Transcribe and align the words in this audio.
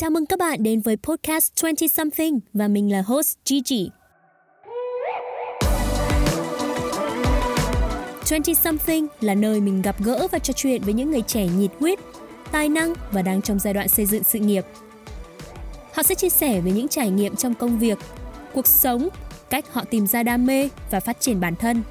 Chào 0.00 0.10
mừng 0.10 0.26
các 0.26 0.38
bạn 0.38 0.62
đến 0.62 0.80
với 0.80 0.96
podcast 0.96 1.52
20 1.62 1.88
Something 1.88 2.40
và 2.52 2.68
mình 2.68 2.92
là 2.92 3.02
host 3.02 3.36
Gigi. 3.44 3.90
20 8.30 8.54
Something 8.54 9.06
là 9.20 9.34
nơi 9.34 9.60
mình 9.60 9.82
gặp 9.82 9.96
gỡ 10.04 10.28
và 10.32 10.38
trò 10.38 10.52
chuyện 10.52 10.82
với 10.82 10.94
những 10.94 11.10
người 11.10 11.22
trẻ 11.22 11.46
nhiệt 11.46 11.70
huyết, 11.80 11.98
tài 12.52 12.68
năng 12.68 12.94
và 13.12 13.22
đang 13.22 13.42
trong 13.42 13.58
giai 13.58 13.74
đoạn 13.74 13.88
xây 13.88 14.06
dựng 14.06 14.22
sự 14.24 14.38
nghiệp. 14.38 14.64
Họ 15.92 16.02
sẽ 16.02 16.14
chia 16.14 16.28
sẻ 16.28 16.60
về 16.60 16.70
những 16.70 16.88
trải 16.88 17.10
nghiệm 17.10 17.36
trong 17.36 17.54
công 17.54 17.78
việc, 17.78 17.98
cuộc 18.54 18.66
sống, 18.66 19.08
cách 19.50 19.72
họ 19.72 19.84
tìm 19.84 20.06
ra 20.06 20.22
đam 20.22 20.46
mê 20.46 20.68
và 20.90 21.00
phát 21.00 21.20
triển 21.20 21.40
bản 21.40 21.56
thân. 21.56 21.82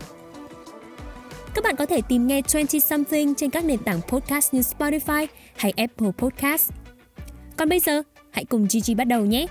Các 1.54 1.64
bạn 1.64 1.76
có 1.76 1.86
thể 1.86 2.02
tìm 2.02 2.28
nghe 2.28 2.42
20 2.54 2.80
Something 2.80 3.36
trên 3.36 3.50
các 3.50 3.66
nền 3.66 3.80
tảng 3.80 4.02
podcast 4.08 4.54
như 4.54 4.62
Spotify 4.62 5.28
hay 5.56 5.74
Apple 5.78 6.12
Podcast. 6.18 6.72
Còn 7.58 7.70
bây 7.70 7.80
giờ, 7.80 8.02
hãy 8.32 8.46
cùng 8.46 8.68
Gigi 8.70 8.96
bắt 8.98 9.04
đầu 9.04 9.26
nhé! 9.26 9.48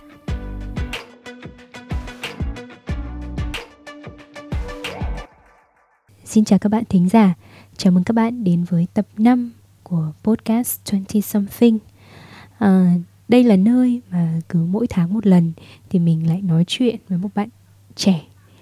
Xin 6.24 6.44
chào 6.44 6.58
các 6.58 6.68
bạn 6.68 6.84
thính 6.88 7.08
giả, 7.08 7.34
chào 7.76 7.92
mừng 7.92 8.04
các 8.04 8.12
bạn 8.12 8.44
đến 8.44 8.64
với 8.64 8.86
tập 8.94 9.06
5 9.18 9.52
của 9.82 10.12
podcast 10.22 10.80
20 10.92 11.22
Something. 11.22 11.78
À, 12.58 12.94
đây 13.28 13.44
là 13.44 13.56
nơi 13.56 14.00
mà 14.10 14.40
cứ 14.48 14.58
mỗi 14.58 14.86
tháng 14.86 15.14
một 15.14 15.26
lần 15.26 15.52
thì 15.90 15.98
mình 15.98 16.28
lại 16.28 16.42
nói 16.42 16.64
chuyện 16.66 16.96
với 17.08 17.18
một 17.18 17.28
bạn 17.34 17.48
trẻ 17.94 18.20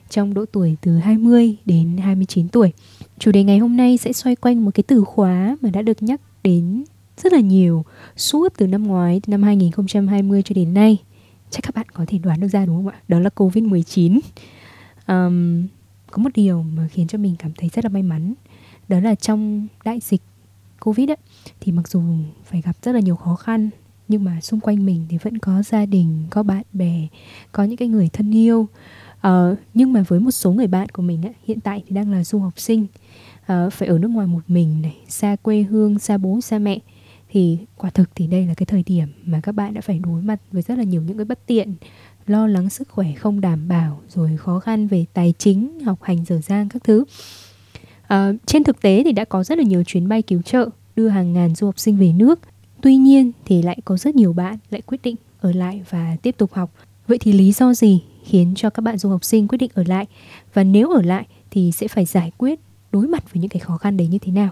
trong 0.09 0.34
độ 0.34 0.45
tuổi 0.52 0.77
từ 0.80 0.98
20 0.98 1.56
đến 1.64 1.97
29 1.97 2.48
tuổi. 2.48 2.72
Chủ 3.19 3.30
đề 3.33 3.45
ngày 3.45 3.59
hôm 3.59 3.77
nay 3.77 3.98
sẽ 3.98 4.12
xoay 4.12 4.36
quanh 4.36 4.64
một 4.64 4.70
cái 4.74 4.83
từ 4.86 5.05
khóa 5.05 5.56
mà 5.61 5.70
đã 5.70 5.83
được 5.83 6.02
nhắc 6.02 6.20
đến 6.42 6.84
rất 7.22 7.33
là 7.33 7.41
nhiều 7.41 7.84
suốt 8.16 8.48
từ 8.56 8.66
năm 8.66 8.86
ngoái, 8.86 9.20
từ 9.20 9.30
năm 9.30 9.42
2020 9.42 10.42
cho 10.42 10.52
đến 10.54 10.74
nay. 10.74 10.98
Chắc 11.50 11.62
các 11.62 11.74
bạn 11.74 11.86
có 11.92 12.04
thể 12.08 12.18
đoán 12.18 12.40
được 12.40 12.48
ra 12.48 12.66
đúng 12.66 12.76
không 12.76 12.88
ạ? 12.88 13.00
Đó 13.08 13.18
là 13.18 13.30
Covid-19. 13.36 14.20
Um, 15.08 15.66
có 16.10 16.22
một 16.22 16.30
điều 16.34 16.62
mà 16.62 16.88
khiến 16.92 17.06
cho 17.06 17.19
mình 17.19 17.36
cảm 17.38 17.52
thấy 17.58 17.69
rất 17.69 17.84
là 17.84 17.88
may 17.88 18.02
mắn 18.02 18.34
đó 18.88 19.00
là 19.00 19.14
trong 19.14 19.66
đại 19.84 20.00
dịch 20.00 20.22
covid 20.80 21.10
ấy, 21.10 21.16
thì 21.60 21.72
mặc 21.72 21.88
dù 21.88 22.02
phải 22.44 22.60
gặp 22.60 22.77
rất 22.82 22.92
là 22.92 23.00
nhiều 23.00 23.16
khó 23.16 23.34
khăn 23.34 23.70
nhưng 24.08 24.24
mà 24.24 24.41
xung 24.41 24.60
quanh 24.60 24.86
mình 24.86 25.06
thì 25.08 25.19
vẫn 25.19 25.38
có 25.38 25.62
gia 25.62 25.86
đình 25.86 26.24
có 26.30 26.42
bạn 26.42 26.62
bè 26.72 27.06
có 27.52 27.64
những 27.64 27.76
cái 27.76 27.88
người 27.88 28.08
thân 28.12 28.34
yêu 28.34 28.69
uh, 29.26 29.58
nhưng 29.74 29.92
mà 29.92 30.04
với 30.08 30.20
một 30.20 30.30
số 30.30 30.52
người 30.52 30.66
bạn 30.66 30.88
của 30.88 31.02
mình 31.02 31.26
ấy, 31.26 31.34
hiện 31.44 31.60
tại 31.60 31.82
thì 31.86 31.94
đang 31.94 32.12
là 32.12 32.24
du 32.24 32.38
học 32.38 32.60
sinh 32.60 32.86
uh, 33.52 33.72
phải 33.72 33.88
ở 33.88 33.98
nước 33.98 34.08
ngoài 34.08 34.26
một 34.26 34.42
mình 34.48 34.82
này 34.82 34.97
xa 35.08 35.36
quê 35.42 35.62
hương 35.62 35.98
xa 35.98 36.19
bố 36.19 36.41
xa 36.41 36.58
mẹ 36.58 36.78
thì 37.33 37.58
quả 37.77 37.91
thực 37.91 38.11
thì 38.14 38.27
đây 38.27 38.47
là 38.47 38.55
cái 38.55 38.66
thời 38.66 38.83
điểm 38.83 39.08
mà 39.25 39.41
các 39.41 39.52
bạn 39.52 39.75
đã 39.75 39.80
phải 39.80 39.98
đối 39.98 40.22
mặt 40.22 40.41
với 40.50 40.62
rất 40.62 40.78
là 40.78 40.84
nhiều 40.84 41.02
những 41.02 41.16
cái 41.16 41.25
bất 41.25 41.47
tiện 41.47 41.75
lo 42.27 42.47
lắng 42.47 42.70
sức 42.70 42.88
khỏe 42.88 43.12
không 43.12 43.41
đảm 43.41 43.69
bảo 43.69 44.00
rồi 44.08 44.36
khó 44.36 44.61
khăn 44.61 44.86
về 44.86 45.05
tài 45.12 45.34
chính 45.38 45.80
học 45.80 46.03
hành 46.03 46.25
dở 46.25 46.41
dang 46.41 46.69
các 46.69 46.84
thứ. 46.84 47.05
À, 48.06 48.33
trên 48.47 48.64
thực 48.64 48.83
tế 48.83 49.03
thì 49.05 49.12
đã 49.12 49.25
có 49.25 49.44
rất 49.44 49.58
là 49.58 49.64
nhiều 49.64 49.83
chuyến 49.84 50.08
bay 50.08 50.22
cứu 50.22 50.42
trợ 50.42 50.69
đưa 50.97 51.08
hàng 51.08 51.33
ngàn 51.33 51.55
du 51.55 51.66
học 51.66 51.78
sinh 51.78 51.97
về 51.97 52.12
nước. 52.12 52.41
Tuy 52.83 52.97
nhiên 52.97 53.33
thì 53.44 53.62
lại 53.62 53.78
có 53.84 53.97
rất 53.97 54.16
nhiều 54.16 54.33
bạn 54.33 54.58
lại 54.70 54.83
quyết 54.83 55.03
định 55.03 55.16
ở 55.41 55.53
lại 55.53 55.83
và 55.91 56.16
tiếp 56.22 56.34
tục 56.38 56.53
học. 56.53 56.72
Vậy 57.06 57.19
thì 57.19 57.33
lý 57.33 57.53
do 57.53 57.75
gì 57.75 58.03
khiến 58.25 58.53
cho 58.56 58.70
các 58.70 58.83
bạn 58.83 58.98
du 58.98 59.08
học 59.08 59.25
sinh 59.25 59.48
quyết 59.48 59.58
định 59.58 59.70
ở 59.75 59.84
lại? 59.86 60.06
Và 60.55 60.64
nếu 60.64 60.91
ở 60.91 61.03
lại 61.03 61.27
thì 61.50 61.72
sẽ 61.72 61.88
phải 61.88 62.05
giải 62.05 62.30
quyết 62.38 62.60
đối 62.92 63.06
mặt 63.06 63.33
với 63.33 63.41
những 63.41 63.50
cái 63.50 63.60
khó 63.60 63.77
khăn 63.77 63.97
đấy 63.97 64.06
như 64.06 64.19
thế 64.19 64.33
nào? 64.33 64.50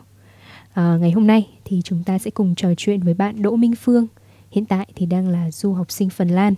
À, 0.72 0.96
ngày 1.00 1.10
hôm 1.10 1.26
nay 1.26 1.48
thì 1.70 1.80
chúng 1.84 2.02
ta 2.04 2.18
sẽ 2.18 2.30
cùng 2.30 2.54
trò 2.54 2.68
chuyện 2.76 3.00
với 3.00 3.14
bạn 3.14 3.42
Đỗ 3.42 3.56
Minh 3.56 3.74
Phương 3.74 4.06
hiện 4.50 4.64
tại 4.64 4.86
thì 4.94 5.06
đang 5.06 5.28
là 5.28 5.50
du 5.50 5.72
học 5.72 5.90
sinh 5.90 6.10
Phần 6.10 6.28
Lan 6.28 6.54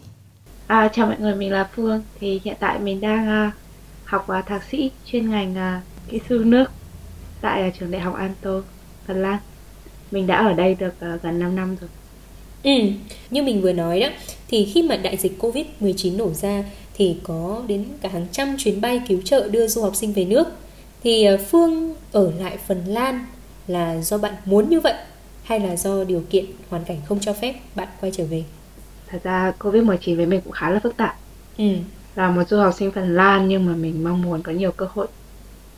À, 0.67 0.89
chào 0.95 1.07
mọi 1.07 1.17
người, 1.19 1.35
mình 1.35 1.53
là 1.53 1.69
Phương. 1.75 2.03
Thì 2.21 2.41
hiện 2.45 2.57
tại 2.61 2.79
mình 2.79 3.01
đang 3.01 3.49
uh, 3.49 3.55
học 4.05 4.27
uh, 4.39 4.47
thạc 4.47 4.63
sĩ 4.71 4.91
chuyên 5.07 5.31
ngành 5.31 5.53
uh, 5.53 6.11
kỹ 6.11 6.21
sư 6.29 6.43
nước 6.47 6.71
tại 7.41 7.69
uh, 7.69 7.75
trường 7.79 7.91
đại 7.91 8.01
học 8.01 8.15
Anto, 8.15 8.51
Phần 9.07 9.23
Lan. 9.23 9.39
Mình 10.11 10.27
đã 10.27 10.37
ở 10.37 10.53
đây 10.53 10.75
được 10.75 10.95
uh, 11.15 11.23
gần 11.23 11.39
5 11.39 11.57
năm 11.57 11.77
rồi. 11.81 11.91
Ừ, 12.63 12.93
như 13.31 13.43
mình 13.43 13.63
vừa 13.63 13.73
nói 13.73 14.01
đó, 14.01 14.09
thì 14.49 14.71
khi 14.75 14.83
mà 14.83 14.97
đại 14.97 15.17
dịch 15.17 15.39
Covid-19 15.41 16.17
nổ 16.17 16.33
ra 16.33 16.65
thì 16.95 17.17
có 17.23 17.63
đến 17.67 17.85
cả 18.01 18.09
hàng 18.09 18.27
trăm 18.33 18.57
chuyến 18.59 18.81
bay 18.81 19.03
cứu 19.09 19.21
trợ 19.25 19.49
đưa 19.49 19.67
du 19.67 19.83
học 19.83 19.97
sinh 19.97 20.13
về 20.13 20.25
nước. 20.25 20.49
Thì 21.03 21.27
Phương 21.51 21.95
ở 22.13 22.33
lại 22.39 22.59
Phần 22.67 22.85
Lan 22.87 23.27
là 23.67 24.01
do 24.01 24.19
bạn 24.19 24.35
muốn 24.45 24.69
như 24.69 24.81
vậy 24.81 24.95
hay 25.43 25.61
là 25.61 25.77
do 25.77 26.05
điều 26.05 26.25
kiện 26.31 26.45
hoàn 26.71 26.85
cảnh 26.85 26.97
không 27.09 27.21
cho 27.21 27.33
phép 27.33 27.55
bạn 27.75 27.89
quay 28.01 28.13
trở 28.15 28.25
về? 28.25 28.45
thật 29.13 29.19
ra 29.23 29.53
Covid-19 29.59 30.17
với 30.17 30.27
mình 30.27 30.41
cũng 30.41 30.53
khá 30.53 30.71
là 30.71 30.81
phức 30.81 30.97
tạp 30.97 31.17
ừ. 31.59 31.65
là 32.15 32.31
một 32.31 32.49
du 32.49 32.59
học 32.59 32.75
sinh 32.79 32.91
Phần 32.91 33.17
Lan 33.17 33.49
nhưng 33.49 33.67
mà 33.67 33.73
mình 33.73 34.05
mong 34.05 34.23
muốn 34.23 34.43
có 34.43 34.53
nhiều 34.53 34.73
cơ 34.73 34.87
hội 34.93 35.07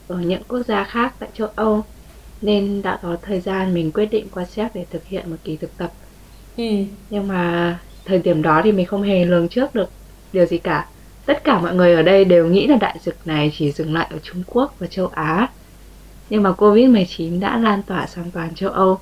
ở 0.09 0.19
những 0.19 0.43
quốc 0.49 0.63
gia 0.67 0.85
khác 0.85 1.15
tại 1.19 1.29
châu 1.35 1.49
Âu 1.55 1.83
nên 2.43 2.83
đã 2.83 2.99
có 3.03 3.17
thời 3.23 3.41
gian 3.41 3.75
mình 3.75 3.93
quyết 3.93 4.07
định 4.07 4.27
qua 4.35 4.45
Séc 4.45 4.75
để 4.75 4.87
thực 4.91 5.05
hiện 5.07 5.31
một 5.31 5.37
kỳ 5.45 5.57
thực 5.57 5.77
tập 5.77 5.93
ừ. 6.57 6.65
nhưng 7.11 7.29
mà 7.29 7.79
thời 8.05 8.19
điểm 8.19 8.43
đó 8.43 8.61
thì 8.65 8.73
mình 8.73 8.87
không 8.87 9.03
hề 9.03 9.25
lường 9.25 9.49
trước 9.49 9.75
được 9.75 9.91
điều 10.33 10.47
gì 10.47 10.59
cả 10.59 10.89
tất 11.27 11.45
cả 11.45 11.59
mọi 11.59 11.75
người 11.75 11.95
ở 11.95 12.03
đây 12.03 12.25
đều 12.25 12.47
nghĩ 12.47 12.67
là 12.67 12.77
đại 12.77 12.97
dịch 13.03 13.17
này 13.25 13.53
chỉ 13.59 13.73
dừng 13.73 13.95
lại 13.95 14.07
ở 14.11 14.19
Trung 14.23 14.43
Quốc 14.47 14.75
và 14.79 14.87
châu 14.87 15.07
Á 15.07 15.49
nhưng 16.31 16.43
mà 16.43 16.51
Covid-19 16.51 17.41
đã 17.41 17.59
lan 17.59 17.83
tỏa 17.83 18.07
sang 18.07 18.31
toàn 18.31 18.55
châu 18.55 18.71
Âu 18.71 18.99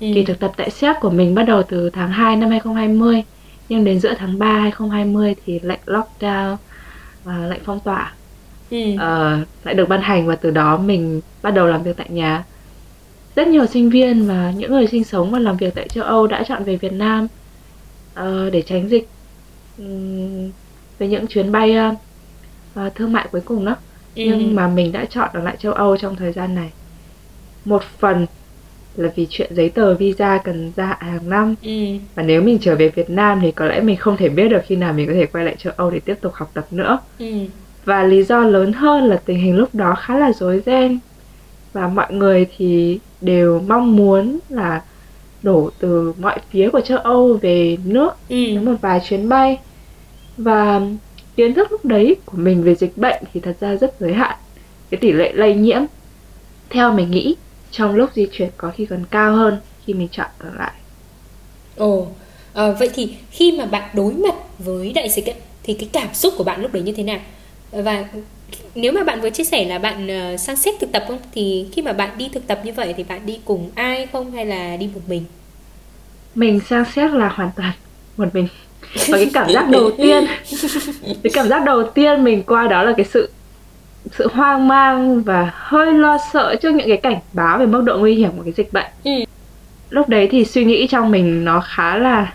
ừ. 0.00 0.06
kỳ 0.14 0.24
thực 0.24 0.38
tập 0.38 0.52
tại 0.56 0.70
Séc 0.70 0.96
của 1.00 1.10
mình 1.10 1.34
bắt 1.34 1.42
đầu 1.42 1.62
từ 1.62 1.90
tháng 1.90 2.10
2 2.10 2.36
năm 2.36 2.50
2020 2.50 3.22
nhưng 3.68 3.84
đến 3.84 4.00
giữa 4.00 4.14
tháng 4.18 4.38
3 4.38 4.46
2020 4.46 5.34
thì 5.46 5.60
lệnh 5.62 5.80
lockdown 5.86 6.56
và 7.24 7.46
lệnh 7.46 7.60
phong 7.64 7.80
tỏa 7.80 8.12
ừ. 8.70 8.78
uh, 8.94 9.46
lại 9.64 9.74
được 9.74 9.88
ban 9.88 10.02
hành 10.02 10.26
và 10.26 10.36
từ 10.36 10.50
đó 10.50 10.76
mình 10.78 11.20
bắt 11.42 11.50
đầu 11.50 11.66
làm 11.66 11.82
việc 11.82 11.96
tại 11.96 12.08
nhà 12.10 12.44
rất 13.36 13.48
nhiều 13.48 13.66
sinh 13.66 13.90
viên 13.90 14.26
và 14.26 14.52
những 14.56 14.72
người 14.72 14.86
sinh 14.86 15.04
sống 15.04 15.30
và 15.30 15.38
làm 15.38 15.56
việc 15.56 15.74
tại 15.74 15.88
châu 15.88 16.04
Âu 16.04 16.26
đã 16.26 16.44
chọn 16.48 16.64
về 16.64 16.76
Việt 16.76 16.92
Nam 16.92 17.28
uh, 18.20 18.52
để 18.52 18.62
tránh 18.62 18.88
dịch 18.88 19.08
um, 19.78 20.50
về 20.98 21.08
những 21.08 21.26
chuyến 21.26 21.52
bay 21.52 21.76
uh, 22.80 22.94
thương 22.94 23.12
mại 23.12 23.28
cuối 23.32 23.40
cùng 23.40 23.64
đó 23.64 23.76
ừ. 24.14 24.22
nhưng 24.26 24.54
mà 24.54 24.68
mình 24.68 24.92
đã 24.92 25.04
chọn 25.04 25.28
ở 25.32 25.42
lại 25.42 25.56
châu 25.58 25.72
Âu 25.72 25.96
trong 25.96 26.16
thời 26.16 26.32
gian 26.32 26.54
này 26.54 26.70
một 27.64 27.82
phần 27.98 28.26
là 28.96 29.10
vì 29.16 29.26
chuyện 29.30 29.54
giấy 29.54 29.68
tờ 29.68 29.94
visa 29.94 30.38
cần 30.44 30.72
gia 30.76 30.86
hạn 30.86 30.98
hàng 31.00 31.30
năm 31.30 31.54
ừ. 31.62 31.70
và 32.14 32.22
nếu 32.22 32.42
mình 32.42 32.58
trở 32.60 32.74
về 32.74 32.88
Việt 32.88 33.10
Nam 33.10 33.40
thì 33.42 33.52
có 33.52 33.66
lẽ 33.66 33.80
mình 33.80 33.96
không 33.96 34.16
thể 34.16 34.28
biết 34.28 34.48
được 34.48 34.60
khi 34.66 34.76
nào 34.76 34.92
mình 34.92 35.06
có 35.06 35.12
thể 35.14 35.26
quay 35.26 35.44
lại 35.44 35.56
châu 35.58 35.72
Âu 35.76 35.90
để 35.90 36.00
tiếp 36.00 36.14
tục 36.20 36.32
học 36.34 36.50
tập 36.54 36.66
nữa 36.70 36.98
ừ. 37.18 37.26
và 37.84 38.02
lý 38.04 38.22
do 38.22 38.44
lớn 38.44 38.72
hơn 38.72 39.04
là 39.04 39.20
tình 39.24 39.38
hình 39.38 39.56
lúc 39.56 39.74
đó 39.74 39.94
khá 39.94 40.18
là 40.18 40.32
rối 40.32 40.62
ren 40.66 40.98
và 41.72 41.88
mọi 41.88 42.12
người 42.12 42.46
thì 42.56 42.98
đều 43.20 43.60
mong 43.66 43.96
muốn 43.96 44.38
là 44.48 44.82
đổ 45.42 45.70
từ 45.78 46.12
mọi 46.18 46.38
phía 46.50 46.70
của 46.70 46.80
châu 46.80 46.98
Âu 46.98 47.38
về 47.42 47.76
nước 47.84 48.10
ừ. 48.28 48.36
với 48.54 48.58
một 48.58 48.74
vài 48.80 49.00
chuyến 49.08 49.28
bay 49.28 49.58
và 50.36 50.80
kiến 51.36 51.54
thức 51.54 51.72
lúc 51.72 51.84
đấy 51.84 52.16
của 52.24 52.36
mình 52.36 52.62
về 52.62 52.74
dịch 52.74 52.96
bệnh 52.96 53.22
thì 53.32 53.40
thật 53.40 53.56
ra 53.60 53.76
rất 53.76 53.94
giới 54.00 54.14
hạn 54.14 54.36
cái 54.90 54.98
tỷ 55.00 55.12
lệ 55.12 55.32
lây 55.32 55.54
nhiễm 55.54 55.82
theo 56.70 56.92
mình 56.92 57.10
nghĩ 57.10 57.36
trong 57.70 57.94
lúc 57.94 58.10
di 58.14 58.26
chuyển 58.32 58.50
có 58.56 58.72
khi 58.76 58.86
còn 58.86 59.04
cao 59.10 59.36
hơn 59.36 59.58
khi 59.86 59.94
mình 59.94 60.08
chọn 60.12 60.26
ở 60.38 60.50
lại. 60.58 60.72
Ồ, 61.76 62.06
à, 62.54 62.70
vậy 62.70 62.90
thì 62.94 63.14
khi 63.30 63.52
mà 63.52 63.66
bạn 63.66 63.90
đối 63.94 64.12
mặt 64.12 64.34
với 64.58 64.92
đại 64.92 65.08
dịch 65.08 65.26
ấy, 65.26 65.34
thì 65.62 65.74
cái 65.74 65.88
cảm 65.92 66.14
xúc 66.14 66.34
của 66.36 66.44
bạn 66.44 66.62
lúc 66.62 66.72
đấy 66.72 66.82
như 66.82 66.92
thế 66.92 67.02
nào? 67.02 67.20
Và 67.70 68.04
nếu 68.74 68.92
mà 68.92 69.04
bạn 69.04 69.20
vừa 69.20 69.30
chia 69.30 69.44
sẻ 69.44 69.64
là 69.64 69.78
bạn 69.78 70.08
uh, 70.34 70.40
sang 70.40 70.56
xếp 70.56 70.70
thực 70.80 70.92
tập 70.92 71.04
không 71.08 71.18
thì 71.32 71.66
khi 71.72 71.82
mà 71.82 71.92
bạn 71.92 72.18
đi 72.18 72.28
thực 72.32 72.46
tập 72.46 72.60
như 72.64 72.72
vậy 72.72 72.94
thì 72.96 73.04
bạn 73.04 73.26
đi 73.26 73.38
cùng 73.44 73.70
ai 73.74 74.06
không 74.12 74.32
hay 74.32 74.46
là 74.46 74.76
đi 74.76 74.88
một 74.94 75.00
mình? 75.06 75.24
Mình 76.34 76.60
sang 76.68 76.84
xếp 76.94 77.08
là 77.08 77.28
hoàn 77.28 77.50
toàn 77.56 77.72
một 78.16 78.34
mình. 78.34 78.48
Và 78.94 79.18
cái 79.18 79.30
cảm 79.32 79.50
giác 79.50 79.68
đầu 79.68 79.90
tiên 79.98 80.24
cái 81.22 81.30
cảm 81.34 81.48
giác 81.48 81.64
đầu 81.64 81.82
tiên 81.82 82.24
mình 82.24 82.42
qua 82.42 82.66
đó 82.66 82.82
là 82.82 82.92
cái 82.96 83.06
sự 83.06 83.28
sự 84.12 84.28
hoang 84.32 84.68
mang 84.68 85.22
và 85.22 85.50
hơi 85.54 85.92
lo 85.92 86.18
sợ 86.32 86.54
trước 86.62 86.70
những 86.70 86.88
cái 86.88 86.96
cảnh 86.96 87.18
báo 87.32 87.58
về 87.58 87.66
mức 87.66 87.82
độ 87.82 87.98
nguy 87.98 88.14
hiểm 88.14 88.30
của 88.36 88.42
cái 88.42 88.52
dịch 88.56 88.72
bệnh 88.72 88.90
ừ. 89.04 89.10
lúc 89.90 90.08
đấy 90.08 90.28
thì 90.30 90.44
suy 90.44 90.64
nghĩ 90.64 90.86
trong 90.86 91.10
mình 91.10 91.44
nó 91.44 91.60
khá 91.60 91.96
là 91.96 92.32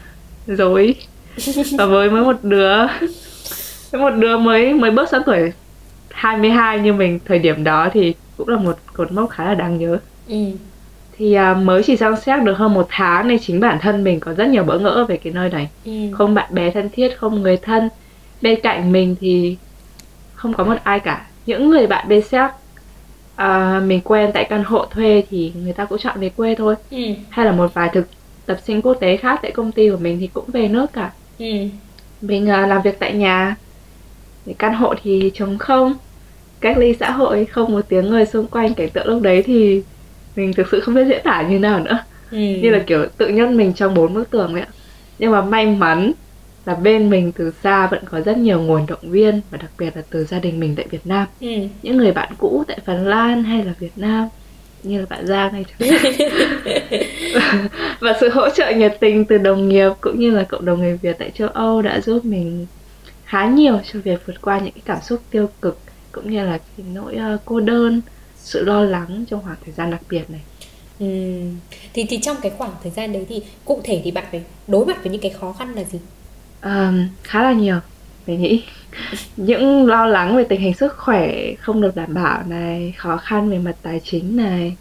dối 0.47 0.95
và 1.77 1.85
với 1.85 2.09
mới 2.09 2.23
một 2.23 2.43
đứa 2.43 2.87
với 3.91 4.01
một 4.01 4.09
đứa 4.09 4.37
mới 4.37 4.73
mới 4.73 4.91
bước 4.91 5.09
sang 5.09 5.21
tuổi 5.25 5.51
22 6.09 6.79
như 6.79 6.93
mình 6.93 7.19
thời 7.25 7.39
điểm 7.39 7.63
đó 7.63 7.89
thì 7.93 8.13
cũng 8.37 8.47
là 8.47 8.57
một 8.57 8.77
cột 8.93 9.11
mốc 9.11 9.29
khá 9.29 9.45
là 9.45 9.53
đáng 9.53 9.77
nhớ 9.77 9.97
ừ. 10.27 10.35
Thì 11.19 11.33
à, 11.33 11.53
mới 11.53 11.83
chỉ 11.83 11.97
sang 11.97 12.15
xét 12.15 12.43
được 12.43 12.57
hơn 12.57 12.73
một 12.73 12.87
tháng 12.89 13.27
nên 13.27 13.39
chính 13.39 13.59
bản 13.59 13.79
thân 13.81 14.03
mình 14.03 14.19
có 14.19 14.33
rất 14.33 14.47
nhiều 14.47 14.63
bỡ 14.63 14.79
ngỡ 14.79 15.05
về 15.09 15.17
cái 15.17 15.33
nơi 15.33 15.49
này. 15.49 15.69
Ừ. 15.85 15.91
không 16.11 16.33
bạn 16.33 16.53
bè 16.53 16.71
thân 16.71 16.89
thiết 16.89 17.17
không 17.17 17.41
người 17.41 17.57
thân. 17.57 17.89
Bên 18.41 18.59
cạnh 18.63 18.91
mình 18.91 19.15
thì 19.21 19.57
không 20.33 20.53
có 20.53 20.63
một 20.63 20.75
ai 20.83 20.99
cả. 20.99 21.25
Những 21.45 21.69
người 21.69 21.87
bạn 21.87 22.07
bên 22.07 22.21
Séc 22.21 22.51
à, 23.35 23.81
mình 23.85 24.01
quen 24.03 24.31
tại 24.33 24.47
căn 24.49 24.63
hộ 24.63 24.85
thuê 24.85 25.23
thì 25.29 25.51
người 25.55 25.73
ta 25.73 25.85
cũng 25.85 25.97
chọn 25.99 26.19
về 26.19 26.29
quê 26.29 26.55
thôi. 26.55 26.75
Ừ. 26.91 27.03
hay 27.29 27.45
là 27.45 27.51
một 27.51 27.73
vài 27.73 27.89
thực 27.93 28.07
tập 28.45 28.57
sinh 28.63 28.81
quốc 28.81 28.93
tế 28.93 29.17
khác 29.17 29.39
tại 29.41 29.51
công 29.51 29.71
ty 29.71 29.89
của 29.89 29.97
mình 29.97 30.17
thì 30.19 30.27
cũng 30.27 30.45
về 30.47 30.67
nước 30.67 30.93
cả. 30.93 31.11
Ừ. 31.39 31.45
mình 32.21 32.43
uh, 32.43 32.69
làm 32.69 32.81
việc 32.81 32.99
tại 32.99 33.13
nhà. 33.13 33.55
Thì 34.45 34.53
căn 34.53 34.73
hộ 34.73 34.93
thì 35.03 35.31
trống 35.33 35.57
không. 35.57 35.93
Cách 36.59 36.77
ly 36.77 36.95
xã 36.99 37.11
hội 37.11 37.45
không 37.45 37.71
một 37.71 37.85
tiếng 37.89 38.09
người 38.09 38.25
xung 38.25 38.47
quanh. 38.47 38.73
Cảnh 38.73 38.89
tượng 38.89 39.07
lúc 39.07 39.21
đấy 39.21 39.43
thì 39.43 39.83
mình 40.35 40.53
thực 40.53 40.67
sự 40.71 40.79
không 40.79 40.95
biết 40.95 41.05
diễn 41.09 41.21
tả 41.23 41.41
như 41.41 41.59
nào 41.59 41.79
nữa. 41.79 42.03
Ừ. 42.31 42.37
như 42.37 42.69
là 42.69 42.79
kiểu 42.87 43.05
tự 43.17 43.27
nhân 43.27 43.57
mình 43.57 43.73
trong 43.73 43.93
bốn 43.93 44.13
bức 44.13 44.29
tường 44.29 44.53
vậy 44.53 44.61
ạ. 44.61 44.67
Nhưng 45.19 45.31
mà 45.31 45.41
may 45.41 45.65
mắn 45.65 46.11
là 46.65 46.75
bên 46.75 47.09
mình 47.09 47.31
từ 47.31 47.51
xa 47.63 47.87
vẫn 47.87 48.03
có 48.05 48.21
rất 48.21 48.37
nhiều 48.37 48.61
nguồn 48.61 48.85
động 48.85 49.11
viên 49.11 49.41
và 49.51 49.57
đặc 49.57 49.71
biệt 49.79 49.95
là 49.95 50.01
từ 50.09 50.23
gia 50.23 50.39
đình 50.39 50.59
mình 50.59 50.75
tại 50.75 50.85
Việt 50.89 51.07
Nam. 51.07 51.27
Ừ. 51.41 51.47
những 51.81 51.97
người 51.97 52.11
bạn 52.11 52.29
cũ 52.37 52.63
tại 52.67 52.79
Phần 52.85 53.07
Lan 53.07 53.43
hay 53.43 53.65
là 53.65 53.73
Việt 53.79 53.97
Nam 53.97 54.27
như 54.83 54.99
là 54.99 55.05
bạn 55.09 55.27
Giang 55.27 55.53
hạn 55.53 55.63
và 57.99 58.17
sự 58.19 58.29
hỗ 58.29 58.49
trợ 58.49 58.71
nhiệt 58.71 58.97
tình 58.99 59.25
từ 59.25 59.37
đồng 59.37 59.69
nghiệp 59.69 59.91
cũng 60.01 60.19
như 60.19 60.31
là 60.31 60.43
cộng 60.43 60.65
đồng 60.65 60.79
người 60.79 60.97
Việt 61.01 61.15
tại 61.19 61.31
châu 61.35 61.47
Âu 61.47 61.81
đã 61.81 62.01
giúp 62.01 62.25
mình 62.25 62.67
khá 63.25 63.47
nhiều 63.47 63.79
cho 63.93 63.99
việc 63.99 64.21
vượt 64.25 64.41
qua 64.41 64.59
những 64.59 64.73
cái 64.73 64.81
cảm 64.85 64.97
xúc 65.01 65.19
tiêu 65.31 65.49
cực 65.61 65.79
cũng 66.11 66.31
như 66.31 66.45
là 66.45 66.57
cái 66.57 66.85
nỗi 66.93 67.15
ờ, 67.15 67.37
cô 67.45 67.59
đơn 67.59 68.01
sự 68.43 68.63
lo 68.63 68.81
lắng 68.83 69.25
trong 69.29 69.43
khoảng 69.43 69.57
thời 69.65 69.73
gian 69.73 69.91
đặc 69.91 70.01
biệt 70.09 70.29
này 70.29 70.41
Ừ. 70.99 71.05
Thì 71.93 72.05
thì 72.09 72.17
trong 72.21 72.37
cái 72.41 72.51
khoảng 72.57 72.71
thời 72.83 72.91
gian 72.91 73.13
đấy 73.13 73.25
thì 73.29 73.43
cụ 73.65 73.81
thể 73.83 74.01
thì 74.03 74.11
bạn 74.11 74.25
phải 74.31 74.41
đối 74.67 74.85
mặt 74.85 74.97
với 75.03 75.11
những 75.11 75.21
cái 75.21 75.31
khó 75.31 75.51
khăn 75.53 75.73
là 75.75 75.83
gì? 75.83 75.99
Ờm, 76.61 77.07
khá 77.23 77.43
là 77.43 77.53
nhiều 77.53 77.79
mình 78.27 78.41
nghĩ 78.41 78.63
những 79.37 79.85
lo 79.87 80.05
lắng 80.05 80.37
về 80.37 80.43
tình 80.49 80.61
hình 80.61 80.73
sức 80.73 80.97
khỏe 80.97 81.35
không 81.59 81.81
được 81.81 81.95
đảm 81.95 82.13
bảo 82.13 82.43
này 82.47 82.93
khó 82.97 83.17
khăn 83.17 83.49
về 83.49 83.57
mặt 83.59 83.75
tài 83.81 84.01
chính 84.03 84.35
này 84.37 84.75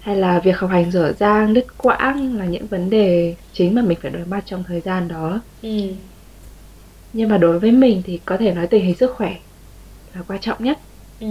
hay 0.00 0.16
là 0.16 0.38
việc 0.40 0.58
học 0.58 0.70
hành 0.70 0.90
dở 0.90 1.12
dang 1.18 1.54
đứt 1.54 1.78
quãng 1.78 2.36
là 2.36 2.44
những 2.44 2.66
vấn 2.66 2.90
đề 2.90 3.34
chính 3.52 3.74
mà 3.74 3.82
mình 3.82 3.98
phải 4.02 4.10
đối 4.10 4.24
mặt 4.24 4.42
trong 4.46 4.64
thời 4.68 4.80
gian 4.80 5.08
đó 5.08 5.40
Ừ. 5.62 5.68
nhưng 7.12 7.28
mà 7.28 7.38
đối 7.38 7.58
với 7.58 7.70
mình 7.72 8.02
thì 8.06 8.20
có 8.24 8.36
thể 8.36 8.54
nói 8.54 8.66
tình 8.66 8.84
hình 8.84 8.96
sức 8.96 9.14
khỏe 9.16 9.36
là 10.14 10.22
quan 10.28 10.40
trọng 10.40 10.64
nhất 10.64 10.78
Ừ. 11.20 11.26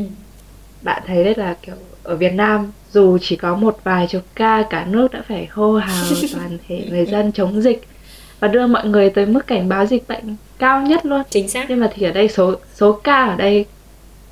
bạn 0.86 1.04
thấy 1.08 1.24
đấy 1.24 1.34
là 1.38 1.56
kiểu 1.62 1.76
ở 2.04 2.16
Việt 2.16 2.34
Nam 2.34 2.72
dù 2.92 3.18
chỉ 3.22 3.36
có 3.36 3.56
một 3.56 3.78
vài 3.84 4.08
chục 4.08 4.22
ca 4.36 4.64
cả 4.70 4.86
nước 4.90 5.12
đã 5.14 5.22
phải 5.28 5.48
hô 5.52 5.74
hào 5.78 6.04
toàn 6.34 6.58
thể 6.68 6.88
người 6.90 7.06
dân 7.06 7.32
chống 7.32 7.62
dịch 7.62 7.82
và 8.40 8.48
đưa 8.48 8.68
mọi 8.68 8.86
người 8.88 9.10
tới 9.10 9.26
mức 9.26 9.48
cảnh 9.48 9.70
báo 9.70 9.86
dịch 9.86 10.08
bệnh 10.08 10.36
cao 10.60 10.82
nhất 10.82 11.06
luôn 11.06 11.22
Chính 11.30 11.50
xác. 11.50 11.66
nhưng 11.70 11.80
mà 11.80 11.92
thì 11.96 12.06
ở 12.06 12.12
đây 12.12 12.28
số 12.28 12.56
số 12.76 12.92
ca 12.92 13.26
ở 13.26 13.36
đây 13.36 13.66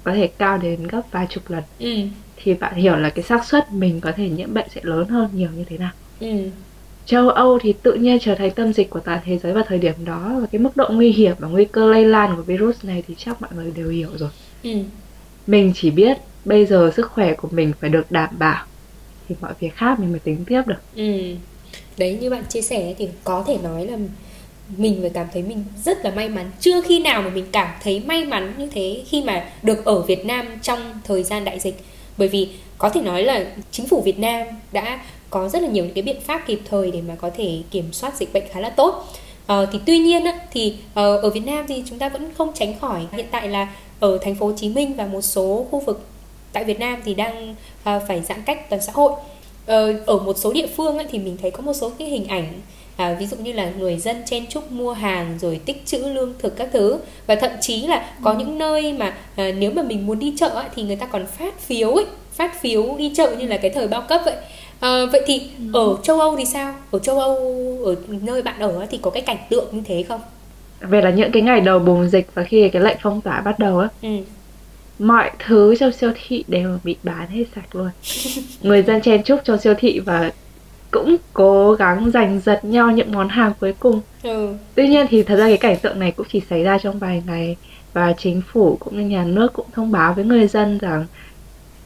có 0.03 0.13
thể 0.13 0.27
cao 0.27 0.57
đến 0.57 0.88
gấp 0.88 1.01
vài 1.11 1.27
chục 1.29 1.44
lần 1.51 1.63
Ừ. 1.79 1.95
thì 2.44 2.53
bạn 2.53 2.75
hiểu 2.75 2.95
là 2.95 3.09
cái 3.09 3.23
xác 3.23 3.45
suất 3.45 3.71
mình 3.71 4.01
có 4.01 4.11
thể 4.11 4.29
nhiễm 4.29 4.53
bệnh 4.53 4.69
sẽ 4.75 4.81
lớn 4.83 5.07
hơn 5.07 5.29
nhiều 5.33 5.49
như 5.57 5.63
thế 5.69 5.77
nào 5.77 5.91
Ừ. 6.19 6.27
châu 7.06 7.29
Âu 7.29 7.59
thì 7.61 7.73
tự 7.83 7.94
nhiên 7.94 8.17
trở 8.21 8.35
thành 8.35 8.51
tâm 8.51 8.73
dịch 8.73 8.89
của 8.89 8.99
toàn 8.99 9.19
thế 9.25 9.38
giới 9.38 9.53
vào 9.53 9.63
thời 9.67 9.77
điểm 9.77 9.94
đó 10.06 10.31
và 10.41 10.47
cái 10.51 10.59
mức 10.61 10.77
độ 10.77 10.88
nguy 10.91 11.11
hiểm 11.11 11.35
và 11.39 11.47
nguy 11.47 11.65
cơ 11.65 11.91
lây 11.91 12.06
lan 12.06 12.35
của 12.35 12.41
virus 12.41 12.85
này 12.85 13.03
thì 13.07 13.15
chắc 13.17 13.41
mọi 13.41 13.51
người 13.56 13.71
đều 13.75 13.89
hiểu 13.89 14.09
rồi 14.17 14.29
Ừ. 14.63 14.69
mình 15.47 15.71
chỉ 15.75 15.91
biết 15.91 16.17
bây 16.45 16.66
giờ 16.66 16.92
sức 16.95 17.12
khỏe 17.12 17.34
của 17.34 17.48
mình 17.51 17.74
phải 17.80 17.90
được 17.90 18.12
đảm 18.12 18.30
bảo 18.40 18.66
thì 19.30 19.36
mọi 19.42 19.54
việc 19.60 19.75
khác 19.75 20.00
mình 20.00 20.12
mới 20.12 20.19
tính 20.19 20.45
tiếp 20.48 20.62
được. 20.66 20.81
Ừ. 20.95 21.36
Đấy 21.98 22.18
như 22.22 22.30
bạn 22.30 22.44
chia 22.50 22.62
sẻ 22.62 22.94
thì 22.98 23.10
có 23.24 23.44
thể 23.48 23.57
nói 23.63 23.86
là 23.86 23.98
mình 24.78 24.98
phải 25.01 25.10
cảm 25.10 25.28
thấy 25.34 25.44
mình 25.44 25.63
rất 25.86 26.06
là 26.06 26.12
may 26.12 26.30
mắn. 26.30 26.51
Chưa 26.60 26.81
khi 26.81 27.00
nào 27.00 27.22
mà 27.22 27.30
mình 27.30 27.45
cảm 27.51 27.68
thấy 27.84 28.00
may 28.00 28.25
mắn 28.25 28.54
như 28.57 28.68
thế 28.74 29.04
khi 29.07 29.24
mà 29.24 29.45
được 29.63 29.86
ở 29.86 30.01
Việt 30.01 30.25
Nam 30.25 30.48
trong 30.62 30.80
thời 31.04 31.24
gian 31.24 31.45
đại 31.45 31.60
dịch. 31.60 31.84
Bởi 32.18 32.28
vì 32.28 32.50
có 32.78 32.90
thể 32.90 33.01
nói 33.01 33.24
là 33.24 33.45
chính 33.72 33.88
phủ 33.88 34.01
Việt 34.01 34.19
Nam 34.19 34.48
đã 34.72 35.00
có 35.30 35.50
rất 35.50 35.62
là 35.62 35.68
nhiều 35.68 35.86
những 35.86 35.94
cái 35.94 36.01
biện 36.01 36.22
pháp 36.22 36.42
kịp 36.48 36.60
thời 36.69 36.92
để 36.92 37.01
mà 37.01 37.16
có 37.16 37.30
thể 37.38 37.62
kiểm 37.72 37.94
soát 37.94 38.18
dịch 38.18 38.34
bệnh 38.34 38.44
khá 38.51 38.60
là 38.60 38.69
tốt. 38.69 39.07
Ờ, 39.48 39.66
thì 39.72 39.80
tuy 39.86 40.00
nhiên 40.00 40.25
á, 40.25 40.40
thì 40.51 40.75
ờ, 40.94 41.18
ở 41.18 41.30
Việt 41.30 41.45
Nam 41.45 41.66
thì 41.68 41.84
chúng 41.86 42.00
ta 42.00 42.10
vẫn 42.10 42.30
không 42.38 42.51
tránh 42.54 42.80
khỏi. 42.80 43.01
Hiện 43.12 43.25
tại 43.31 43.50
là 43.50 43.68
ở 44.00 44.18
thành 44.22 44.36
phố 44.36 44.45
Hồ 44.45 44.54
Chí 44.57 44.69
Minh 44.69 44.94
và 44.94 45.06
một 45.06 45.22
số 45.22 45.68
khu 45.72 45.80
vực 45.80 46.06
tại 46.53 46.63
Việt 46.63 46.79
Nam 46.79 47.00
thì 47.05 47.13
đang 47.13 47.55
ờ, 47.83 48.01
phải 48.07 48.21
giãn 48.21 48.41
cách 48.45 48.69
toàn 48.69 48.81
xã 48.81 48.91
hội. 48.95 49.13
Ờ, 49.65 49.94
ở 50.05 50.17
một 50.17 50.38
số 50.38 50.53
địa 50.53 50.67
phương 50.67 50.97
ấy, 50.97 51.05
thì 51.11 51.19
mình 51.19 51.38
thấy 51.41 51.51
có 51.51 51.61
một 51.61 51.73
số 51.73 51.91
cái 52.00 52.07
hình 52.07 52.27
ảnh 52.27 52.47
à, 52.97 53.15
ví 53.19 53.25
dụ 53.25 53.38
như 53.38 53.53
là 53.53 53.71
người 53.79 53.97
dân 53.97 54.15
chen 54.25 54.45
chúc 54.50 54.71
mua 54.71 54.94
hàng 54.94 55.38
rồi 55.41 55.59
tích 55.65 55.81
trữ 55.85 55.97
lương 55.97 56.33
thực 56.39 56.57
các 56.57 56.69
thứ. 56.73 56.97
Và 57.27 57.35
thậm 57.35 57.51
chí 57.61 57.88
là 57.88 58.05
có 58.23 58.33
những 58.33 58.57
nơi 58.57 58.94
mà 58.94 59.13
à, 59.35 59.51
nếu 59.57 59.71
mà 59.71 59.83
mình 59.83 60.05
muốn 60.05 60.19
đi 60.19 60.33
chợ 60.38 60.47
ấy, 60.47 60.65
thì 60.75 60.83
người 60.83 60.95
ta 60.95 61.05
còn 61.05 61.25
phát 61.25 61.59
phiếu 61.59 61.91
ấy 61.91 62.05
phát 62.31 62.61
phiếu 62.61 62.95
đi 62.97 63.11
chợ 63.15 63.35
như 63.39 63.47
là 63.47 63.57
cái 63.57 63.71
thời 63.71 63.88
bao 63.88 64.01
cấp 64.09 64.21
vậy. 64.25 64.35
À, 64.79 65.06
vậy 65.11 65.21
thì 65.25 65.41
ở 65.73 65.97
châu 66.03 66.19
Âu 66.19 66.35
thì 66.38 66.45
sao? 66.45 66.73
Ở 66.91 66.99
châu 66.99 67.19
Âu 67.19 67.35
ở 67.85 67.95
nơi 68.21 68.41
bạn 68.41 68.59
ở 68.59 68.85
thì 68.89 68.99
có 69.01 69.11
cái 69.11 69.21
cảnh 69.21 69.38
tượng 69.49 69.65
như 69.71 69.81
thế 69.85 70.03
không? 70.03 70.21
Về 70.79 71.01
là 71.01 71.09
những 71.09 71.31
cái 71.31 71.41
ngày 71.41 71.61
đầu 71.61 71.79
bùng 71.79 72.09
dịch 72.09 72.27
và 72.33 72.44
khi 72.44 72.69
cái 72.69 72.81
lệnh 72.81 72.97
phong 73.01 73.21
tỏa 73.21 73.41
bắt 73.41 73.59
đầu 73.59 73.79
á 73.79 73.88
ừ. 74.01 74.09
Mọi 75.00 75.31
thứ 75.45 75.75
trong 75.80 75.92
siêu 75.92 76.12
thị 76.25 76.44
đều 76.48 76.80
bị 76.84 76.95
bán 77.04 77.28
hết 77.28 77.44
sạch 77.56 77.75
luôn 77.75 77.90
người 78.62 78.84
dân 78.84 79.01
chen 79.01 79.24
chúc 79.24 79.40
trong 79.44 79.57
siêu 79.57 79.74
thị 79.78 80.00
và 80.00 80.31
cũng 80.92 81.16
cố 81.34 81.74
gắng 81.74 82.12
giành 82.12 82.40
giật 82.45 82.66
nhau 82.66 82.92
những 82.92 83.12
món 83.12 83.30
hàng 83.30 83.54
cuối 83.60 83.74
cùng 83.80 84.01
Ừ. 84.24 84.54
tuy 84.75 84.88
nhiên 84.88 85.06
thì 85.10 85.24
thật 85.24 85.36
ra 85.36 85.48
cái 85.48 85.57
cảnh 85.57 85.78
tượng 85.81 86.00
này 86.00 86.12
cũng 86.12 86.28
chỉ 86.31 86.42
xảy 86.50 86.63
ra 86.63 86.78
trong 86.78 87.00
vài 87.00 87.24
ngày 87.28 87.57
và 87.94 88.13
chính 88.18 88.42
phủ 88.51 88.78
cũng 88.80 88.98
như 88.98 89.06
nhà 89.07 89.24
nước 89.24 89.54
cũng 89.54 89.66
thông 89.74 89.92
báo 89.92 90.13
với 90.13 90.25
người 90.25 90.48
dân 90.48 90.78
rằng 90.78 91.06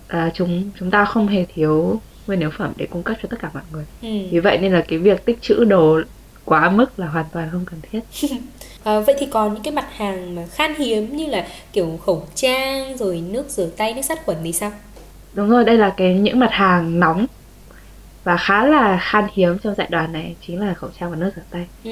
à, 0.08 0.32
chúng 0.34 0.72
chúng 0.80 0.92
ta 0.92 1.06
không 1.06 1.28
hề 1.28 1.46
thiếu 1.56 2.02
nguyên 2.28 2.40
liệu 2.40 2.50
phẩm 2.58 2.72
để 2.76 2.86
cung 2.86 3.04
cấp 3.04 3.18
cho 3.24 3.28
tất 3.32 3.38
cả 3.42 3.50
mọi 3.54 3.64
người 3.72 3.86
Ừ. 4.02 4.08
vì 4.32 4.40
vậy 4.40 4.58
nên 4.58 4.74
là 4.74 4.84
cái 4.88 5.00
việc 5.00 5.26
tích 5.26 5.42
trữ 5.42 5.64
đồ 5.64 6.00
quá 6.46 6.70
mức 6.70 7.00
là 7.00 7.08
hoàn 7.08 7.26
toàn 7.34 7.50
không 7.52 7.66
cần 7.66 7.80
thiết 7.92 8.00
À, 8.88 9.00
vậy 9.00 9.16
thì 9.20 9.26
còn 9.26 9.54
những 9.54 9.64
cái 9.64 9.74
mặt 9.74 9.86
hàng 9.98 10.36
mà 10.36 10.42
khan 10.52 10.76
hiếm 10.78 11.18
như 11.18 11.26
là 11.26 11.48
kiểu 11.74 12.00
khẩu 12.06 12.24
trang 12.36 12.98
rồi 12.98 13.24
nước 13.30 13.50
rửa 13.50 13.68
tay 13.78 13.94
nước 13.94 14.02
sát 14.02 14.26
khuẩn 14.26 14.38
thì 14.44 14.52
sao 14.54 14.72
Đúng 15.34 15.50
rồi, 15.50 15.64
đây 15.66 15.78
là 15.78 15.94
cái 15.98 16.14
những 16.14 16.40
mặt 16.40 16.50
hàng 16.52 17.00
nóng 17.00 17.26
và 18.24 18.38
khá 18.38 18.66
là 18.66 18.98
khan 19.02 19.28
hiếm 19.34 19.58
trong 19.64 19.74
giai 19.78 19.88
đoạn 19.90 20.14
này 20.14 20.36
chính 20.48 20.60
là 20.60 20.74
khẩu 20.74 20.90
trang 21.00 21.10
và 21.10 21.16
nước 21.16 21.32
rửa 21.36 21.42
tay 21.52 21.66
ừ. 21.84 21.92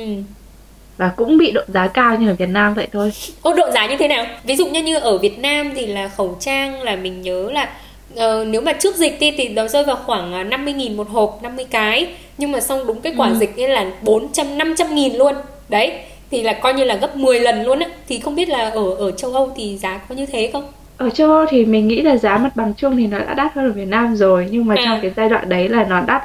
và 0.97 1.11
cũng 1.15 1.37
bị 1.37 1.51
độ 1.51 1.61
giá 1.67 1.87
cao 1.87 2.17
như 2.19 2.29
ở 2.29 2.33
Việt 2.35 2.49
Nam 2.49 2.73
vậy 2.73 2.87
thôi. 2.91 3.11
Ô 3.41 3.53
độ 3.53 3.71
giá 3.71 3.87
như 3.87 3.97
thế 3.97 4.07
nào? 4.07 4.25
Ví 4.43 4.55
dụ 4.55 4.65
như 4.65 4.83
như 4.83 4.97
ở 4.97 5.17
Việt 5.17 5.39
Nam 5.39 5.73
thì 5.75 5.85
là 5.85 6.07
khẩu 6.07 6.37
trang 6.39 6.81
là 6.81 6.95
mình 6.95 7.21
nhớ 7.21 7.51
là 7.51 7.69
ờ, 8.15 8.45
nếu 8.45 8.61
mà 8.61 8.73
trước 8.73 8.95
dịch 8.95 9.19
đi 9.19 9.31
thì 9.31 9.49
nó 9.49 9.67
rơi 9.67 9.83
vào 9.83 9.95
khoảng 10.05 10.33
à, 10.33 10.43
50.000 10.43 10.95
một 10.95 11.09
hộp, 11.09 11.39
50 11.43 11.65
cái 11.69 12.07
Nhưng 12.37 12.51
mà 12.51 12.59
xong 12.61 12.87
đúng 12.87 13.01
cái 13.01 13.13
quả 13.17 13.27
Ừ. 13.27 13.35
dịch 13.39 13.57
ấy 13.57 13.69
là 13.69 13.91
400, 14.01 14.57
500 14.57 14.95
nghìn 14.95 15.15
luôn 15.15 15.35
Đấy, 15.69 15.99
thì 16.31 16.43
là 16.43 16.53
coi 16.53 16.73
như 16.73 16.83
là 16.83 16.95
gấp 16.95 17.15
10 17.15 17.39
lần 17.39 17.63
luôn 17.63 17.79
á 17.79 17.85
Thì 18.07 18.19
không 18.19 18.35
biết 18.35 18.49
là 18.49 18.69
ở 18.69 18.93
ở 18.95 19.11
châu 19.11 19.33
Âu 19.33 19.51
thì 19.55 19.77
giá 19.77 19.97
có 20.09 20.15
như 20.15 20.25
thế 20.25 20.49
không? 20.53 20.65
Ở 20.97 21.09
châu 21.09 21.31
Âu 21.31 21.45
thì 21.49 21.65
mình 21.65 21.87
nghĩ 21.87 22.01
là 22.01 22.17
giá 22.17 22.37
mặt 22.37 22.55
bằng 22.55 22.73
chung 22.77 22.97
thì 22.97 23.07
nó 23.07 23.19
đã 23.19 23.33
đắt 23.33 23.53
hơn 23.53 23.65
ở 23.65 23.71
Việt 23.71 23.85
Nam 23.87 24.15
rồi 24.15 24.47
nhưng 24.51 24.65
mà 24.65 24.75
À. 24.77 24.81
trong 24.85 24.99
cái 25.01 25.11
giai 25.17 25.29
đoạn 25.29 25.49
đấy 25.49 25.69
là 25.69 25.83
nó 25.83 26.01
đắt 26.07 26.23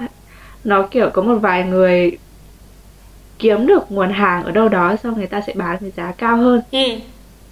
nó 0.64 0.82
kiểu 0.90 1.10
có 1.12 1.22
một 1.22 1.34
vài 1.36 1.62
người 1.64 2.18
kiếm 3.38 3.66
được 3.66 3.92
nguồn 3.92 4.10
hàng 4.10 4.44
ở 4.44 4.50
đâu 4.50 4.68
đó 4.68 4.96
xong 5.02 5.14
người 5.16 5.26
ta 5.26 5.40
sẽ 5.46 5.52
bán 5.56 5.76
với 5.80 5.92
giá 5.96 6.12
cao 6.18 6.36
hơn. 6.36 6.62
Ừ, 6.72 6.78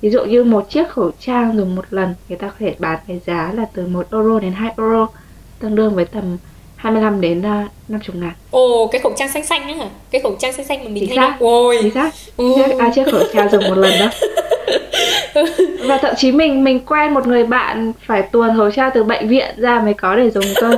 Ví 0.01 0.11
dụ 0.11 0.25
như 0.25 0.45
một 0.45 0.71
chiếc 0.71 0.89
khẩu 0.89 1.11
trang 1.21 1.57
dùng 1.57 1.75
một 1.77 1.85
lần 1.91 2.15
người 2.29 2.39
ta 2.39 2.49
có 2.49 2.55
thể 2.59 2.75
bán 2.79 2.99
với 3.09 3.21
giá 3.27 3.53
là 3.55 3.65
từ 3.73 3.87
1 3.87 4.07
euro 4.13 4.39
đến 4.41 4.53
2 4.53 4.73
euro 4.77 5.07
tương 5.59 5.75
đương 5.75 5.95
với 5.95 6.05
tầm 6.05 6.37
25 6.79 7.21
đến 7.21 7.39
uh, 7.39 7.71
50 7.89 8.23
ngàn. 8.23 8.33
ồ 8.51 8.87
cái 8.87 9.01
khẩu 9.01 9.13
trang 9.17 9.29
xanh 9.29 9.47
xanh 9.47 9.63
á 9.69 9.75
hả? 9.75 9.89
Cái 10.11 10.21
khẩu 10.21 10.37
trang 10.39 10.53
xanh 10.53 10.67
xanh 10.67 10.85
mà 10.85 10.91
mình 10.91 11.07
Chính 11.07 11.17
hay 11.17 11.29
xác. 11.29 11.37
Ôi, 11.41 11.79
Chính 11.83 11.95
xác. 11.95 12.11
Ừ. 12.37 12.53
Chiếc, 12.57 12.79
à, 12.79 12.91
chiếc 12.95 13.05
khẩu 13.13 13.21
trang 13.35 13.51
dùng 13.51 13.65
một 13.69 13.79
lần 13.79 13.93
đó. 14.01 14.11
Và 15.87 15.97
thậm 15.97 16.15
chí 16.17 16.33
mình 16.33 16.65
mình 16.65 16.81
quen 16.87 17.15
một 17.15 17.27
người 17.27 17.45
bạn 17.45 17.93
phải 18.07 18.23
tuồn 18.23 18.57
khẩu 18.57 18.71
trang 18.71 18.91
từ 18.95 19.05
bệnh 19.05 19.29
viện 19.29 19.55
ra 19.57 19.81
mới 19.81 19.95
có 19.95 20.17
để 20.17 20.31
dùng 20.31 20.45
cơ. 20.61 20.77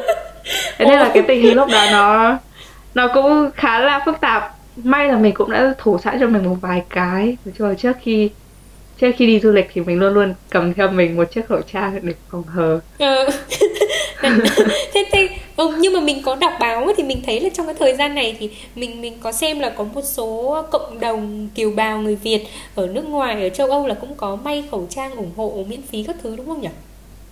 Thế 0.78 0.87
nên 0.87 0.99
là 0.99 1.11
cái 1.14 1.23
tình 1.28 1.42
hình 1.42 1.57
lúc 1.57 1.69
đó 1.73 1.85
nó 1.92 2.38
nó 2.95 3.09
cũng 3.14 3.50
khá 3.54 3.78
là 3.78 4.02
phức 4.07 4.21
tạp. 4.21 4.54
May 4.76 5.09
là 5.09 5.16
mình 5.16 5.35
cũng 5.35 5.50
đã 5.50 5.75
thủ 5.78 5.99
sẵn 6.04 6.21
cho 6.21 6.26
mình 6.26 6.45
một 6.45 6.57
vài 6.61 6.83
cái. 6.90 7.37
Là 7.59 7.75
trước 7.75 7.97
khi 8.02 8.30
trước 9.00 9.11
khi 9.16 9.26
đi 9.26 9.40
du 9.40 9.50
lịch 9.50 9.71
thì 9.73 9.80
mình 9.80 9.99
luôn 9.99 10.14
luôn 10.14 10.35
cầm 10.50 10.75
theo 10.75 10.90
mình 10.90 11.16
một 11.16 11.25
chiếc 11.25 11.49
khẩu 11.49 11.61
trang 11.73 11.99
để 12.02 12.12
phòng 12.30 12.42
hờ. 12.42 12.80
Ờ. 12.99 13.30
thế 14.95 15.05
thế 15.12 15.29
ừ, 15.57 15.76
nhưng 15.79 15.93
mà 15.93 16.00
mình 16.00 16.23
có 16.23 16.35
đọc 16.37 16.52
báo 16.61 16.87
thì 16.97 17.02
mình 17.02 17.23
thấy 17.26 17.40
là 17.40 17.49
trong 17.55 17.67
cái 17.67 17.75
thời 17.79 17.97
gian 17.97 18.14
này 18.14 18.37
thì 18.38 18.50
mình 18.75 19.00
mình 19.00 19.21
có 19.21 19.33
xem 19.33 19.61
là 19.61 19.71
có 19.71 19.85
một 19.85 20.02
số 20.05 20.57
cộng 20.71 21.00
đồng 21.00 21.49
kiều 21.55 21.71
bào 21.71 21.99
người 22.00 22.17
Việt 22.17 22.45
ở 22.75 22.87
nước 22.87 23.05
ngoài 23.09 23.43
ở 23.43 23.49
châu 23.49 23.71
Âu 23.71 23.87
là 23.87 23.95
cũng 23.95 24.14
có 24.17 24.37
may 24.37 24.64
khẩu 24.71 24.87
trang 24.90 25.14
ủng 25.17 25.33
hộ 25.37 25.64
miễn 25.69 25.83
phí 25.83 26.02
các 26.07 26.17
thứ 26.23 26.37
đúng 26.37 26.47
không 26.47 26.61
nhỉ? 26.61 26.69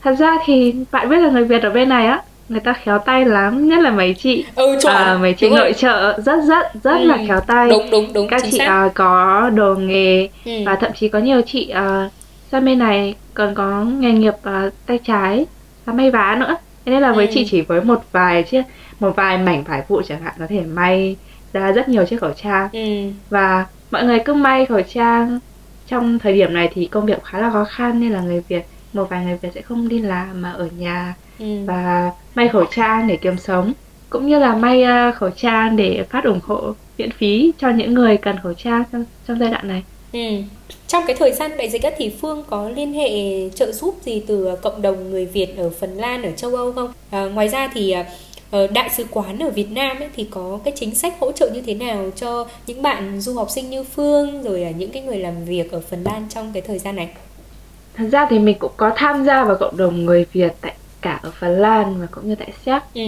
Thật 0.00 0.14
ra 0.18 0.36
thì 0.44 0.72
bạn 0.92 1.08
biết 1.10 1.16
là 1.18 1.30
người 1.30 1.44
Việt 1.44 1.62
ở 1.62 1.70
bên 1.70 1.88
này 1.88 2.06
á, 2.06 2.22
người 2.48 2.60
ta 2.64 2.72
khéo 2.84 2.98
tay 3.06 3.24
lắm, 3.24 3.66
nhất 3.68 3.80
là 3.80 3.90
mấy 3.90 4.14
chị 4.18 4.44
Ừ 4.56 4.76
à, 4.86 5.18
mấy 5.20 5.34
chị 5.38 5.50
nội 5.50 5.72
trợ 5.76 6.20
rất 6.20 6.36
rất 6.48 6.66
rất 6.84 7.00
Ừ. 7.00 7.06
là 7.06 7.18
khéo 7.28 7.40
tay. 7.46 7.68
Đúng 7.70 7.90
đúng 7.90 8.12
đúng 8.12 8.28
các 8.28 8.44
chị 8.50 8.58
à, 8.58 8.88
có 8.94 9.50
đồ 9.54 9.74
nghề 9.74 10.28
Ừ. 10.44 10.52
và 10.64 10.76
thậm 10.80 10.90
chí 10.94 11.08
có 11.08 11.18
nhiều 11.18 11.40
chị 11.46 11.68
à, 11.68 12.10
sang 12.50 12.64
bên 12.64 12.78
này 12.78 13.20
còn 13.34 13.54
có 13.54 13.84
nghề 13.84 14.12
nghiệp 14.12 14.34
à, 14.42 14.70
tay 14.86 14.98
trái 15.04 15.46
là 15.86 15.92
may 15.92 16.10
vá 16.10 16.36
nữa 16.40 16.56
thế 16.88 16.92
nên 16.94 17.02
là 17.02 17.12
với 17.12 17.26
Ừ. 17.26 17.32
chị 17.34 17.46
chỉ 17.50 17.60
với 17.60 17.80
một 17.84 18.00
vài 18.12 18.42
chiếc 18.42 18.62
một 19.00 19.16
vài 19.16 19.38
mảnh 19.38 19.64
vải 19.64 19.82
vụn 19.88 20.02
chẳng 20.08 20.22
hạn 20.22 20.34
có 20.38 20.46
thể 20.48 20.60
may 20.60 21.16
ra 21.52 21.72
rất 21.72 21.88
nhiều 21.88 22.06
chiếc 22.06 22.20
khẩu 22.20 22.32
trang 22.42 22.68
ừ. 22.72 23.10
và 23.30 23.66
mọi 23.90 24.04
người 24.04 24.18
cứ 24.24 24.34
may 24.34 24.66
khẩu 24.66 24.80
trang 24.80 25.38
trong 25.86 26.18
thời 26.18 26.32
điểm 26.34 26.54
này 26.54 26.68
thì 26.74 26.86
công 26.86 27.06
việc 27.06 27.24
khá 27.24 27.38
là 27.38 27.50
khó 27.50 27.64
khăn 27.64 28.00
nên 28.00 28.12
là 28.12 28.20
người 28.20 28.42
Việt 28.48 28.66
một 28.92 29.04
vài 29.10 29.24
người 29.24 29.38
Việt 29.42 29.48
sẽ 29.54 29.62
không 29.62 29.88
đi 29.88 29.98
làm 29.98 30.42
mà 30.42 30.52
ở 30.52 30.66
nhà 30.66 31.14
Ừ. 31.38 31.64
và 31.66 32.10
may 32.34 32.48
khẩu 32.48 32.64
trang 32.70 33.08
để 33.08 33.16
kiếm 33.16 33.38
sống 33.38 33.72
cũng 34.10 34.26
như 34.26 34.38
là 34.38 34.54
may 34.56 34.84
uh, 35.08 35.14
khẩu 35.14 35.30
trang 35.30 35.76
để 35.76 36.04
phát 36.10 36.24
ủng 36.24 36.40
hộ 36.42 36.74
miễn 36.98 37.10
phí 37.10 37.52
cho 37.58 37.68
những 37.70 37.94
người 37.94 38.16
cần 38.16 38.36
khẩu 38.42 38.54
trang 38.54 38.82
trong 38.92 39.04
trong 39.28 39.38
giai 39.38 39.50
đoạn 39.50 39.68
này. 39.68 39.82
Ừ. 40.12 40.18
Trong 40.86 41.04
cái 41.06 41.16
thời 41.16 41.32
gian 41.32 41.56
đại 41.56 41.70
dịch 41.70 41.82
á, 41.82 41.90
thì 41.96 42.10
Phương 42.20 42.44
có 42.50 42.68
liên 42.68 42.92
hệ 42.92 43.10
trợ 43.50 43.72
giúp 43.72 43.96
gì 44.04 44.22
từ 44.26 44.56
cộng 44.62 44.82
đồng 44.82 45.10
người 45.10 45.26
Việt 45.26 45.56
ở 45.56 45.70
Phần 45.70 45.96
Lan, 45.96 46.22
ở 46.22 46.30
châu 46.30 46.54
Âu 46.54 46.72
không? 46.72 46.92
À, 47.10 47.24
ngoài 47.24 47.48
ra 47.48 47.70
thì 47.74 47.94
ờ, 48.50 48.66
đại 48.66 48.90
sứ 48.90 49.04
quán 49.10 49.42
ở 49.42 49.50
Việt 49.50 49.70
Nam 49.70 49.98
ấy, 49.98 50.08
thì 50.16 50.26
có 50.30 50.58
cái 50.64 50.74
chính 50.76 50.94
sách 50.94 51.14
hỗ 51.20 51.32
trợ 51.32 51.50
như 51.54 51.60
thế 51.60 51.74
nào 51.74 52.10
cho 52.16 52.46
những 52.66 52.82
bạn 52.82 53.20
du 53.20 53.34
học 53.34 53.50
sinh 53.50 53.70
như 53.70 53.84
Phương 53.84 54.42
rồi 54.42 54.74
những 54.78 54.90
cái 54.90 55.02
người 55.02 55.18
làm 55.18 55.44
việc 55.44 55.72
ở 55.72 55.80
Phần 55.80 56.04
Lan 56.04 56.26
trong 56.30 56.50
cái 56.52 56.62
thời 56.62 56.78
gian 56.78 56.96
này? 56.96 57.08
Thật 57.94 58.04
ra 58.12 58.26
thì 58.30 58.38
mình 58.38 58.56
cũng 58.58 58.72
có 58.76 58.92
tham 58.96 59.24
gia 59.24 59.44
vào 59.44 59.56
cộng 59.60 59.76
đồng 59.76 60.04
người 60.04 60.26
Việt 60.32 60.52
tại 60.60 60.74
cả 61.00 61.20
ở 61.22 61.30
Phần 61.40 61.58
Lan 61.58 62.00
và 62.00 62.06
cũng 62.10 62.28
như 62.28 62.34
tại 62.34 62.52
Séc. 62.66 62.82
Ừ. 62.94 63.02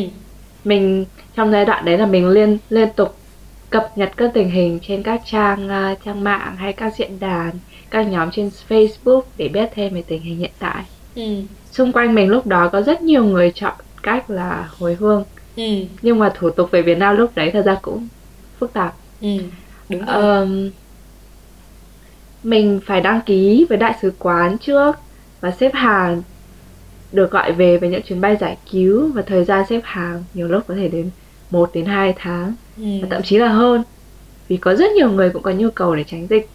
Mình 0.64 1.04
trong 1.37 1.52
giai 1.52 1.64
đoạn 1.64 1.85
đấy 1.85 1.99
là 1.99 2.07
mình 2.07 2.28
liên 2.28 2.59
liên 2.71 2.88
tục 2.97 3.14
cập 3.71 3.93
nhật 3.97 4.12
các 4.17 4.31
tình 4.35 4.50
hình 4.50 4.79
trên 4.83 5.03
các 5.03 5.23
trang 5.27 5.69
uh, 5.93 5.99
trang 6.05 6.25
mạng 6.25 6.57
hay 6.57 6.73
các 6.73 6.95
diễn 6.97 7.21
đàn, 7.21 7.50
các 7.91 8.03
nhóm 8.03 8.31
trên 8.31 8.50
Facebook 8.69 9.23
để 9.37 9.49
biết 9.49 9.71
thêm 9.75 9.95
về 9.95 10.03
tình 10.03 10.23
hình 10.23 10.39
hiện 10.39 10.50
tại. 10.59 10.85
Ừ. 11.15 11.43
Xung 11.73 11.93
quanh 11.93 12.15
mình 12.15 12.29
lúc 12.29 12.47
đó 12.47 12.69
có 12.69 12.83
rất 12.83 13.03
nhiều 13.03 13.25
người 13.25 13.53
chọn 13.55 13.75
cách 14.03 14.31
là 14.31 14.69
hồi 14.79 14.95
hương 15.00 15.25
Ừ. 15.57 15.85
nhưng 16.03 16.19
mà 16.19 16.33
thủ 16.35 16.50
tục 16.50 16.71
về 16.71 16.83
Việt 16.83 16.99
Nam 16.99 17.17
lúc 17.17 17.31
đấy 17.35 17.50
thật 17.50 17.62
ra 17.67 17.77
cũng 17.83 18.09
phức 18.59 18.73
tạp. 18.73 18.95
Ừ. 19.21 19.29
Đúng 19.89 20.05
rồi. 20.05 20.15
Ờm, 20.15 20.71
mình 22.43 22.81
phải 22.87 23.00
đăng 23.00 23.21
ký 23.27 23.67
với 23.69 23.79
đại 23.79 23.95
sứ 24.03 24.12
quán 24.19 24.59
trước 24.59 24.97
và 25.41 25.50
xếp 25.50 25.71
hàng 25.75 26.23
được 27.12 27.31
gọi 27.31 27.53
về 27.53 27.79
với 27.79 27.89
những 27.89 28.03
chuyến 28.03 28.21
bay 28.21 28.37
giải 28.41 28.57
cứu 28.71 29.12
và 29.15 29.23
thời 29.23 29.45
gian 29.45 29.65
xếp 29.69 29.81
hàng 29.85 30.25
nhiều 30.35 30.49
lúc 30.49 30.62
có 30.67 30.75
thể 30.75 30.89
đến 30.89 31.11
1 31.50 31.71
đến 31.75 31.87
2 31.87 32.15
tháng 32.17 32.55
Ừ. 32.77 32.83
và 33.03 33.09
thậm 33.11 33.23
chí 33.23 33.39
là 33.39 33.49
hơn 33.49 33.83
vì 34.49 34.57
có 34.57 34.75
rất 34.75 34.93
nhiều 34.93 35.11
người 35.12 35.31
cũng 35.31 35.43
có 35.43 35.50
nhu 35.50 35.71
cầu 35.71 35.97
để 35.97 36.05
tránh 36.07 36.27
dịch 36.31 36.50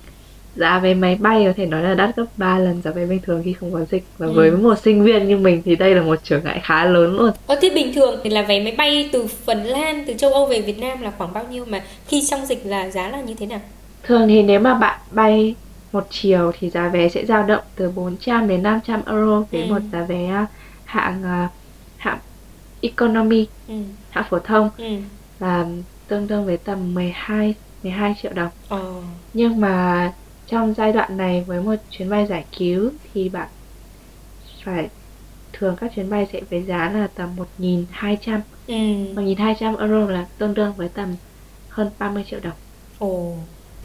giá 0.56 0.80
vé 0.80 0.94
máy 0.94 1.16
bay 1.16 1.44
có 1.48 1.54
thể 1.58 1.66
nói 1.66 1.84
là 1.84 1.94
đắt 1.96 2.16
gấp 2.16 2.26
3 2.38 2.60
lần 2.60 2.82
giá 2.82 2.92
vé 2.92 3.06
bình 3.06 3.22
thường 3.24 3.42
khi 3.46 3.54
không 3.54 3.74
có 3.74 3.86
dịch 3.86 4.04
và 4.18 4.28
Ừ. 4.28 4.34
với 4.36 4.52
một 4.52 4.76
sinh 4.80 5.04
viên 5.04 5.28
như 5.28 5.38
mình 5.38 5.62
thì 5.66 5.76
đây 5.76 5.96
là 5.96 6.02
một 6.02 6.20
trở 6.24 6.42
ngại 6.42 6.60
khá 6.64 6.86
lớn 6.86 7.18
luôn 7.18 7.32
Ờ, 7.48 7.56
thế 7.62 7.70
bình 7.76 7.94
thường 7.96 8.20
thì 8.24 8.30
là 8.30 8.42
vé 8.42 8.64
máy 8.64 8.76
bay 8.78 9.10
từ 9.14 9.28
Phần 9.28 9.64
Lan, 9.64 10.04
từ 10.08 10.14
châu 10.14 10.34
Âu 10.34 10.46
về 10.46 10.62
Việt 10.62 10.80
Nam 10.80 11.02
là 11.02 11.12
khoảng 11.18 11.34
bao 11.34 11.44
nhiêu 11.52 11.66
mà 11.66 11.84
khi 12.08 12.24
trong 12.30 12.46
dịch 12.46 12.66
là 12.66 12.90
giá 12.90 13.10
là 13.10 13.22
như 13.22 13.34
thế 13.34 13.46
nào? 13.46 13.60
Thường 14.04 14.28
thì 14.28 14.44
nếu 14.44 14.60
mà 14.60 14.74
bạn 14.74 15.00
bay 15.12 15.56
một 15.92 16.08
chiều 16.10 16.52
thì 16.60 16.70
giá 16.70 16.90
vé 16.90 17.10
sẽ 17.10 17.26
dao 17.26 17.44
động 17.44 17.64
từ 17.76 17.92
400 17.92 18.48
đến 18.48 18.64
500 18.64 19.02
euro 19.06 19.44
với 19.52 19.62
Ừ. 19.62 19.68
một 19.68 19.80
giá 19.92 20.04
vé 20.10 20.46
hạng 20.84 21.24
à, 21.24 21.50
hạng 21.96 22.20
economy, 22.82 23.46
Ừ. 23.68 23.74
hạng 24.10 24.26
phổ 24.30 24.40
thông 24.40 24.70
Ừ. 24.78 24.86
là 25.40 25.66
tương 26.08 26.28
đương 26.28 26.46
với 26.46 26.58
tầm 26.66 26.94
12 26.94 27.56
12 27.82 28.14
triệu 28.22 28.34
đồng. 28.34 28.52
Ờ. 28.68 29.04
Nhưng 29.34 29.60
mà 29.62 30.14
trong 30.46 30.74
giai 30.74 30.92
đoạn 30.94 31.18
này 31.18 31.44
với 31.48 31.62
một 31.62 31.76
chuyến 31.90 32.10
bay 32.10 32.28
giải 32.28 32.46
cứu 32.58 32.92
thì 33.14 33.30
bạn 33.30 33.50
phải 34.66 34.90
thường 35.54 35.76
các 35.82 35.92
chuyến 35.96 36.10
bay 36.10 36.26
sẽ 36.34 36.42
với 36.50 36.64
giá 36.68 36.92
là 36.92 37.08
tầm 37.16 37.36
1.200 37.36 38.42
Ừ. 38.68 38.74
1.200 39.14 39.78
euro 39.78 40.10
là 40.12 40.28
tương 40.38 40.54
đương 40.54 40.74
với 40.78 40.90
tầm 40.94 41.16
hơn 41.68 41.92
30 42.00 42.24
triệu 42.28 42.40
đồng. 42.40 42.58
Ồ. 42.98 43.38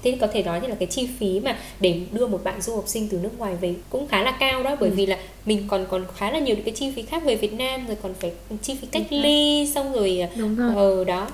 Thế 0.02 0.18
có 0.20 0.26
thể 0.32 0.42
nói 0.42 0.60
như 0.60 0.68
là 0.68 0.74
cái 0.74 0.88
chi 0.90 1.08
phí 1.20 1.40
mà 1.40 1.58
để 1.80 2.06
đưa 2.12 2.26
một 2.26 2.40
bạn 2.44 2.60
du 2.60 2.76
học 2.76 2.84
sinh 2.88 3.08
từ 3.10 3.18
nước 3.18 3.38
ngoài 3.38 3.56
về 3.56 3.74
cũng 3.90 4.08
khá 4.08 4.22
là 4.22 4.36
cao 4.40 4.62
đó 4.62 4.76
bởi 4.80 4.90
Ừ. 4.90 4.94
vì 4.96 5.06
là 5.06 5.18
mình 5.44 5.64
còn 5.68 5.86
còn 5.90 6.04
khá 6.16 6.30
là 6.30 6.38
nhiều 6.38 6.56
những 6.56 6.64
cái 6.64 6.74
chi 6.74 6.92
phí 6.96 7.02
khác 7.02 7.22
về 7.26 7.36
Việt 7.36 7.52
Nam 7.52 7.86
rồi 7.86 7.96
còn 8.02 8.14
phải 8.14 8.32
chi 8.62 8.76
phí 8.80 8.86
cách 8.92 9.06
ly 9.10 9.66
xong 9.74 9.92
rồi 9.92 10.28
Đúng 10.38 10.56
rồi. 10.56 10.74
ờ 10.74 11.04
đó. 11.04 11.28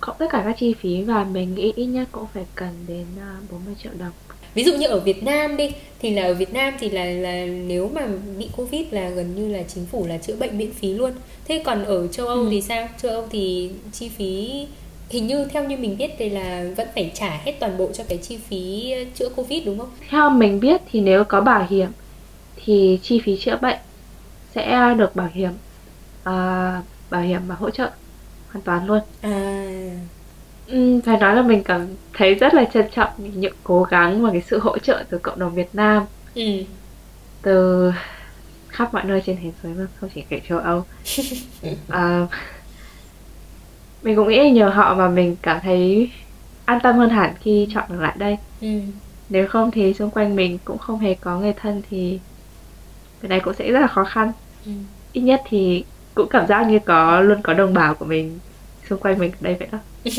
Cộng 0.00 0.16
tất 0.18 0.26
cả 0.30 0.42
các 0.46 0.56
chi 0.58 0.74
phí 0.80 1.02
và 1.02 1.24
mình 1.24 1.54
nghĩ 1.54 1.72
ít 1.76 1.86
nhất 1.86 2.08
cũng 2.12 2.26
phải 2.34 2.44
cần 2.54 2.70
đến 2.88 3.06
à, 3.20 3.36
40 3.50 3.74
triệu 3.82 3.92
đồng 3.98 4.12
Ví 4.54 4.64
dụ 4.64 4.72
như 4.76 4.86
ở 4.86 5.00
Việt 5.00 5.22
Nam 5.22 5.56
đi 5.56 5.70
thì 5.98 6.10
là 6.10 6.22
ở 6.22 6.34
Việt 6.34 6.52
Nam 6.54 6.74
thì 6.80 6.90
là 6.90 7.04
là 7.04 7.46
nếu 7.46 7.90
mà 7.94 8.06
bị 8.38 8.48
Covid 8.56 8.86
là 8.90 9.08
gần 9.10 9.34
như 9.36 9.48
là 9.56 9.62
chính 9.62 9.86
phủ 9.86 10.06
là 10.06 10.18
chữa 10.18 10.36
bệnh 10.36 10.58
miễn 10.58 10.72
phí 10.72 10.94
luôn. 10.94 11.12
Thế 11.44 11.62
còn 11.64 11.84
ở 11.84 12.06
châu 12.08 12.26
Âu 12.26 12.36
Ừ. 12.38 12.48
thì 12.50 12.60
sao? 12.60 12.88
Châu 13.02 13.12
Âu 13.12 13.24
thì 13.30 13.70
chi 13.92 14.08
phí 14.08 14.66
hình 15.10 15.26
như 15.26 15.44
theo 15.44 15.64
như 15.64 15.76
mình 15.76 15.96
biết 15.98 16.10
thì 16.18 16.28
là 16.30 16.64
vẫn 16.76 16.88
phải 16.94 17.10
trả 17.14 17.30
hết 17.44 17.52
toàn 17.60 17.78
bộ 17.78 17.90
cho 17.92 18.04
cái 18.08 18.18
chi 18.18 18.36
phí 18.48 18.94
chữa 19.14 19.28
Covid 19.28 19.66
đúng 19.66 19.78
không? 19.78 19.90
theo 20.10 20.30
mình 20.30 20.60
biết 20.60 20.80
thì 20.92 21.00
nếu 21.00 21.24
có 21.24 21.40
bảo 21.40 21.66
hiểm 21.70 21.88
thì 22.64 22.98
chi 23.02 23.20
phí 23.24 23.36
chữa 23.36 23.58
bệnh 23.62 23.78
sẽ 24.54 24.94
được 24.98 25.16
bảo 25.16 25.28
hiểm 25.34 25.50
à, 26.24 26.82
bảo 27.10 27.22
hiểm 27.22 27.40
mà 27.48 27.54
hỗ 27.54 27.70
trợ 27.70 27.90
hoàn 28.52 28.64
toàn 28.64 28.86
luôn 28.86 29.00
À. 29.20 29.30
Ừm, 30.66 31.00
phải 31.02 31.16
nói 31.18 31.34
là 31.36 31.42
mình 31.42 31.62
cảm 31.64 31.96
thấy 32.12 32.34
rất 32.34 32.54
là 32.54 32.64
trân 32.72 32.86
trọng 32.92 33.10
những 33.18 33.54
cố 33.64 33.82
gắng 33.82 34.22
và 34.22 34.30
cái 34.32 34.42
sự 34.42 34.58
hỗ 34.58 34.78
trợ 34.78 35.04
từ 35.10 35.18
cộng 35.22 35.38
đồng 35.38 35.54
Việt 35.54 35.68
Nam 35.74 36.04
Ừ. 36.34 36.42
từ 37.42 37.90
khắp 38.68 38.94
mọi 38.94 39.04
nơi 39.04 39.22
trên 39.26 39.36
thế 39.42 39.52
giới 39.62 39.74
mà 39.74 39.86
không 39.96 40.10
chỉ 40.14 40.24
kể 40.30 40.40
châu 40.48 40.58
Âu 40.58 40.84
à, 41.88 42.26
mình 44.02 44.16
cũng 44.16 44.28
nghĩ 44.28 44.50
nhờ 44.50 44.68
họ 44.68 44.94
mà 44.94 45.08
mình 45.08 45.36
cảm 45.42 45.60
thấy 45.62 46.10
an 46.64 46.78
tâm 46.82 46.96
hơn 46.96 47.10
hẳn 47.10 47.34
khi 47.40 47.68
chọn 47.74 47.84
được 47.92 48.00
lại 48.00 48.16
đây 48.18 48.36
Ừ. 48.60 48.66
nếu 49.28 49.48
không 49.48 49.70
thì 49.70 49.94
xung 49.94 50.10
quanh 50.10 50.36
mình 50.36 50.58
cũng 50.64 50.78
không 50.78 50.98
hề 50.98 51.14
có 51.14 51.38
người 51.40 51.52
thân 51.56 51.82
thì 51.88 52.20
cái 53.20 53.28
này 53.28 53.40
cũng 53.44 53.54
sẽ 53.54 53.72
rất 53.72 53.80
là 53.80 53.86
khó 53.86 54.04
khăn 54.04 54.32
Ừ. 54.64 54.70
ít 55.12 55.20
nhất 55.20 55.40
thì 55.48 55.84
cũng 56.14 56.28
cảm 56.28 56.46
giác 56.46 56.62
như 56.68 56.78
có 56.86 57.20
luôn 57.20 57.42
có 57.42 57.54
đồng 57.54 57.74
bào 57.74 57.94
của 57.94 58.04
mình 58.04 58.38
xung 58.90 58.98
quanh 59.00 59.18
mình 59.18 59.30
đây 59.40 59.56
vậy 59.58 59.68
đó 59.72 59.78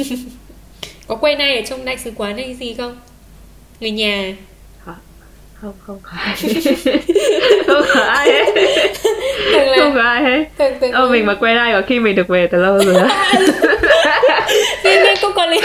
Có 1.08 1.16
quen 1.16 1.38
ai 1.40 1.56
ở 1.56 1.62
trong 1.70 1.86
đại 1.86 1.98
sứ 1.98 2.12
quán 2.16 2.38
hay 2.38 2.54
gì 2.54 2.74
không? 2.78 2.98
Người 3.80 3.92
nhà. 3.92 4.34
không 5.62 5.74
không 5.88 6.00
có 6.04 6.12
ai 6.18 6.36
không 7.68 7.82
có 7.94 8.02
ai 8.02 8.30
hết 8.32 8.46
là 9.52 9.76
không 9.78 9.96
có 9.96 10.02
ai 10.02 10.24
hết 10.24 10.44
thường 10.60 10.74
thường 10.82 10.92
Ờ, 10.92 11.10
mình 11.10 11.26
mà 11.26 11.36
quen 11.36 11.58
ai 11.58 11.74
có 11.74 11.82
khi 11.88 12.00
mình 12.00 12.16
được 12.16 12.28
về 12.28 12.48
từ 12.52 12.62
lâu 12.62 12.78
rồi 12.84 12.94
nên 14.84 15.04
nên 15.04 15.18
cũng 15.22 15.32
có 15.36 15.46
lý. 15.46 15.62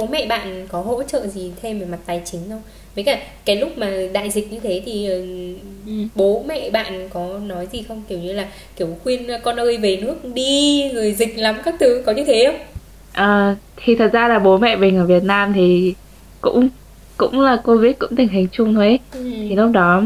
Bố 0.00 0.06
mẹ 0.06 0.26
bạn 0.26 0.66
có 0.68 0.80
hỗ 0.80 1.02
trợ 1.02 1.26
gì 1.26 1.52
thêm 1.62 1.80
về 1.80 1.86
mặt 1.86 1.98
tài 2.06 2.22
chính 2.24 2.40
không? 2.50 2.62
Với 2.94 3.04
cả 3.04 3.18
cái 3.44 3.56
lúc 3.56 3.78
mà 3.78 3.90
đại 4.12 4.30
dịch 4.30 4.52
như 4.52 4.58
thế 4.60 4.82
thì 4.86 5.06
ờ, 5.10 5.18
bố 6.14 6.44
mẹ 6.48 6.70
bạn 6.70 7.08
có 7.12 7.38
nói 7.38 7.66
gì 7.72 7.82
không? 7.88 8.02
Kiểu 8.08 8.18
như 8.18 8.32
là 8.32 8.48
kiểu 8.76 8.88
khuyên 9.02 9.28
con 9.42 9.56
ơi 9.60 9.76
về 9.78 9.96
nước 10.02 10.16
đi 10.34 10.90
rồi 10.94 11.12
dịch 11.12 11.38
lắm 11.38 11.54
các 11.64 11.74
thứ 11.80 12.02
có 12.06 12.12
như 12.12 12.24
thế 12.24 12.44
không? 12.46 12.60
Ờ, 13.12 13.56
thì 13.76 13.96
thật 13.96 14.10
ra 14.12 14.28
là 14.28 14.38
bố 14.38 14.58
mẹ 14.58 14.76
mình 14.76 14.96
ở 14.98 15.06
Việt 15.06 15.22
Nam 15.24 15.52
thì 15.54 15.94
cũng 16.40 16.68
cũng 17.16 17.40
là 17.40 17.60
Covid 17.64 17.92
cũng 17.98 18.16
tình 18.16 18.28
hình 18.28 18.48
chung 18.52 18.74
thôi 18.74 18.86
ấy. 18.86 18.98
Ừ. 19.12 19.18
thì 19.48 19.56
lúc 19.56 19.70
đó 19.72 20.02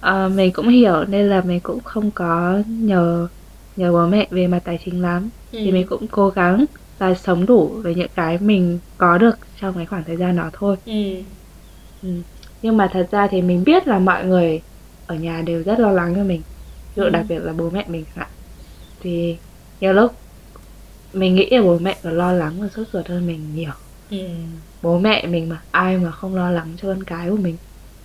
ờ, 0.00 0.28
mình 0.28 0.52
cũng 0.54 0.68
hiểu 0.68 1.04
nên 1.08 1.28
là 1.30 1.42
mình 1.42 1.60
cũng 1.62 1.78
không 1.84 2.10
có 2.14 2.62
nhờ 2.66 3.28
nhờ 3.76 3.92
bố 3.92 4.06
mẹ 4.06 4.28
về 4.30 4.46
mặt 4.46 4.60
tài 4.64 4.78
chính 4.84 5.02
lắm 5.02 5.30
thì 5.52 5.70
Ừ. 5.70 5.72
mình 5.74 5.86
cũng 5.88 6.08
cố 6.08 6.30
gắng 6.30 6.64
và 6.98 7.14
sống 7.14 7.46
đủ 7.46 7.80
với 7.84 7.94
những 7.94 8.10
cái 8.14 8.38
mình 8.38 8.78
có 8.98 9.18
được 9.18 9.36
trong 9.60 9.74
cái 9.76 9.86
khoảng 9.86 10.04
thời 10.06 10.16
gian 10.16 10.36
đó 10.36 10.50
thôi 10.52 10.76
Ừ. 10.86 10.92
ừ. 12.02 12.08
nhưng 12.62 12.76
mà 12.76 12.88
thật 12.92 13.08
ra 13.10 13.26
thì 13.30 13.42
mình 13.42 13.64
biết 13.64 13.86
là 13.88 13.98
mọi 13.98 14.24
người 14.24 14.60
ở 15.06 15.14
nhà 15.14 15.42
đều 15.46 15.62
rất 15.62 15.78
lo 15.80 15.90
lắng 15.90 16.12
cho 16.16 16.24
mình 16.24 16.40
ví 16.94 17.00
dụ 17.00 17.02
Ừ. 17.02 17.08
đặc 17.10 17.24
biệt 17.28 17.38
là 17.38 17.52
bố 17.52 17.70
mẹ 17.70 17.84
mình 17.88 18.04
hạn 18.14 18.28
thì 19.00 19.36
nhiều 19.80 19.92
lúc 19.92 20.12
mình 21.12 21.34
nghĩ 21.34 21.48
là 21.50 21.62
bố 21.62 21.78
mẹ 21.78 21.96
còn 22.02 22.18
lo 22.18 22.32
lắng 22.32 22.60
và 22.60 22.68
sốt 22.68 22.86
ruột 22.92 23.06
hơn 23.08 23.26
mình 23.26 23.54
nhiều 23.54 23.72
Ừ. 24.10 24.18
bố 24.82 24.98
mẹ 24.98 25.26
mình 25.26 25.48
mà 25.48 25.62
ai 25.70 25.96
mà 25.98 26.10
không 26.10 26.34
lo 26.34 26.50
lắng 26.50 26.76
cho 26.82 26.88
con 26.88 27.02
cái 27.04 27.30
của 27.30 27.36
mình 27.36 27.56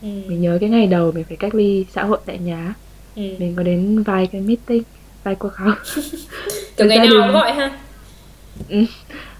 Ừ. 0.02 0.08
mình 0.28 0.42
nhớ 0.42 0.58
cái 0.62 0.70
ngày 0.70 0.88
đầu 0.88 1.12
mình 1.12 1.26
phải 1.28 1.38
cách 1.38 1.56
ly 1.56 1.86
xã 1.94 2.04
hội 2.04 2.20
tại 2.26 2.38
nhà 2.40 2.74
Ừ. 3.16 3.22
mình 3.40 3.54
có 3.58 3.64
đến 3.64 4.04
vài 4.04 4.28
cái 4.32 4.42
meeting 4.42 4.84
vài 5.24 5.36
cuộc 5.36 5.54
họp 5.56 5.78
Kiểu 6.78 6.88
ngày 6.88 6.98
nào 6.98 7.08
cũng 7.24 7.34
gọi 7.34 7.54
ha. 7.54 7.80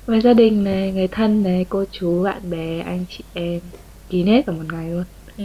Với 0.06 0.22
gia 0.22 0.34
đình 0.34 0.64
này 0.64 0.92
người 0.92 1.08
thân 1.12 1.44
này 1.44 1.66
cô 1.70 1.86
chú 1.92 2.24
bạn 2.24 2.50
bè 2.50 2.80
anh 2.80 3.06
chị 3.10 3.24
em 3.34 3.72
kín 4.10 4.28
hết 4.28 4.42
cả 4.48 4.54
một 4.54 4.64
ngày 4.72 4.92
luôn 4.92 5.04
Ừ. 5.38 5.44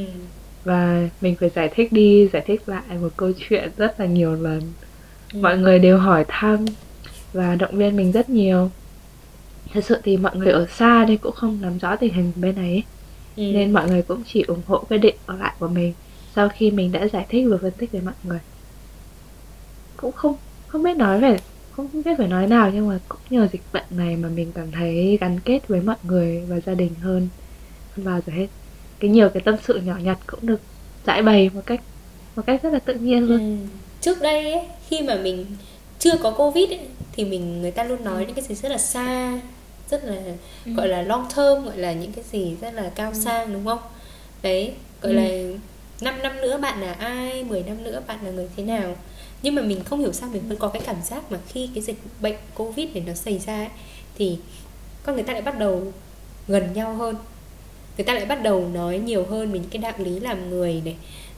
và 0.64 1.08
mình 1.20 1.36
phải 1.40 1.50
giải 1.50 1.70
thích 1.74 1.92
đi 1.92 2.28
giải 2.32 2.42
thích 2.46 2.68
lại 2.68 2.98
một 2.98 3.12
câu 3.16 3.32
chuyện 3.36 3.72
rất 3.76 4.00
là 4.00 4.06
nhiều 4.06 4.34
lần 4.34 4.74
Ừ. 5.34 5.38
mọi 5.42 5.58
người 5.58 5.78
đều 5.78 5.98
hỏi 5.98 6.24
thăm 6.28 6.74
và 7.32 7.56
động 7.56 7.76
viên 7.78 7.96
mình 7.96 8.12
rất 8.12 8.28
nhiều 8.30 8.72
thật 9.72 9.80
sự 9.84 10.00
thì 10.04 10.16
mọi 10.16 10.36
người 10.36 10.52
ở 10.52 10.66
xa 10.70 11.04
đây 11.08 11.18
cũng 11.18 11.32
không 11.34 11.60
nắm 11.60 11.78
rõ 11.78 11.96
tình 12.00 12.14
hình 12.14 12.32
bên 12.36 12.54
này 12.54 12.70
ấy. 12.70 12.88
Ừ. 13.36 13.42
nên 13.42 13.72
mọi 13.72 13.88
người 13.88 14.02
cũng 14.02 14.22
chỉ 14.26 14.42
ủng 14.42 14.62
hộ 14.66 14.84
quyết 14.88 14.98
định 14.98 15.16
ở 15.26 15.36
lại 15.36 15.56
của 15.58 15.68
mình 15.68 15.94
sau 16.34 16.48
khi 16.54 16.70
mình 16.70 16.92
đã 16.92 17.08
giải 17.08 17.26
thích 17.28 17.46
và 17.50 17.56
phân 17.62 17.72
tích 17.78 17.90
với 17.92 18.00
mọi 18.02 18.14
người 18.22 18.40
cũng 19.96 20.12
không 20.12 20.36
không 20.66 20.82
biết 20.82 20.96
nói 20.96 21.20
về 21.20 21.36
không 21.76 21.88
biết 21.92 22.14
phải 22.18 22.28
nói 22.28 22.46
nào 22.46 22.70
nhưng 22.74 22.88
mà 22.88 22.98
cũng 23.08 23.20
nhờ 23.30 23.48
dịch 23.52 23.62
bệnh 23.72 23.84
này 23.90 24.16
mà 24.16 24.28
mình 24.28 24.52
cảm 24.54 24.72
thấy 24.72 25.18
gắn 25.20 25.40
kết 25.44 25.68
với 25.68 25.80
mọi 25.80 25.96
người 26.02 26.44
và 26.48 26.60
gia 26.66 26.74
đình 26.74 26.94
hơn 27.00 27.28
hơn 27.96 28.04
bao 28.04 28.20
giờ 28.26 28.32
hết 28.32 28.46
cái 29.00 29.10
nhiều 29.10 29.28
cái 29.28 29.42
tâm 29.44 29.54
sự 29.66 29.80
nhỏ 29.80 29.96
nhặt 30.02 30.18
cũng 30.26 30.40
được 30.42 30.60
giải 31.06 31.22
bày 31.22 31.50
một 31.54 31.60
cách 31.66 31.80
một 32.36 32.42
cách 32.46 32.62
rất 32.62 32.72
là 32.72 32.78
tự 32.78 32.94
nhiên 32.94 33.28
luôn 33.28 33.38
ừ. 33.38 33.66
trước 34.00 34.22
đây 34.22 34.52
ấy, 34.52 34.66
khi 34.88 35.02
mà 35.02 35.14
mình 35.14 35.46
chưa 35.98 36.16
có 36.22 36.30
covid 36.30 36.70
ấy, 36.70 36.80
thì 37.12 37.24
mình 37.24 37.62
người 37.62 37.70
ta 37.70 37.84
luôn 37.84 38.04
nói 38.04 38.22
ừ. 38.22 38.26
những 38.26 38.34
cái 38.34 38.44
gì 38.44 38.54
rất 38.54 38.68
là 38.68 38.78
xa 38.78 39.40
rất 39.90 40.04
là 40.04 40.16
ừ. 40.64 40.72
gọi 40.72 40.88
là 40.88 41.02
long 41.02 41.26
term 41.36 41.64
gọi 41.64 41.78
là 41.78 41.92
những 41.92 42.12
cái 42.12 42.24
gì 42.32 42.56
rất 42.60 42.74
là 42.74 42.90
cao 42.94 43.10
ừ. 43.10 43.20
sang 43.24 43.52
đúng 43.52 43.64
không 43.64 43.78
đấy 44.42 44.72
gọi 45.02 45.12
ừ. 45.12 45.18
là 45.18 45.58
5 46.00 46.22
năm 46.22 46.40
nữa 46.40 46.58
bạn 46.58 46.80
là 46.80 46.92
ai 46.92 47.44
10 47.44 47.62
năm 47.62 47.84
nữa 47.84 48.02
bạn 48.06 48.18
là 48.24 48.30
người 48.30 48.48
thế 48.56 48.64
nào 48.64 48.96
nhưng 49.44 49.54
mà 49.54 49.62
mình 49.62 49.84
không 49.84 50.00
hiểu 50.00 50.12
sao 50.12 50.28
mình 50.32 50.42
vẫn 50.48 50.58
có 50.58 50.68
cái 50.68 50.82
cảm 50.86 50.96
giác 51.04 51.32
mà 51.32 51.38
khi 51.48 51.68
cái 51.74 51.82
dịch 51.82 51.98
bệnh 52.20 52.36
covid 52.54 52.88
này 52.94 53.02
nó 53.06 53.14
xảy 53.14 53.38
ra 53.38 53.56
ấy, 53.56 53.68
thì 54.18 54.38
con 55.02 55.14
người 55.14 55.24
ta 55.24 55.32
lại 55.32 55.42
bắt 55.42 55.58
đầu 55.58 55.92
gần 56.48 56.72
nhau 56.72 56.94
hơn. 56.94 57.16
Người 57.96 58.04
ta 58.04 58.14
lại 58.14 58.26
bắt 58.26 58.42
đầu 58.42 58.68
nói 58.68 58.98
nhiều 58.98 59.26
hơn 59.26 59.52
về 59.52 59.58
những 59.58 59.70
cái 59.70 59.82
đạo 59.82 59.92
lý 59.98 60.20
làm 60.20 60.50
người 60.50 60.82
này 60.84 60.96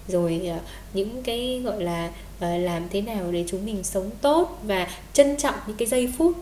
rồi 0.08 0.40
ờ, 0.46 0.58
những 0.94 1.22
cái 1.22 1.60
gọi 1.64 1.82
là 1.82 2.10
ờ, 2.40 2.58
làm 2.58 2.82
thế 2.90 3.02
nào 3.02 3.32
để 3.32 3.44
chúng 3.48 3.66
mình 3.66 3.84
sống 3.84 4.10
tốt 4.20 4.60
và 4.62 4.88
trân 5.12 5.36
trọng 5.36 5.54
những 5.66 5.76
cái 5.76 5.88
giây 5.88 6.12
phút 6.18 6.36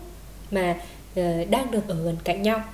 mà 0.51 0.77
ờ, 1.17 1.45
đang 1.45 1.71
được 1.71 1.89
ở 1.89 2.03
gần 2.05 2.17
cạnh 2.25 2.43
nhau. 2.43 2.65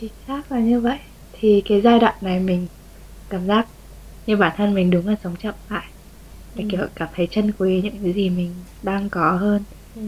Chính 0.00 0.12
xác 0.26 0.52
là 0.52 0.58
như 0.58 0.80
vậy. 0.80 0.98
Thì 1.32 1.62
cái 1.68 1.80
giai 1.80 1.98
đoạn 1.98 2.14
này 2.20 2.40
mình 2.40 2.66
cảm 3.28 3.46
giác 3.46 3.66
như 4.26 4.36
bản 4.36 4.52
thân 4.56 4.74
mình 4.74 4.90
đúng 4.90 5.08
là 5.08 5.16
sống 5.24 5.36
chậm 5.42 5.54
lại 5.70 5.86
để 6.54 6.64
ừ. 6.64 6.68
kiểu 6.70 6.86
cảm 6.96 7.08
thấy 7.14 7.28
trân 7.30 7.52
quý 7.58 7.80
những 7.84 8.02
cái 8.02 8.12
gì 8.14 8.30
mình 8.30 8.54
đang 8.82 9.08
có 9.10 9.36
hơn 9.40 9.64
ừ. 9.94 10.02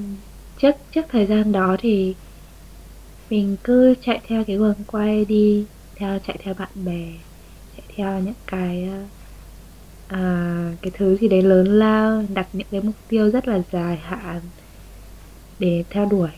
trước 0.56 0.72
trước 0.90 1.02
thời 1.08 1.26
gian 1.26 1.52
đó 1.52 1.76
thì 1.80 2.14
mình 3.30 3.56
cứ 3.64 3.94
chạy 4.00 4.20
theo 4.28 4.44
cái 4.46 4.56
guồng 4.56 4.84
quay 4.86 5.24
đi 5.24 5.66
theo 5.94 6.18
chạy 6.24 6.38
theo 6.44 6.54
bạn 6.54 6.84
bè 6.84 7.12
chạy 7.76 7.86
theo 7.96 8.20
những 8.20 8.34
cái 8.46 8.88
à, 10.06 10.18
cái 10.82 10.92
thứ 10.94 11.16
gì 11.16 11.28
đấy 11.28 11.42
lớn 11.42 11.66
lao 11.66 12.22
đặt 12.28 12.48
những 12.52 12.68
cái 12.70 12.80
mục 12.82 12.96
tiêu 13.08 13.30
rất 13.30 13.48
là 13.48 13.62
dài 13.72 13.96
hạn 13.96 14.40
để 15.58 15.84
theo 15.90 16.06
đuổi 16.06 16.30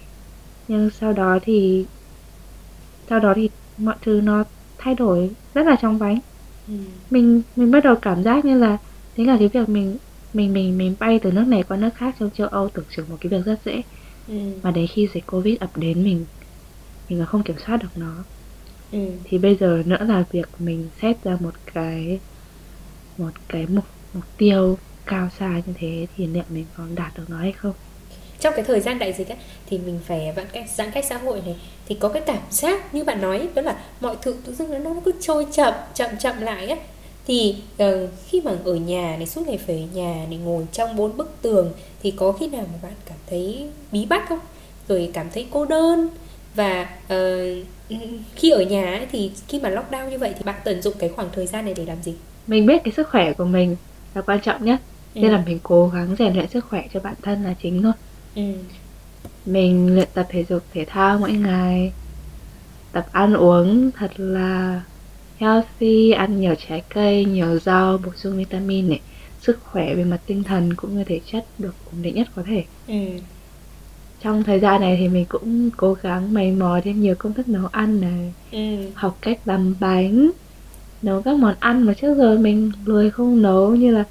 nhưng 0.69 0.91
sau 0.91 1.13
đó 1.13 1.39
thì 1.43 1.87
sau 3.09 3.21
đó 3.21 3.33
thì 3.37 3.49
mọi 3.77 3.97
thứ 4.03 4.21
nó 4.21 4.45
thay 4.79 4.95
đổi 4.95 5.37
rất 5.55 5.67
là 5.67 5.77
trong 5.83 5.99
vánh 5.99 6.19
ừ. 6.67 6.73
mình 7.11 7.43
mình 7.57 7.71
bắt 7.71 7.81
đầu 7.85 7.97
cảm 8.03 8.23
giác 8.23 8.45
như 8.45 8.59
là 8.59 8.79
thế 9.19 9.25
là 9.25 9.37
cái 9.39 9.49
việc 9.49 9.69
mình 9.69 9.97
mình 10.33 10.53
mình 10.53 10.79
mình 10.79 10.97
bay 11.01 11.19
từ 11.23 11.33
nước 11.33 11.45
này 11.47 11.63
qua 11.63 11.77
nước 11.77 11.89
khác 11.95 12.15
trong 12.21 12.31
châu 12.31 12.49
Âu 12.49 12.69
tưởng 12.75 12.85
chừng 12.97 13.09
một 13.09 13.17
cái 13.21 13.31
việc 13.31 13.45
rất 13.47 13.59
dễ. 13.65 13.83
Ừ. 14.29 14.35
mà 14.63 14.71
đến 14.71 14.87
khi 14.87 15.09
dịch 15.15 15.27
covid 15.27 15.59
ập 15.61 15.71
đến 15.77 16.05
mình 16.05 16.27
mình 17.09 17.25
không 17.27 17.43
kiểm 17.43 17.57
soát 17.67 17.77
được 17.77 17.89
nó. 17.95 18.25
Ừ. 18.93 18.99
thì 19.25 19.39
bây 19.39 19.57
giờ 19.57 19.83
nữa 19.87 19.99
là 20.01 20.25
việc 20.31 20.49
mình 20.59 20.89
xét 21.03 21.25
ra 21.25 21.37
một 21.41 21.55
cái 21.75 22.21
một 23.17 23.31
cái 23.49 23.67
mục 23.67 23.85
mục 24.15 24.25
tiêu 24.37 24.79
cao 25.07 25.29
xa 25.39 25.61
như 25.67 25.73
thế 25.79 26.07
thì 26.17 26.27
liệu 26.27 26.45
mình 26.49 26.67
còn 26.77 26.95
đạt 26.95 27.13
được 27.17 27.25
nó 27.29 27.39
hay 27.39 27.53
không? 27.53 27.73
Trong 28.41 28.55
cái 28.57 28.65
thời 28.65 28.81
gian 28.81 28.99
đại 28.99 29.13
dịch 29.13 29.29
ấy, 29.29 29.39
thì 29.67 29.79
mình 29.79 30.01
phải 30.07 30.33
giãn 30.37 30.47
cách 30.53 30.65
giãn 30.75 30.91
cách 30.91 31.05
xã 31.09 31.19
hội 31.19 31.43
này. 31.47 31.57
Thì 31.89 31.97
có 32.01 32.09
cái 32.09 32.23
cảm 32.27 32.43
giác 32.51 32.95
như 32.95 33.05
bạn 33.05 33.21
nói 33.21 33.49
đó 33.55 33.63
là 33.63 33.77
mọi 34.01 34.17
thứ 34.23 34.35
tự 34.45 34.55
dưng 34.55 34.83
nó 34.83 34.95
cứ 35.05 35.13
trôi 35.21 35.47
chậm 35.53 35.75
chậm 35.95 36.11
chậm 36.19 36.41
lại 36.41 36.67
ấy 36.67 36.79
thì 37.29 37.57
uh, 37.83 38.11
khi 38.27 38.41
mà 38.41 38.53
ở 38.65 38.75
nhà 38.75 39.17
này 39.17 39.27
suốt 39.27 39.47
ngày 39.47 39.59
phải 39.59 39.77
ở 39.77 39.95
nhà 39.95 40.27
này 40.29 40.39
ngồi 40.39 40.67
trong 40.73 40.97
bốn 40.97 41.17
bức 41.17 41.43
tường 41.43 41.73
thì 42.03 42.11
có 42.11 42.33
khi 42.33 42.47
nào 42.47 42.67
mà 42.73 42.79
bạn 42.83 42.93
cảm 43.07 43.19
thấy 43.31 43.69
bí 43.93 44.07
bách 44.07 44.29
không? 44.29 44.41
Rồi 44.89 45.11
cảm 45.13 45.27
thấy 45.35 45.47
cô 45.51 45.65
đơn? 45.65 46.09
Và 46.55 46.89
uh, 47.15 47.99
khi 48.35 48.51
ở 48.51 48.63
nhà 48.63 48.87
ấy, 48.87 49.07
thì 49.13 49.31
khi 49.49 49.61
mà 49.61 49.71
lockdown 49.71 50.09
như 50.11 50.19
vậy 50.19 50.35
thì 50.37 50.45
bạn 50.45 50.61
tận 50.65 50.83
dụng 50.83 50.95
cái 50.99 51.09
khoảng 51.09 51.29
thời 51.33 51.47
gian 51.47 51.65
này 51.65 51.75
để 51.75 51.85
làm 51.85 52.03
gì? 52.03 52.15
Mình 52.47 52.67
biết 52.67 52.85
cái 52.85 52.93
sức 52.97 53.09
khỏe 53.09 53.33
của 53.33 53.45
mình 53.45 53.77
là 54.15 54.23
quan 54.23 54.41
trọng 54.41 54.65
nhất. 54.65 54.81
Ừ. 55.15 55.21
nên 55.21 55.33
là 55.33 55.43
mình 55.47 55.59
cố 55.63 55.89
gắng 55.89 56.17
rèn 56.19 56.35
luyện 56.35 56.49
sức 56.49 56.65
khỏe 56.71 56.89
cho 56.95 57.01
bản 57.01 57.15
thân 57.23 57.45
là 57.45 57.55
chính 57.63 57.83
thôi. 57.83 57.93
Ừ. 58.35 58.43
mình 59.47 59.95
luyện 59.95 60.09
tập 60.15 60.27
thể 60.29 60.45
dục 60.49 60.63
thể 60.75 60.85
thao 60.85 61.19
mỗi 61.19 61.33
ngày 61.33 61.93
tập 62.93 63.07
ăn 63.13 63.35
uống 63.35 63.91
thật 63.91 64.11
là 64.17 64.83
healthy 65.39 66.11
ăn 66.11 66.41
nhiều 66.41 66.55
trái 66.69 66.83
cây 66.95 67.25
nhiều 67.25 67.59
rau 67.59 67.99
bổ 67.99 68.11
sung 68.17 68.37
vitamin 68.37 68.89
này. 68.89 69.01
Sức 69.41 69.59
khỏe 69.65 69.95
về 69.95 70.05
mặt 70.05 70.19
tinh 70.27 70.43
thần 70.43 70.75
cũng 70.75 70.99
như 70.99 71.05
thể 71.05 71.21
chất 71.33 71.47
được 71.59 71.75
ổn 71.93 72.03
định 72.03 72.15
nhất 72.15 72.29
có 72.37 72.43
thể. 72.47 72.65
Ừ. 72.89 72.95
trong 74.23 74.45
thời 74.45 74.61
gian 74.61 74.81
này 74.81 74.97
thì 75.01 75.09
mình 75.09 75.25
cũng 75.29 75.71
cố 75.77 75.97
gắng 76.03 76.35
mày 76.35 76.53
mò 76.53 76.81
thêm 76.85 77.01
nhiều 77.01 77.15
công 77.19 77.35
thức 77.35 77.49
nấu 77.49 77.67
ăn 77.67 78.01
này. 78.01 78.33
Ừ. 78.53 78.91
học 78.95 79.19
cách 79.21 79.39
làm 79.45 79.75
bánh. 79.81 80.31
Nấu 81.03 81.23
các 81.23 81.37
món 81.37 81.55
ăn 81.61 81.83
mà 81.83 81.95
trước 81.95 82.15
giờ 82.15 82.39
mình 82.39 82.73
lười 82.85 83.11
không 83.11 83.43
nấu 83.43 83.75
như 83.75 83.91
là 83.91 84.05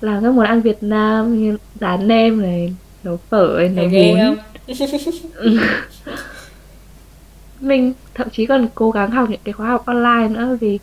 làm 0.00 0.22
các 0.22 0.34
món 0.34 0.46
ăn 0.46 0.60
Việt 0.60 0.82
Nam 0.82 1.42
như 1.42 1.56
rán 1.80 2.08
nem 2.08 2.42
này 2.42 2.74
nấu 3.04 3.16
phở 3.30 3.68
này 3.74 3.88
nấu 3.88 3.88
bún 3.88 5.56
mình 7.60 7.92
thậm 8.14 8.30
chí 8.30 8.46
còn 8.46 8.68
cố 8.74 8.90
gắng 8.90 9.10
học 9.10 9.30
những 9.30 9.40
cái 9.44 9.52
khóa 9.52 9.68
học 9.68 9.86
online 9.86 10.28
nữa 10.28 10.56
vì 10.60 10.78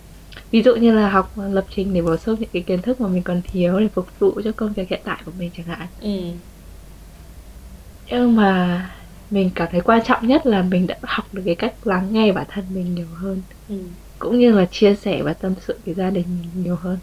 ví 0.51 0.63
dụ 0.63 0.75
như 0.75 0.91
là 0.91 1.09
học 1.09 1.33
lập 1.37 1.65
trình 1.75 1.93
để 1.93 2.01
bổ 2.01 2.17
sung 2.17 2.39
những 2.39 2.49
cái 2.53 2.61
kiến 2.61 2.81
thức 2.81 3.01
mà 3.01 3.07
mình 3.07 3.23
còn 3.23 3.41
thiếu 3.41 3.79
để 3.79 3.87
phục 3.87 4.19
vụ 4.19 4.41
cho 4.43 4.51
công 4.51 4.73
việc 4.73 4.89
hiện 4.89 5.01
tại 5.03 5.21
của 5.25 5.31
mình 5.37 5.51
chẳng 5.57 5.65
hạn 5.65 5.87
ừ. 6.01 6.19
nhưng 8.09 8.35
mà 8.35 8.89
mình 9.29 9.49
cảm 9.55 9.67
thấy 9.71 9.81
quan 9.81 10.03
trọng 10.05 10.27
nhất 10.27 10.45
là 10.45 10.61
mình 10.61 10.87
đã 10.87 10.97
học 11.01 11.25
được 11.31 11.41
cái 11.45 11.55
cách 11.55 11.87
lắng 11.87 12.07
nghe 12.11 12.31
bản 12.31 12.45
thân 12.49 12.65
mình 12.73 12.95
nhiều 12.95 13.07
hơn 13.15 13.41
ừ. 13.69 13.75
cũng 14.19 14.39
như 14.39 14.51
là 14.51 14.65
chia 14.65 14.95
sẻ 14.95 15.21
và 15.21 15.33
tâm 15.33 15.53
sự 15.67 15.77
với 15.85 15.93
gia 15.93 16.09
đình 16.09 16.25
mình 16.41 16.63
nhiều 16.63 16.75
hơn 16.75 16.97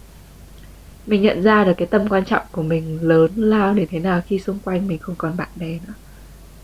mình 1.06 1.22
nhận 1.22 1.42
ra 1.42 1.64
được 1.64 1.72
cái 1.76 1.86
tầm 1.86 2.08
quan 2.08 2.24
trọng 2.24 2.42
của 2.52 2.62
mình 2.62 2.98
lớn 3.02 3.30
lao 3.36 3.74
đến 3.74 3.88
thế 3.90 3.98
nào 3.98 4.20
khi 4.26 4.38
xung 4.38 4.58
quanh 4.64 4.88
mình 4.88 4.98
không 4.98 5.14
còn 5.18 5.36
bạn 5.36 5.48
bè 5.56 5.78
nữa 5.86 5.94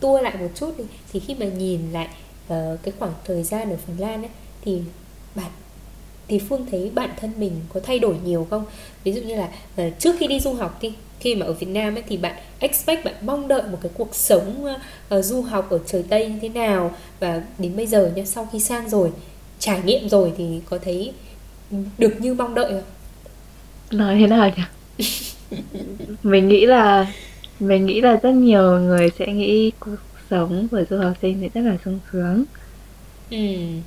tua 0.01 0.23
lại 0.23 0.37
một 0.41 0.49
chút 0.55 0.75
đi 0.79 0.85
thì 1.13 1.21
khi 1.21 1.35
mà 1.35 1.47
nhìn 1.47 1.81
lại 1.93 2.09
uh, 2.53 2.83
cái 2.83 2.95
khoảng 2.99 3.13
thời 3.25 3.43
gian 3.43 3.71
ở 3.71 3.77
Phần 3.87 3.97
Lan 3.99 4.23
ấy 4.23 4.31
thì 4.65 4.81
bạn 5.35 5.51
thì 6.29 6.39
Phương 6.39 6.67
thấy 6.71 6.91
bản 6.95 7.11
thân 7.21 7.33
mình 7.39 7.53
có 7.75 7.81
thay 7.81 7.99
đổi 7.99 8.15
nhiều 8.25 8.47
không? 8.51 8.65
Ví 9.05 9.13
dụ 9.13 9.23
như 9.23 9.35
là 9.35 9.49
uh, 9.83 9.99
trước 9.99 10.17
khi 10.19 10.27
đi 10.27 10.41
du 10.41 10.53
học 10.53 10.79
đi 10.83 10.93
khi 11.21 11.35
mà 11.35 11.47
ở 11.47 11.53
Việt 11.53 11.69
Nam 11.69 11.95
ấy 11.95 12.03
thì 12.09 12.17
bạn 12.17 12.35
expect 12.59 13.05
bạn 13.05 13.15
mong 13.21 13.49
đợi 13.49 13.63
một 13.71 13.79
cái 13.83 13.93
cuộc 13.95 14.15
sống 14.15 14.65
uh, 15.17 15.25
du 15.25 15.43
học 15.43 15.71
ở 15.71 15.79
trời 15.87 16.05
Tây 16.09 16.29
như 16.29 16.39
thế 16.43 16.49
nào 16.49 16.95
và 17.21 17.43
đến 17.59 17.77
bây 17.77 17.87
giờ 17.87 18.13
nha 18.17 18.25
sau 18.25 18.49
khi 18.53 18.61
sang 18.61 18.89
rồi 18.89 19.13
trải 19.59 19.81
nghiệm 19.85 20.09
rồi 20.09 20.33
thì 20.39 20.61
có 20.71 20.79
thấy 20.79 21.13
được 21.99 22.21
như 22.21 22.35
mong 22.35 22.55
đợi 22.55 22.73
không? 22.73 22.83
Nói 23.99 24.17
thế 24.21 24.27
nào 24.27 24.51
nhỉ? 24.57 24.63
mình 26.23 26.49
nghĩ 26.49 26.67
là 26.67 27.07
mình 27.61 27.87
nghĩ 27.87 28.01
là 28.01 28.17
rất 28.23 28.31
nhiều 28.31 28.81
người 28.81 29.09
sẽ 29.19 29.27
nghĩ 29.27 29.73
sống 30.31 30.69
của 30.71 30.85
du 30.91 30.99
học 30.99 31.13
sinh 31.23 31.41
thì 31.41 31.49
rất 31.49 31.61
là 31.61 31.77
sung 31.85 32.01
sướng 32.13 32.45
ừ. 33.31 33.37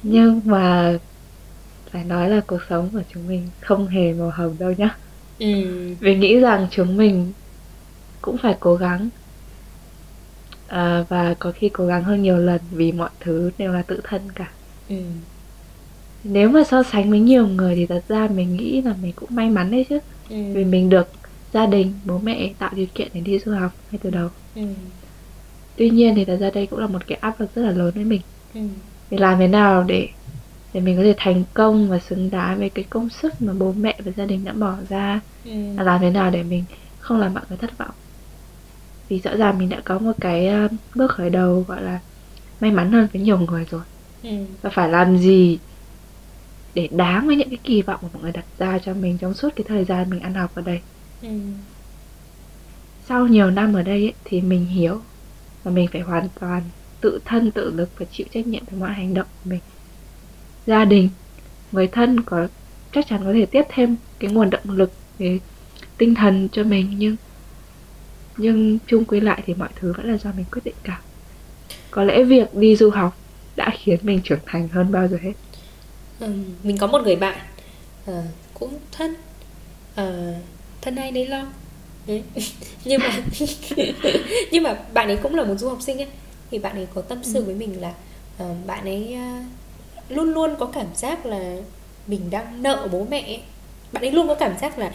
nhưng 0.02 0.41
mà 0.45 0.93
phải 1.91 2.04
nói 2.06 2.30
là 2.30 2.41
cuộc 2.47 2.60
sống 2.69 2.89
của 2.93 3.04
chúng 3.10 3.28
mình 3.28 3.52
không 3.62 3.88
hề 3.88 4.13
màu 4.13 4.30
hồng 4.32 4.58
đâu 4.60 4.71
nhá 4.78 4.99
ừ. 5.39 5.45
vì 5.99 6.15
nghĩ 6.15 6.39
rằng 6.39 6.67
chúng 6.71 6.97
mình 6.97 7.34
cũng 8.21 8.38
phải 8.43 8.58
cố 8.60 8.75
gắng 8.75 9.10
à, 10.67 11.06
và 11.10 11.36
có 11.39 11.52
khi 11.56 11.69
cố 11.73 11.86
gắng 11.88 12.04
hơn 12.04 12.21
nhiều 12.21 12.38
lần 12.38 12.62
vì 12.71 12.91
mọi 12.91 13.10
thứ 13.19 13.52
đều 13.58 13.73
là 13.73 13.84
tự 13.84 14.02
thân 14.04 14.32
cả 14.32 14.58
ừ. 14.88 14.95
nếu 16.23 16.49
mà 16.49 16.63
so 16.63 16.84
sánh 16.84 17.10
với 17.10 17.19
nhiều 17.19 17.47
người 17.47 17.75
thì 17.75 17.88
thật 17.88 18.06
ra 18.08 18.28
mình 18.28 18.56
nghĩ 18.58 18.82
là 18.82 18.93
mình 19.02 19.13
cũng 19.15 19.30
may 19.36 19.49
mắn 19.49 19.71
đấy 19.71 19.86
chứ 19.89 19.99
ừ. 20.30 20.36
vì 20.54 20.65
mình 20.65 20.89
được 20.89 21.08
gia 21.54 21.65
đình 21.65 22.02
bố 22.06 22.19
mẹ 22.19 22.54
tạo 22.60 22.71
điều 22.75 22.88
kiện 22.95 23.12
để 23.13 23.21
đi 23.21 23.39
du 23.39 23.52
học 23.54 23.71
ngay 23.91 23.99
từ 24.04 24.10
đầu 24.10 24.30
ừ 24.54 24.62
tuy 25.79 25.89
nhiên 25.89 26.15
thì 26.15 26.25
thật 26.25 26.37
ra 26.39 26.49
đây 26.53 26.65
cũng 26.67 26.79
là 26.79 26.87
một 26.87 27.07
cái 27.07 27.17
áp 27.21 27.39
lực 27.39 27.55
rất 27.55 27.61
là 27.61 27.71
lớn 27.71 27.91
với 27.95 28.03
mình 28.03 28.21
ừ. 28.53 28.61
mình 29.11 29.19
làm 29.19 29.39
thế 29.39 29.47
nào 29.47 29.83
để 29.83 30.09
để 30.73 30.81
mình 30.81 30.97
có 30.97 31.03
thể 31.03 31.13
thành 31.17 31.43
công 31.53 31.89
và 31.89 31.99
xứng 31.99 32.29
đáng 32.29 32.59
với 32.59 32.69
cái 32.69 32.85
công 32.89 33.09
sức 33.09 33.41
mà 33.41 33.53
bố 33.53 33.73
mẹ 33.73 33.97
và 34.05 34.11
gia 34.17 34.25
đình 34.25 34.45
đã 34.45 34.53
bỏ 34.53 34.75
ra 34.89 35.19
ừ. 35.45 35.51
là 35.77 35.83
làm 35.83 36.01
thế 36.01 36.09
nào 36.09 36.31
để 36.31 36.43
mình 36.43 36.63
không 36.99 37.19
làm 37.19 37.33
mọi 37.33 37.43
người 37.49 37.57
thất 37.57 37.77
vọng 37.77 37.91
vì 39.09 39.19
rõ 39.19 39.35
ràng 39.35 39.57
mình 39.57 39.69
đã 39.69 39.81
có 39.85 39.99
một 39.99 40.11
cái 40.19 40.49
uh, 40.65 40.71
bước 40.95 41.11
khởi 41.11 41.29
đầu 41.29 41.65
gọi 41.67 41.81
là 41.83 41.99
may 42.59 42.71
mắn 42.71 42.91
hơn 42.91 43.07
với 43.13 43.21
nhiều 43.21 43.39
người 43.39 43.65
rồi 43.71 43.81
ừ. 44.23 44.29
và 44.61 44.69
phải 44.69 44.89
làm 44.89 45.17
gì 45.17 45.59
để 46.73 46.89
đáng 46.91 47.27
với 47.27 47.35
những 47.35 47.49
cái 47.49 47.59
kỳ 47.63 47.81
vọng 47.81 47.99
mà 48.01 48.09
mọi 48.13 48.23
người 48.23 48.31
đặt 48.31 48.45
ra 48.57 48.79
cho 48.79 48.93
mình 48.93 49.17
trong 49.17 49.33
suốt 49.33 49.49
cái 49.55 49.65
thời 49.67 49.85
gian 49.85 50.09
mình 50.09 50.19
ăn 50.19 50.33
học 50.33 50.51
ở 50.55 50.61
đây 50.61 50.81
ừ. 51.21 51.29
sau 53.07 53.27
nhiều 53.27 53.51
năm 53.51 53.73
ở 53.73 53.81
đây 53.83 54.01
ấy, 54.01 54.13
thì 54.25 54.41
mình 54.41 54.65
hiểu 54.65 55.01
mà 55.63 55.72
mình 55.72 55.88
phải 55.91 56.02
hoàn 56.02 56.28
toàn 56.39 56.62
tự 57.02 57.19
thân 57.26 57.52
tự 57.52 57.74
lực 57.76 57.89
và 57.98 58.06
chịu 58.12 58.28
trách 58.34 58.48
nhiệm 58.48 58.63
với 58.65 58.80
mọi 58.80 58.93
hành 58.93 59.13
động 59.13 59.28
của 59.43 59.50
mình. 59.50 59.60
Gia 60.67 60.86
đình 60.86 61.10
người 61.72 61.88
thân 61.88 62.22
có 62.22 62.48
chắc 62.93 63.08
chắn 63.08 63.22
có 63.24 63.34
thể 63.34 63.45
tiếp 63.45 63.63
thêm 63.69 63.95
cái 64.19 64.32
nguồn 64.32 64.50
động 64.50 64.69
lực 64.69 64.91
cái 65.19 65.39
tinh 65.98 66.15
thần 66.15 66.50
cho 66.52 66.63
mình 66.63 66.95
nhưng 66.98 67.15
nhưng 68.38 68.80
chung 68.88 69.06
quy 69.06 69.19
lại 69.19 69.43
thì 69.45 69.54
mọi 69.54 69.69
thứ 69.76 69.93
vẫn 69.93 70.12
là 70.12 70.17
do 70.17 70.32
mình 70.38 70.45
quyết 70.52 70.62
định 70.65 70.76
cả. 70.84 71.02
Có 71.91 72.04
lẽ 72.04 72.24
việc 72.24 72.56
đi 72.56 72.76
du 72.76 72.89
học 72.89 73.17
đã 73.56 73.74
khiến 73.80 74.00
mình 74.04 74.22
trưởng 74.24 74.39
thành 74.45 74.67
hơn 74.67 74.91
bao 74.91 75.08
giờ 75.08 75.17
hết. 75.22 75.34
Ừ, 76.19 76.34
mình 76.63 76.78
có 76.78 76.88
một 76.88 77.02
người 77.04 77.15
bạn 77.15 77.38
uh, 78.12 78.15
cũng 78.54 78.80
thân 78.91 79.15
uh, 80.02 80.36
thân 80.82 80.95
ai 80.95 81.12
đấy 81.12 81.28
lo 81.28 81.45
đấy. 82.07 82.23
nhưng 82.85 83.01
mà 83.01 83.19
nhưng 84.51 84.63
mà 84.63 84.73
bạn 84.93 85.07
ấy 85.07 85.17
cũng 85.17 85.35
là 85.35 85.43
một 85.43 85.55
du 85.57 85.69
học 85.69 85.81
sinh 85.81 85.97
ấy 85.97 86.07
thì 86.51 86.59
bạn 86.59 86.75
ấy 86.75 86.88
có 86.93 87.01
tâm 87.01 87.19
sự 87.23 87.39
ừ. 87.39 87.43
với 87.45 87.55
mình 87.55 87.81
là 87.81 87.93
uh, 88.43 88.57
bạn 88.67 88.85
ấy 88.85 89.15
uh, 89.15 90.12
luôn 90.12 90.33
luôn 90.33 90.55
có 90.59 90.65
cảm 90.65 90.88
giác 90.95 91.25
là 91.25 91.55
mình 92.07 92.21
đang 92.29 92.63
nợ 92.63 92.88
bố 92.91 93.07
mẹ 93.09 93.21
ấy. 93.21 93.41
bạn 93.91 94.03
ấy 94.03 94.12
luôn 94.12 94.27
có 94.27 94.35
cảm 94.35 94.57
giác 94.62 94.79
là 94.79 94.93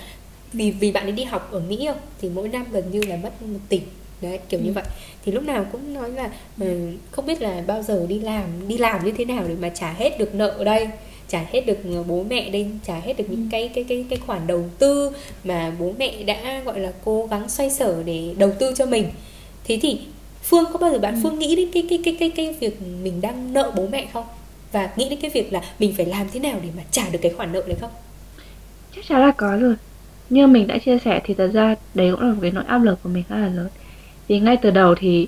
vì 0.52 0.70
vì 0.70 0.92
bạn 0.92 1.06
ấy 1.06 1.12
đi 1.12 1.24
học 1.24 1.52
ở 1.52 1.60
Mỹ 1.60 1.84
không 1.88 1.98
thì 2.20 2.28
mỗi 2.28 2.48
năm 2.48 2.66
gần 2.72 2.90
như 2.90 3.02
là 3.08 3.16
mất 3.16 3.42
một 3.42 3.58
tỷ 3.68 3.80
đấy 4.20 4.38
kiểu 4.48 4.60
ừ. 4.60 4.64
như 4.64 4.72
vậy 4.72 4.84
thì 5.24 5.32
lúc 5.32 5.44
nào 5.44 5.66
cũng 5.72 5.94
nói 5.94 6.10
là 6.10 6.30
uh, 6.64 6.68
không 7.10 7.26
biết 7.26 7.42
là 7.42 7.62
bao 7.66 7.82
giờ 7.82 8.06
đi 8.08 8.20
làm 8.20 8.68
đi 8.68 8.78
làm 8.78 9.04
như 9.04 9.12
thế 9.12 9.24
nào 9.24 9.44
để 9.48 9.54
mà 9.54 9.68
trả 9.68 9.92
hết 9.92 10.18
được 10.18 10.34
nợ 10.34 10.48
ở 10.48 10.64
đây 10.64 10.88
trả 11.34 11.44
hết 11.52 11.66
được 11.66 11.78
bố 12.06 12.24
mẹ 12.30 12.50
đây 12.50 12.66
trả 12.86 13.00
hết 13.00 13.16
được 13.18 13.24
những 13.28 13.40
ừ. 13.40 13.46
cái 13.50 13.70
cái 13.74 13.84
cái 13.88 14.04
cái 14.10 14.18
khoản 14.18 14.46
đầu 14.46 14.64
tư 14.78 15.10
mà 15.44 15.72
bố 15.78 15.92
mẹ 15.98 16.22
đã 16.22 16.62
gọi 16.64 16.80
là 16.80 16.92
cố 17.04 17.26
gắng 17.26 17.48
xoay 17.48 17.70
sở 17.70 18.02
để 18.02 18.34
đầu 18.38 18.52
tư 18.58 18.72
cho 18.76 18.86
mình. 18.86 19.04
Thế 19.64 19.78
thì 19.82 20.00
phương 20.42 20.64
có 20.72 20.78
bao 20.78 20.90
giờ 20.90 20.98
bạn 20.98 21.14
ừ. 21.14 21.20
phương 21.22 21.38
nghĩ 21.38 21.56
đến 21.56 21.70
cái 21.72 21.86
cái 21.90 22.00
cái 22.04 22.16
cái 22.20 22.30
cái 22.30 22.56
việc 22.60 22.82
mình 23.02 23.20
đang 23.20 23.52
nợ 23.52 23.72
bố 23.76 23.86
mẹ 23.92 24.06
không? 24.12 24.24
Và 24.72 24.90
nghĩ 24.96 25.08
đến 25.08 25.18
cái 25.20 25.30
việc 25.30 25.52
là 25.52 25.62
mình 25.78 25.92
phải 25.96 26.06
làm 26.06 26.26
thế 26.32 26.40
nào 26.40 26.60
để 26.62 26.68
mà 26.76 26.82
trả 26.90 27.08
được 27.08 27.18
cái 27.22 27.32
khoản 27.32 27.52
nợ 27.52 27.62
đấy 27.66 27.76
không? 27.80 27.90
Chắc 28.96 29.04
chắn 29.08 29.20
là 29.20 29.32
có 29.36 29.56
rồi. 29.56 29.74
Như 30.30 30.46
mình 30.46 30.66
đã 30.66 30.78
chia 30.78 30.98
sẻ 31.04 31.20
thì 31.24 31.34
thật 31.34 31.50
ra 31.52 31.74
đấy 31.94 32.10
cũng 32.10 32.20
là 32.20 32.32
một 32.32 32.38
cái 32.42 32.50
nỗi 32.50 32.64
áp 32.66 32.78
lực 32.78 32.98
của 33.02 33.08
mình 33.08 33.24
khá 33.28 33.36
là 33.36 33.48
lớn. 33.48 33.68
Vì 34.28 34.40
ngay 34.40 34.56
từ 34.62 34.70
đầu 34.70 34.94
thì 34.94 35.26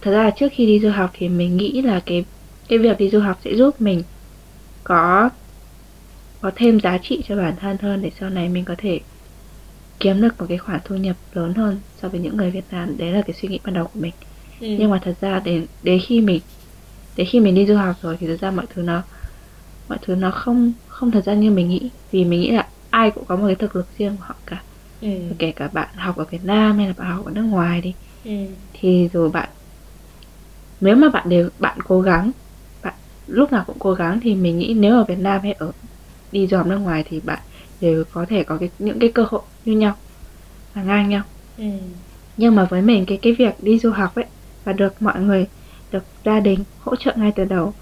thật 0.00 0.10
ra 0.10 0.30
trước 0.30 0.48
khi 0.52 0.66
đi 0.66 0.80
du 0.80 0.90
học 0.90 1.10
thì 1.18 1.28
mình 1.28 1.56
nghĩ 1.56 1.82
là 1.82 2.00
cái 2.06 2.24
cái 2.68 2.78
việc 2.78 2.98
đi 2.98 3.10
du 3.10 3.20
học 3.20 3.40
sẽ 3.44 3.54
giúp 3.54 3.80
mình 3.80 4.02
có 4.84 5.30
có 6.40 6.50
thêm 6.56 6.80
giá 6.80 6.98
trị 7.02 7.22
cho 7.28 7.36
bản 7.36 7.56
thân 7.60 7.76
hơn 7.82 8.02
để 8.02 8.10
sau 8.20 8.30
này 8.30 8.48
mình 8.48 8.64
có 8.64 8.74
thể 8.78 9.00
kiếm 10.00 10.20
được 10.20 10.38
một 10.38 10.46
cái 10.48 10.58
khoản 10.58 10.80
thu 10.84 10.96
nhập 10.96 11.16
lớn 11.32 11.54
hơn 11.54 11.80
so 12.02 12.08
với 12.08 12.20
những 12.20 12.36
người 12.36 12.50
Việt 12.50 12.64
Nam 12.70 12.96
đấy 12.98 13.12
là 13.12 13.22
cái 13.22 13.36
suy 13.40 13.48
nghĩ 13.48 13.58
ban 13.64 13.74
đầu 13.74 13.84
của 13.84 14.00
mình 14.00 14.12
ừ. 14.60 14.66
nhưng 14.78 14.90
mà 14.90 15.00
thật 15.04 15.14
ra 15.20 15.40
đến 15.44 15.66
đến 15.82 16.00
khi 16.06 16.20
mình 16.20 16.40
đến 17.16 17.26
khi 17.30 17.40
mình 17.40 17.54
đi 17.54 17.66
du 17.66 17.76
học 17.76 17.96
rồi 18.02 18.16
thì 18.20 18.26
thật 18.26 18.36
ra 18.40 18.50
mọi 18.50 18.66
thứ 18.74 18.82
nó 18.82 19.02
mọi 19.88 19.98
thứ 20.02 20.14
nó 20.14 20.30
không 20.30 20.72
không 20.88 21.10
thật 21.10 21.24
ra 21.24 21.34
như 21.34 21.50
mình 21.50 21.68
nghĩ 21.68 21.90
vì 22.10 22.24
mình 22.24 22.40
nghĩ 22.40 22.50
là 22.50 22.66
ai 22.90 23.10
cũng 23.10 23.24
có 23.24 23.36
một 23.36 23.46
cái 23.46 23.54
thực 23.54 23.76
lực 23.76 23.86
riêng 23.98 24.16
của 24.16 24.24
họ 24.26 24.34
cả 24.46 24.62
ừ. 25.00 25.08
kể 25.38 25.52
cả 25.52 25.68
bạn 25.72 25.88
học 25.94 26.16
ở 26.16 26.24
Việt 26.30 26.44
Nam 26.44 26.78
hay 26.78 26.86
là 26.86 26.94
bạn 26.98 27.16
học 27.16 27.26
ở 27.26 27.32
nước 27.32 27.42
ngoài 27.42 27.80
đi 27.80 27.94
ừ. 28.24 28.30
thì 28.72 29.08
rồi 29.12 29.30
bạn 29.30 29.48
nếu 30.80 30.96
mà 30.96 31.08
bạn 31.08 31.28
đều 31.28 31.48
bạn 31.58 31.78
cố 31.88 32.00
gắng 32.00 32.30
lúc 33.30 33.52
nào 33.52 33.64
cũng 33.66 33.78
cố 33.78 33.94
gắng 33.94 34.20
thì 34.22 34.34
mình 34.34 34.58
nghĩ 34.58 34.74
nếu 34.74 34.96
ở 34.96 35.04
Việt 35.04 35.18
Nam 35.18 35.40
hay 35.42 35.52
ở 35.52 35.72
đi 36.32 36.46
du 36.46 36.56
học 36.56 36.66
nước 36.66 36.78
ngoài 36.78 37.04
thì 37.08 37.20
bạn 37.20 37.38
đều 37.80 38.04
có 38.12 38.26
thể 38.28 38.44
có 38.44 38.56
cái 38.56 38.70
những 38.78 38.98
cái 38.98 39.12
cơ 39.14 39.24
hội 39.30 39.42
như 39.64 39.72
nhau 39.72 39.96
là 40.74 40.82
ngang 40.82 41.08
nhau 41.08 41.22
ừ. 41.56 41.64
nhưng 42.36 42.54
mà 42.54 42.64
với 42.70 42.82
mình 42.82 43.06
cái 43.06 43.18
cái 43.22 43.32
việc 43.32 43.54
đi 43.62 43.78
du 43.78 43.90
học 43.90 44.14
ấy 44.14 44.24
và 44.64 44.72
được 44.72 45.02
mọi 45.02 45.20
người 45.20 45.46
được 45.92 46.02
gia 46.24 46.40
đình 46.40 46.64
hỗ 46.78 46.96
trợ 46.96 47.14
ngay 47.16 47.32
từ 47.36 47.44
đầu 47.44 47.74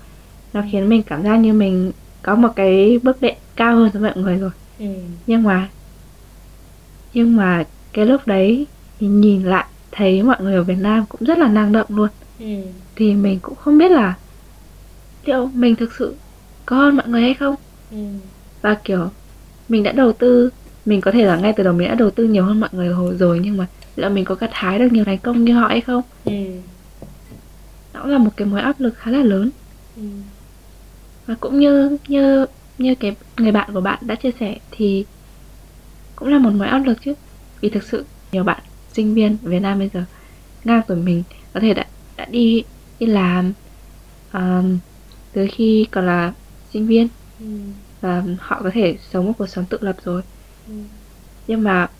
nó 0.52 0.62
khiến 0.72 0.88
mình 0.88 1.02
cảm 1.02 1.22
giác 1.22 1.37
như 1.37 1.52
mình 1.52 1.92
có 2.22 2.34
một 2.34 2.48
cái 2.56 2.98
bước 3.02 3.20
đệm 3.20 3.34
cao 3.56 3.76
hơn 3.76 3.90
so 3.94 4.00
với 4.00 4.11
mọi 4.14 4.22
người 4.22 4.37
rồi 4.38 4.50
ừ. 4.78 4.87
nhưng 5.26 5.42
mà 5.42 5.70
nhưng 7.12 7.37
mà 7.37 7.64
cái 7.92 8.06
lúc 8.06 8.20
đấy 8.26 8.66
thì 8.98 9.06
nhìn 9.06 9.42
lại 9.42 9.64
thấy 9.92 10.22
mọi 10.22 10.37
người 10.40 10.54
ở 10.54 10.64
Việt 10.64 10.78
Nam 10.78 11.06
cũng 11.08 11.24
rất 11.24 11.38
là 11.38 11.48
năng 11.48 11.72
động 11.72 11.87
luôn 11.88 12.08
ừ. 12.38 12.46
thì 12.96 13.14
mình 13.14 13.40
cũng 13.42 13.56
không 13.56 13.78
biết 13.78 13.90
là 13.90 14.14
liệu 15.28 15.46
mình 15.54 15.76
thực 15.76 15.92
sự 15.98 16.14
có 16.66 16.76
hơn 16.76 16.96
mọi 16.96 17.08
người 17.08 17.22
hay 17.22 17.34
không 17.34 17.54
ừ. 17.90 17.96
và 18.62 18.74
kiểu 18.84 19.08
mình 19.68 19.82
đã 19.82 19.92
đầu 19.92 20.12
tư 20.12 20.50
mình 20.84 21.00
có 21.00 21.10
thể 21.10 21.24
là 21.24 21.36
ngay 21.36 21.52
từ 21.56 21.64
đầu 21.64 21.72
mình 21.72 21.88
đã 21.88 21.94
đầu 21.94 22.10
tư 22.10 22.24
nhiều 22.24 22.44
hơn 22.44 22.60
mọi 22.60 22.70
người 22.72 22.88
hồi 22.88 23.16
rồi 23.16 23.40
nhưng 23.42 23.56
mà 23.56 23.66
liệu 23.96 24.10
mình 24.10 24.24
có 24.24 24.34
gặt 24.34 24.50
hái 24.52 24.78
được 24.78 24.92
nhiều 24.92 25.04
thành 25.04 25.18
công 25.18 25.44
như 25.44 25.54
họ 25.54 25.68
hay 25.68 25.80
không 25.80 26.02
ừ. 26.24 26.32
đó 27.92 28.06
là 28.06 28.18
một 28.18 28.30
cái 28.36 28.46
mối 28.48 28.60
áp 28.60 28.80
lực 28.80 28.94
khá 28.96 29.10
là 29.10 29.22
lớn 29.22 29.50
ừ. 29.96 30.02
và 31.26 31.34
cũng 31.40 31.60
như 31.60 31.96
như 32.08 32.46
như 32.78 32.94
cái 32.94 33.16
người 33.36 33.52
bạn 33.52 33.70
của 33.74 33.80
bạn 33.80 33.98
đã 34.00 34.14
chia 34.14 34.30
sẻ 34.40 34.58
thì 34.70 35.04
cũng 36.16 36.28
là 36.28 36.38
một 36.38 36.50
mối 36.50 36.68
áp 36.68 36.78
lực 36.78 36.98
chứ 37.04 37.14
vì 37.60 37.68
thực 37.68 37.82
sự 37.82 38.04
nhiều 38.32 38.44
bạn 38.44 38.60
sinh 38.92 39.14
viên 39.14 39.36
ở 39.44 39.50
Việt 39.50 39.60
Nam 39.60 39.78
bây 39.78 39.90
giờ 39.94 40.04
ngang 40.64 40.82
tuổi 40.88 40.96
mình 40.96 41.22
có 41.54 41.60
thể 41.60 41.74
đã 41.74 41.86
đã 42.16 42.24
đi 42.24 42.64
đi 43.00 43.06
làm 43.06 43.52
um, 44.32 44.78
từ 45.32 45.46
khi 45.52 45.86
còn 45.90 46.06
là 46.06 46.32
sinh 46.72 46.86
viên 46.86 47.08
ừ. 47.40 47.46
và 48.00 48.22
họ 48.38 48.60
có 48.62 48.70
thể 48.74 48.98
sống 49.10 49.26
một 49.26 49.32
cuộc 49.38 49.46
sống 49.46 49.64
tự 49.64 49.78
lập 49.80 49.96
rồi 50.04 50.22
ừ. 50.68 50.74
nhưng 51.46 51.62
mà 51.62 51.90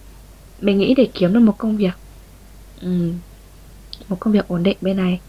mình 0.60 0.78
nghĩ 0.78 0.94
để 0.94 1.08
kiếm 1.14 1.32
được 1.32 1.40
một 1.40 1.58
công 1.58 1.76
việc 1.76 1.94
um, 2.82 3.14
một 4.08 4.16
công 4.20 4.32
việc 4.32 4.48
ổn 4.48 4.62
định 4.62 4.76
bên 4.80 4.96
này 4.96 5.20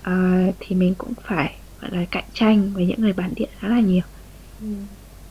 uh, 0.00 0.54
thì 0.60 0.76
mình 0.76 0.94
cũng 0.98 1.12
phải 1.24 1.54
gọi 1.80 1.90
là 1.90 2.04
cạnh 2.10 2.24
tranh 2.34 2.70
với 2.74 2.86
những 2.86 3.00
người 3.00 3.12
bản 3.12 3.32
địa 3.36 3.46
khá 3.58 3.68
là 3.68 3.80
nhiều 3.80 4.02
ừ. 4.60 4.66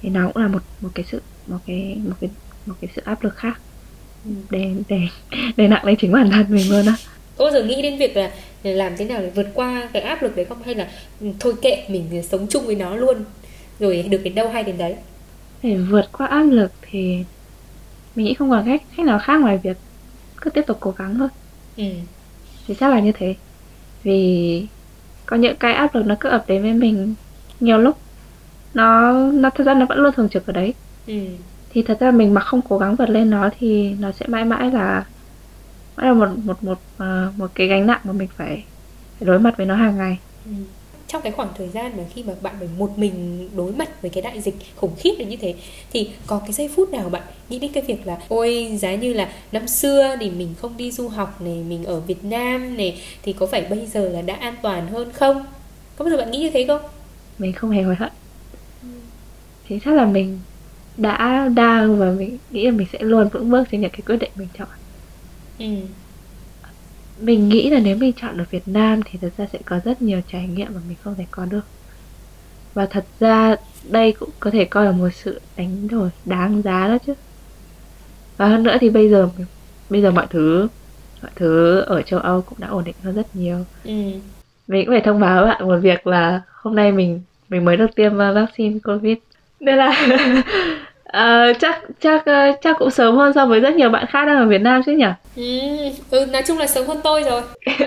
thì 0.02 0.10
nó 0.10 0.28
cũng 0.28 0.44
là 0.44 0.48
một 0.48 0.64
một 0.82 0.90
cái 0.96 1.06
sự 1.12 1.22
một 1.48 1.60
cái 1.66 2.02
một 2.04 2.16
cái 2.22 2.30
một 2.66 2.74
cái 2.82 2.92
sự 2.96 3.02
áp 3.06 3.24
lực 3.24 3.36
khác 3.36 3.60
ừ. 4.26 4.32
để 4.50 4.76
để 4.88 5.02
để 5.58 5.68
nặng 5.68 5.86
lên 5.86 5.96
chính 6.00 6.12
bản 6.12 6.30
thân 6.32 6.46
mình 6.50 6.70
luôn 6.72 6.86
á 6.86 6.96
có 7.36 7.46
bao 7.46 7.54
giờ 7.54 7.64
nghĩ 7.64 7.82
đến 7.82 7.98
việc 7.98 8.18
là 8.18 8.32
làm 8.64 8.98
thế 8.98 9.06
nào 9.06 9.22
để 9.22 9.30
vượt 9.36 9.48
qua 9.54 9.90
cái 9.94 10.02
áp 10.02 10.24
lực 10.24 10.36
đấy 10.36 10.46
không? 10.46 10.64
Hay 10.64 10.76
là 10.76 10.92
ừ, 11.20 11.28
thôi 11.40 11.54
kệ 11.62 11.86
mình 11.90 12.24
sống 12.24 12.48
chung 12.50 12.66
với 12.66 12.76
nó 12.76 12.96
luôn 12.96 13.26
rồi 13.80 14.04
được 14.04 14.22
đến 14.24 14.36
đâu 14.36 14.50
hay 14.50 14.64
đến 14.64 14.78
đấy? 14.78 14.96
Để 15.62 15.78
vượt 15.90 16.06
qua 16.12 16.28
áp 16.28 16.44
lực 16.44 16.72
thì 16.82 17.26
mình 18.16 18.26
nghĩ 18.26 18.34
không 18.34 18.50
còn 18.50 18.66
cách 18.66 18.82
cách 18.98 19.06
nào 19.06 19.20
khác 19.24 19.42
ngoài 19.42 19.60
việc 19.64 19.78
cứ 20.42 20.50
tiếp 20.50 20.62
tục 20.68 20.78
cố 20.82 20.92
gắng 20.92 21.16
thôi. 21.20 21.30
Ừ. 21.78 21.84
thì 22.68 22.76
chắc 22.80 22.90
là 22.92 23.00
như 23.00 23.12
thế. 23.16 23.36
Vì 24.04 24.68
có 25.26 25.38
những 25.38 25.56
cái 25.60 25.74
áp 25.74 25.96
lực 25.96 26.04
nó 26.06 26.16
cứ 26.20 26.30
ập 26.30 26.44
đến 26.48 26.62
với 26.64 26.74
mình 26.74 27.16
nhiều 27.60 27.78
lúc 27.78 27.98
nó 28.74 29.14
nó 29.32 29.50
thật 29.56 29.64
ra 29.64 29.74
nó 29.74 29.86
vẫn 29.90 29.98
luôn 30.00 30.14
thường 30.16 30.30
trực 30.30 30.48
ở 30.48 30.54
đấy. 30.54 30.74
Ừ. 31.06 31.14
thì 31.70 31.84
thật 31.88 31.98
ra 32.00 32.12
mình 32.12 32.34
mà 32.34 32.42
không 32.42 32.62
cố 32.70 32.78
gắng 32.78 32.96
vượt 32.96 33.10
lên 33.10 33.30
nó 33.30 33.50
thì 33.58 33.90
nó 34.00 34.12
sẽ 34.12 34.26
mãi 34.28 34.46
mãi 34.46 34.72
là 34.72 35.06
mãi 35.98 36.08
là 36.08 36.14
một 36.14 36.28
một 36.44 36.64
một 36.64 36.80
uh, 37.04 37.38
một 37.38 37.52
cái 37.56 37.68
gánh 37.68 37.88
nặng 37.88 38.02
mà 38.04 38.14
mình 38.14 38.28
phải, 38.38 38.64
phải 39.20 39.28
đối 39.28 39.40
mặt 39.40 39.58
với 39.58 39.66
nó 39.66 39.76
hàng 39.76 39.98
ngày. 39.98 40.18
Ừ. 40.46 40.52
trong 41.08 41.22
cái 41.22 41.32
khoảng 41.32 41.50
thời 41.58 41.70
gian 41.70 41.98
mà 41.98 42.04
khi 42.14 42.24
mà 42.24 42.34
bạn 42.42 42.56
phải 42.60 42.68
một 42.78 42.98
mình 42.98 43.50
đối 43.56 43.72
mặt 43.72 44.02
với 44.02 44.12
cái 44.12 44.22
đại 44.22 44.42
dịch 44.42 44.56
khủng 44.76 44.96
khiếp 44.98 45.14
như 45.28 45.38
thế 45.38 45.56
thì 45.94 46.10
có 46.28 46.40
cái 46.40 46.54
giây 46.54 46.70
phút 46.76 46.90
nào 46.92 47.10
bạn 47.10 47.22
nghĩ 47.50 47.60
đến 47.60 47.72
cái 47.72 47.84
việc 47.88 48.08
là 48.08 48.18
ôi 48.28 48.78
giá 48.80 48.96
như 48.96 49.14
là 49.14 49.30
năm 49.52 49.68
xưa 49.68 50.16
thì 50.20 50.30
mình 50.30 50.54
không 50.62 50.78
đi 50.78 50.92
du 50.92 51.08
học 51.08 51.42
này 51.42 51.64
mình 51.70 51.84
ở 51.84 52.00
Việt 52.00 52.24
Nam 52.24 52.78
này 52.78 53.02
thì 53.24 53.34
có 53.34 53.46
phải 53.46 53.66
bây 53.70 53.86
giờ 53.86 54.10
là 54.10 54.22
đã 54.22 54.36
an 54.36 54.56
toàn 54.62 54.88
hơn 54.88 55.12
không? 55.14 55.46
Có 55.98 56.06
bao 56.06 56.12
giờ 56.12 56.18
bạn 56.18 56.32
nghĩ 56.32 56.40
như 56.40 56.50
thế 56.50 56.66
không? 56.68 56.82
Mình 57.38 57.54
không 57.54 57.72
hề 57.72 57.82
hối 57.82 57.96
hận. 57.96 58.12
Thì 59.68 59.80
chắc 59.86 59.94
là 59.94 60.06
mình 60.06 60.40
đã 60.98 61.50
đang 61.56 62.00
và 62.00 62.12
mình 62.12 62.38
nghĩ 62.52 62.66
là 62.66 62.72
mình 62.72 62.88
sẽ 62.94 63.00
luôn 63.02 63.30
vững 63.30 63.50
bước 63.50 63.64
trên 63.72 63.82
những 63.82 63.92
cái 63.92 64.02
quyết 64.06 64.18
định 64.18 64.32
mình 64.36 64.48
chọn 64.58 64.68
ừ. 65.60 65.66
mình 67.20 67.50
nghĩ 67.50 67.70
là 67.70 67.80
nếu 67.80 67.98
mình 67.98 68.14
chọn 68.22 68.38
ở 68.38 68.46
Việt 68.52 68.68
Nam 68.68 69.02
thì 69.06 69.20
thật 69.22 69.32
ra 69.38 69.46
sẽ 69.54 69.60
có 69.66 69.80
rất 69.86 70.02
nhiều 70.02 70.22
trải 70.32 70.48
nghiệm 70.48 70.68
mà 70.74 70.80
mình 70.88 70.98
không 71.04 71.16
thể 71.16 71.26
có 71.32 71.46
được 71.46 71.66
và 72.74 72.86
thật 72.86 73.06
ra 73.20 73.56
đây 73.90 74.12
cũng 74.12 74.30
có 74.40 74.52
thể 74.52 74.66
coi 74.66 74.86
là 74.86 74.92
một 74.92 75.10
sự 75.14 75.42
đánh 75.58 75.88
đổi 75.88 76.10
đáng 76.26 76.62
giá 76.62 76.88
đó 76.88 76.98
chứ 77.06 77.14
và 78.38 78.48
hơn 78.48 78.64
nữa 78.64 78.78
thì 78.82 78.90
bây 78.90 79.10
giờ 79.10 79.30
bây 79.90 80.02
giờ 80.02 80.12
mọi 80.12 80.28
thứ 80.30 80.68
mọi 81.22 81.32
thứ 81.36 81.80
ở 81.80 82.02
châu 82.02 82.20
Âu 82.20 82.42
cũng 82.42 82.60
đã 82.62 82.68
ổn 82.68 82.84
định 82.84 82.96
hơn 83.04 83.16
rất 83.16 83.36
nhiều 83.36 83.58
ừ. 83.84 83.92
mình 84.68 84.86
cũng 84.86 84.94
phải 84.94 85.02
thông 85.02 85.20
báo 85.20 85.42
với 85.42 85.52
bạn 85.52 85.68
một 85.68 85.78
việc 85.82 86.08
là 86.08 86.42
hôm 86.62 86.76
nay 86.76 86.92
mình 86.92 87.22
mình 87.50 87.66
mới 87.66 87.78
được 87.78 87.96
tiêm 87.96 88.18
vaccine 88.18 88.80
covid 88.80 89.18
nên 89.60 89.76
là 89.76 90.06
uh, 91.16 91.58
chắc 91.60 91.82
chắc 92.02 92.20
uh, 92.20 92.56
chắc 92.62 92.76
cũng 92.80 92.92
sớm 92.92 93.16
hơn 93.16 93.34
so 93.36 93.46
với 93.46 93.60
rất 93.60 93.76
nhiều 93.76 93.90
bạn 93.90 94.06
khác 94.10 94.26
đang 94.26 94.38
ở 94.38 94.46
Việt 94.46 94.62
Nam 94.62 94.82
chứ 94.86 94.92
nhỉ? 94.92 95.06
Ừ, 95.36 96.20
ừ 96.20 96.26
nói 96.26 96.42
chung 96.48 96.58
là 96.58 96.68
sớm 96.68 96.88
hơn 96.88 97.00
tôi 97.04 97.24
rồi. 97.24 97.42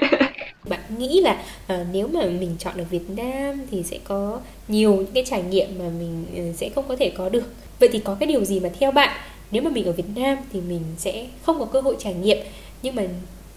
bạn 0.68 0.80
nghĩ 0.98 1.20
là 1.20 1.36
uh, 1.74 1.86
nếu 1.92 2.08
mà 2.08 2.20
mình 2.20 2.56
chọn 2.58 2.74
ở 2.78 2.84
Việt 2.90 3.10
Nam 3.16 3.54
thì 3.70 3.82
sẽ 3.82 3.98
có 4.04 4.40
nhiều 4.68 4.96
những 4.96 5.12
cái 5.14 5.24
trải 5.26 5.42
nghiệm 5.42 5.68
mà 5.78 5.84
mình 5.98 6.24
uh, 6.50 6.56
sẽ 6.56 6.68
không 6.74 6.84
có 6.88 6.96
thể 6.96 7.12
có 7.18 7.28
được. 7.28 7.52
Vậy 7.80 7.88
thì 7.92 7.98
có 8.04 8.16
cái 8.20 8.26
điều 8.26 8.44
gì 8.44 8.60
mà 8.60 8.68
theo 8.80 8.92
bạn 8.92 9.10
nếu 9.50 9.62
mà 9.62 9.70
mình 9.70 9.84
ở 9.84 9.92
Việt 9.92 10.16
Nam 10.16 10.38
thì 10.52 10.60
mình 10.60 10.82
sẽ 10.96 11.26
không 11.42 11.58
có 11.58 11.64
cơ 11.64 11.80
hội 11.80 11.96
trải 11.98 12.14
nghiệm 12.14 12.38
nhưng 12.82 12.94
mà 12.94 13.02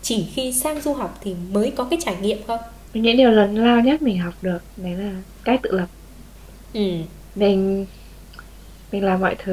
chỉ 0.02 0.26
khi 0.34 0.52
sang 0.52 0.82
du 0.82 0.94
học 0.94 1.20
thì 1.24 1.36
mới 1.52 1.72
có 1.72 1.84
cái 1.84 2.00
trải 2.02 2.16
nghiệm 2.22 2.38
không? 2.48 2.60
Những 2.94 3.18
điều 3.18 3.32
lớn 3.32 3.56
lao 3.56 3.82
nhất 3.82 4.02
mình 4.02 4.20
học 4.20 4.34
được 4.42 4.60
đấy 4.78 4.94
là 4.94 5.12
cách 5.44 5.60
tự 5.64 5.72
lập. 5.72 5.88
Ừ. 6.74 6.92
Mình 7.36 7.86
mình 8.92 9.04
làm 9.06 9.20
mọi 9.22 9.36
thứ 9.40 9.52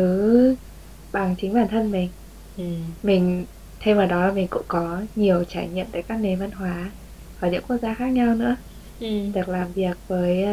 bằng 1.13 1.35
chính 1.39 1.55
bản 1.55 1.69
thân 1.71 1.91
mình 1.91 2.15
ừ. 2.57 2.65
mình 3.03 3.47
thêm 3.81 3.97
vào 3.97 4.07
đó 4.07 4.27
là 4.27 4.33
mình 4.33 4.47
cũng 4.51 4.67
có 4.69 5.07
nhiều 5.15 5.45
trải 5.49 5.69
nghiệm 5.71 5.87
tại 5.93 6.05
các 6.09 6.17
nền 6.21 6.41
văn 6.41 6.51
hóa 6.53 6.97
ở 7.37 7.51
những 7.51 7.65
quốc 7.65 7.77
gia 7.83 7.95
khác 7.95 8.09
nhau 8.13 8.35
nữa 8.35 8.57
ừ. 8.99 9.07
được 9.35 9.49
làm 9.49 9.73
việc 9.73 9.99
với 10.09 10.45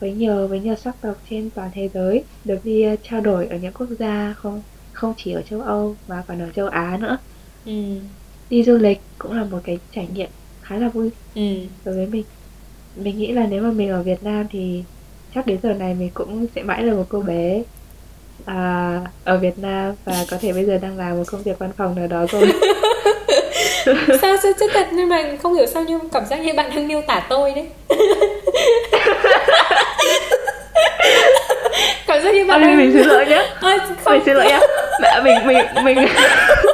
với 0.00 0.14
nhiều 0.14 0.48
với 0.48 0.60
nhiều 0.60 0.74
sắc 0.76 0.96
tộc 1.02 1.16
trên 1.24 1.50
toàn 1.54 1.70
thế 1.74 1.90
giới 1.94 2.28
được 2.44 2.60
đi 2.64 2.84
trao 3.02 3.20
đổi 3.20 3.46
ở 3.46 3.58
những 3.58 3.74
quốc 3.74 3.88
gia 3.98 4.34
không 4.36 4.62
không 4.92 5.14
chỉ 5.16 5.32
ở 5.32 5.42
châu 5.42 5.60
Âu 5.60 6.00
mà 6.06 6.24
còn 6.28 6.42
ở 6.42 6.52
châu 6.54 6.68
Á 6.68 6.98
nữa 7.00 7.18
ừ. 7.64 7.72
đi 8.48 8.62
du 8.64 8.76
lịch 8.78 8.98
cũng 9.18 9.32
là 9.32 9.44
một 9.44 9.60
cái 9.64 9.80
trải 9.90 10.08
nghiệm 10.08 10.30
khá 10.62 10.76
là 10.78 10.88
vui 10.90 11.10
ừ. 11.34 11.68
đối 11.84 11.94
với 11.96 12.06
mình 12.06 12.28
mình 12.94 13.18
nghĩ 13.18 13.32
là 13.32 13.46
nếu 13.46 13.62
mà 13.62 13.72
mình 13.72 13.90
ở 13.90 14.02
Việt 14.04 14.22
Nam 14.22 14.46
thì 14.50 14.86
chắc 15.34 15.46
đến 15.46 15.58
giờ 15.62 15.72
này 15.72 15.94
mình 15.94 16.10
cũng 16.14 16.46
sẽ 16.54 16.62
mãi 16.62 16.82
là 16.82 16.94
một 16.94 17.04
cô 17.08 17.20
bé 17.20 17.62
à, 18.46 19.00
ở 19.24 19.38
Việt 19.38 19.58
Nam 19.58 19.94
và 20.04 20.14
có 20.30 20.36
thể 20.40 20.52
bây 20.52 20.64
giờ 20.64 20.78
đang 20.82 20.98
làm 20.98 21.16
một 21.16 21.24
công 21.26 21.42
việc 21.42 21.58
văn 21.58 21.70
phòng 21.76 21.96
nào 21.96 22.06
đó 22.06 22.26
rồi. 22.32 22.52
Sao 24.20 24.36
sao 24.42 24.52
chứ 24.60 24.66
thật? 24.74 24.86
Nhưng 24.92 25.08
mà 25.08 25.22
không 25.42 25.54
hiểu 25.54 25.66
sao 25.66 25.84
nhưng 25.88 26.08
cảm 26.08 26.26
giác 26.26 26.40
như 26.40 26.52
bạn 26.54 26.70
đang 26.70 26.88
miêu 26.88 27.02
tả 27.06 27.26
tôi 27.28 27.52
đấy. 27.54 27.66
Cảm 32.06 32.22
giác 32.22 32.34
như 32.34 32.44
bạn 32.46 32.60
đang... 32.60 32.76
mình 32.76 32.92
xin 32.92 33.06
lỗi 33.06 33.26
nhé 33.26 33.46
không... 33.60 33.70
mình 34.06 34.22
xin 34.26 34.36
lỗi 34.36 34.46
nhé 34.46 34.60
mẹ 35.00 35.20
mình 35.24 35.46
mình 35.46 35.66
mình 35.84 36.08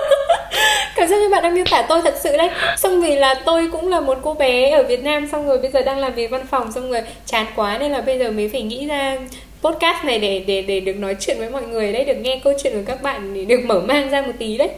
cảm 1.01 1.09
giác 1.09 1.17
như 1.21 1.29
bạn 1.29 1.43
đang 1.43 1.55
miêu 1.55 1.65
tả 1.71 1.87
tôi 1.89 2.03
thật 2.03 2.15
sự 2.23 2.37
đấy. 2.37 2.51
Xong 2.77 3.01
vì 3.01 3.17
là 3.17 3.43
tôi 3.47 3.69
cũng 3.73 3.89
là 3.89 4.01
một 4.01 4.19
cô 4.23 4.35
bé 4.35 4.71
ở 4.71 4.83
Việt 4.83 5.03
Nam 5.03 5.29
xong 5.33 5.47
rồi 5.47 5.59
bây 5.59 5.71
giờ 5.71 5.83
đang 5.83 5.99
làm 5.99 6.15
việc 6.15 6.31
văn 6.31 6.47
phòng 6.47 6.73
xong 6.73 6.91
rồi 6.91 7.01
chán 7.27 7.47
quá 7.57 7.79
nên 7.79 7.93
là 7.93 8.01
bây 8.01 8.19
giờ 8.19 8.31
mới 8.31 8.49
phải 8.49 8.63
nghĩ 8.63 8.87
ra 8.87 9.19
podcast 9.63 10.05
này 10.05 10.19
để 10.19 10.45
để 10.47 10.63
để 10.63 10.81
được 10.81 10.97
nói 10.97 11.17
chuyện 11.21 11.37
với 11.39 11.51
mọi 11.51 11.63
người 11.63 11.93
đấy 11.93 12.05
được 12.05 12.15
nghe 12.15 12.41
câu 12.45 12.53
chuyện 12.63 12.73
của 12.73 12.83
các 12.87 13.03
bạn 13.03 13.35
để 13.35 13.45
được 13.45 13.61
mở 13.65 13.81
mang 13.81 14.11
ra 14.11 14.23
một 14.23 14.33
tí 14.39 14.57
đấy. 14.57 14.71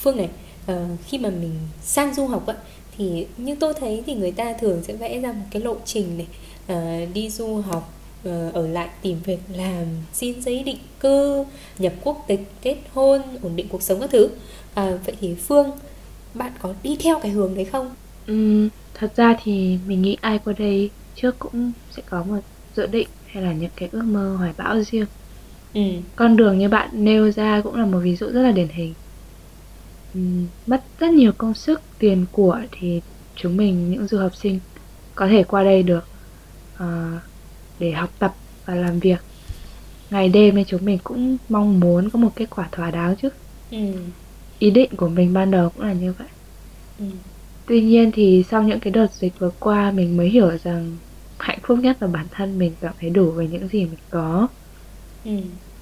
Phương 0.00 0.16
này 0.16 0.28
uh, 0.72 0.76
khi 1.06 1.18
mà 1.18 1.28
mình 1.28 1.54
sang 1.82 2.14
du 2.14 2.26
học 2.26 2.46
ạ 2.46 2.54
thì 2.98 3.26
như 3.36 3.56
tôi 3.60 3.74
thấy 3.80 4.02
thì 4.06 4.14
người 4.14 4.32
ta 4.32 4.52
thường 4.60 4.82
sẽ 4.82 4.94
vẽ 4.94 5.18
ra 5.18 5.28
một 5.32 5.46
cái 5.50 5.62
lộ 5.62 5.76
trình 5.84 6.18
này 6.18 6.26
uh, 6.78 7.14
đi 7.14 7.30
du 7.30 7.56
học 7.56 7.99
ở 8.52 8.66
lại 8.66 8.88
tìm 9.02 9.18
việc 9.24 9.40
làm 9.54 9.86
xin 10.12 10.42
giấy 10.42 10.62
định 10.62 10.78
cư 11.00 11.44
nhập 11.78 11.92
quốc 12.02 12.24
tịch 12.28 12.40
kết 12.62 12.76
hôn 12.92 13.22
ổn 13.42 13.56
định 13.56 13.68
cuộc 13.68 13.82
sống 13.82 14.00
các 14.00 14.10
thứ 14.10 14.24
uh, 14.24 14.30
vậy 14.74 15.16
thì 15.20 15.34
phương 15.34 15.70
bạn 16.34 16.52
có 16.62 16.74
đi 16.82 16.96
theo 17.00 17.18
cái 17.22 17.30
hướng 17.32 17.54
đấy 17.54 17.64
không 17.64 17.94
Ừ, 18.26 18.68
thật 18.94 19.12
ra 19.16 19.36
thì 19.42 19.78
mình 19.86 20.02
nghĩ 20.02 20.16
ai 20.20 20.38
qua 20.44 20.54
đây 20.58 20.90
trước 21.16 21.38
cũng 21.38 21.72
sẽ 21.90 22.02
có 22.10 22.22
một 22.22 22.38
dự 22.76 22.86
định 22.86 23.08
hay 23.26 23.42
là 23.42 23.52
những 23.52 23.70
cái 23.76 23.88
ước 23.92 24.02
mơ 24.02 24.36
hoài 24.38 24.52
bão 24.56 24.82
riêng. 24.82 25.06
Ừ. 25.74 25.80
Con 26.16 26.36
đường 26.36 26.58
như 26.58 26.68
bạn 26.68 26.88
nêu 26.92 27.30
ra 27.30 27.60
cũng 27.64 27.74
là 27.74 27.86
một 27.86 27.98
ví 27.98 28.16
dụ 28.16 28.26
rất 28.26 28.42
là 28.42 28.50
điển 28.50 28.68
hình. 28.68 28.94
Ừ, 30.14 30.20
mất 30.66 30.82
rất 30.98 31.10
nhiều 31.10 31.32
công 31.38 31.54
sức, 31.54 31.80
tiền 31.98 32.26
của 32.32 32.60
thì 32.72 33.00
chúng 33.36 33.56
mình 33.56 33.90
những 33.90 34.06
du 34.06 34.18
học 34.18 34.36
sinh 34.36 34.60
có 35.14 35.28
thể 35.28 35.42
qua 35.42 35.64
đây 35.64 35.82
được 35.82 36.04
uh, 36.74 37.22
để 37.80 37.90
học 37.92 38.10
tập 38.18 38.34
và 38.66 38.74
làm 38.74 39.00
việc. 39.00 39.18
Ngày 40.10 40.28
đêm 40.28 40.56
thì 40.56 40.64
chúng 40.68 40.84
mình 40.84 40.98
cũng 41.04 41.36
mong 41.48 41.80
muốn 41.80 42.10
có 42.10 42.18
một 42.18 42.30
kết 42.36 42.46
quả 42.50 42.68
thỏa 42.72 42.90
đáng 42.90 43.16
chứ. 43.16 43.28
Ừ. 43.70 43.78
Ý 44.58 44.70
định 44.70 44.90
của 44.96 45.08
mình 45.08 45.32
ban 45.34 45.50
đầu 45.50 45.70
cũng 45.70 45.86
là 45.86 45.92
như 45.92 46.12
vậy. 46.18 46.28
Ừ 46.98 47.04
Tuy 47.70 47.82
nhiên 47.82 48.10
thì 48.12 48.44
sau 48.50 48.62
những 48.62 48.80
cái 48.80 48.90
đợt 48.90 49.12
dịch 49.12 49.38
vừa 49.38 49.50
qua 49.60 49.90
mình 49.90 50.16
mới 50.16 50.28
hiểu 50.28 50.50
rằng 50.64 50.96
hạnh 51.38 51.58
phúc 51.62 51.78
nhất 51.78 51.96
là 52.00 52.08
bản 52.08 52.26
thân 52.30 52.58
mình 52.58 52.72
cảm 52.80 52.94
thấy 53.00 53.10
đủ 53.10 53.30
với 53.30 53.48
những 53.48 53.68
gì 53.68 53.84
mình 53.84 53.98
có 54.10 54.48
ừ. 55.24 55.30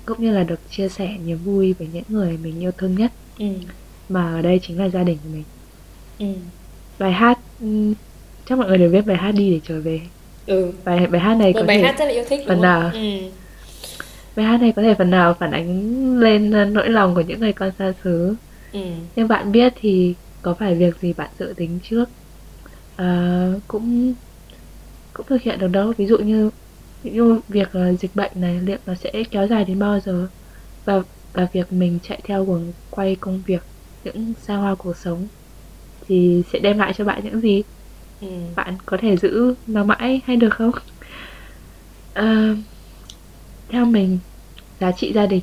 cũng 0.07 0.23
như 0.23 0.33
là 0.33 0.45
được 0.45 0.61
chia 0.71 0.89
sẻ 0.89 1.19
niềm 1.25 1.39
vui 1.45 1.73
với 1.79 1.89
những 1.93 2.05
người 2.09 2.39
mình 2.39 2.61
yêu 2.61 2.73
thương 2.79 2.95
nhất 2.95 3.13
ừ. 3.39 3.47
mà 4.09 4.35
ở 4.35 4.43
đây 4.43 4.61
chính 4.63 4.79
là 4.79 4.89
gia 4.89 5.05
đình 5.05 5.19
của 5.23 5.29
mình 5.29 5.45
ừ. 6.19 6.27
bài 6.99 7.13
hát 7.13 7.39
ừ, 7.61 7.95
chắc 8.49 8.59
mọi 8.59 8.69
người 8.69 8.79
đều 8.79 8.91
biết 8.91 9.07
bài 9.07 9.17
hát 9.17 9.33
đi 9.33 9.51
để 9.51 9.61
trở 9.65 9.81
về 9.81 10.01
ừ. 10.49 10.73
bài 10.85 11.07
bài 11.07 11.21
hát 11.21 11.35
này 11.35 11.53
một 11.53 11.61
có 11.61 11.67
bài 11.67 11.79
thể 11.79 11.85
hát 11.85 11.99
rất 11.99 12.05
là 12.05 12.11
yêu 12.11 12.25
thích 12.29 12.41
phần 12.47 12.61
nào? 12.61 12.91
Ừ. 12.93 13.01
bài 14.37 14.47
hát 14.47 14.61
này 14.61 14.73
có 14.77 14.83
thể 14.83 14.95
phần 14.95 15.11
nào 15.11 15.35
phản 15.35 15.51
ánh 15.51 16.19
lên 16.19 16.73
nỗi 16.73 16.89
lòng 16.89 17.15
của 17.15 17.21
những 17.21 17.41
người 17.41 17.53
con 17.53 17.71
xa 17.79 17.93
xứ. 18.05 18.35
Ừ. 18.73 18.81
nhưng 19.17 19.29
bạn 19.29 19.53
biết 19.53 19.73
thì 19.81 20.15
có 20.43 20.55
phải 20.55 20.75
việc 20.75 21.01
gì 21.01 21.13
bạn 21.13 21.31
dự 21.39 21.55
tính 21.57 21.79
trước? 21.91 22.05
À, 22.97 23.53
cũng 23.69 24.15
cũng 25.13 25.27
thực 25.27 25.43
hiện 25.43 25.59
được 25.59 25.69
đâu. 25.69 25.93
Ví 25.97 26.07
dụ 26.07 26.19
như 26.19 26.51
ví 27.03 27.11
dụ 27.15 27.39
việc 27.49 27.69
uh, 27.69 28.01
dịch 28.01 28.11
bệnh 28.15 28.33
này 28.35 28.61
liệu 28.61 28.79
nó 28.87 28.95
sẽ 28.95 29.13
kéo 29.31 29.47
dài 29.47 29.65
đến 29.65 29.79
bao 29.79 30.01
giờ? 30.01 30.27
Và 30.85 31.03
và 31.33 31.47
việc 31.53 31.73
mình 31.73 31.99
chạy 32.03 32.21
theo 32.25 32.45
guồng 32.45 32.73
quay 32.91 33.17
công 33.21 33.43
việc 33.47 33.63
những 34.05 34.35
xa 34.43 34.57
hoa 34.57 34.75
cuộc 34.75 34.97
sống 34.97 35.29
thì 36.09 36.43
sẽ 36.53 36.59
đem 36.59 36.79
lại 36.79 36.93
cho 36.97 37.05
bạn 37.05 37.21
những 37.25 37.41
gì 37.41 37.63
ừ. 38.21 38.29
bạn 38.57 38.77
có 38.87 38.97
thể 39.01 39.17
giữ 39.17 39.55
nó 39.67 39.85
mãi 39.85 40.21
hay 40.25 40.37
được 40.37 40.51
không 40.51 40.73
à, 42.15 42.55
theo 43.69 43.85
mình 43.85 44.19
giá 44.81 44.93
trị 44.93 45.13
gia 45.13 45.27
đình 45.27 45.43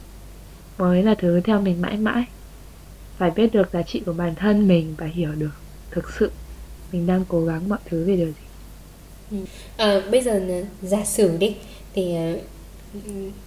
mới 0.77 1.03
là 1.03 1.15
thứ 1.15 1.41
theo 1.43 1.61
mình 1.61 1.81
mãi 1.81 1.97
mãi 1.97 2.23
phải 3.17 3.31
biết 3.31 3.53
được 3.53 3.69
giá 3.73 3.81
trị 3.81 4.01
của 4.05 4.13
bản 4.13 4.35
thân 4.35 4.67
mình 4.67 4.95
và 4.97 5.05
hiểu 5.05 5.31
được 5.37 5.51
thực 5.91 6.13
sự 6.19 6.31
mình 6.91 7.07
đang 7.07 7.25
cố 7.27 7.45
gắng 7.45 7.69
mọi 7.69 7.79
thứ 7.85 8.05
về 8.05 8.15
điều 8.15 8.27
gì 8.27 8.33
ừ. 9.31 9.37
à, 9.77 10.01
bây 10.11 10.21
giờ 10.21 10.63
giả 10.81 11.05
sử 11.05 11.37
đi 11.37 11.55
thì 11.93 12.15
ờ, 12.15 12.37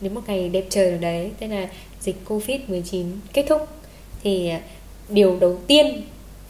đến 0.00 0.14
một 0.14 0.20
ngày 0.26 0.48
đẹp 0.48 0.64
trời 0.70 0.90
ở 0.90 0.98
đấy 0.98 1.30
tức 1.40 1.46
là 1.46 1.68
dịch 2.00 2.16
covid 2.24 2.60
19 2.68 3.06
kết 3.32 3.44
thúc 3.48 3.68
thì 4.22 4.50
điều 5.08 5.38
đầu 5.40 5.60
tiên 5.66 6.02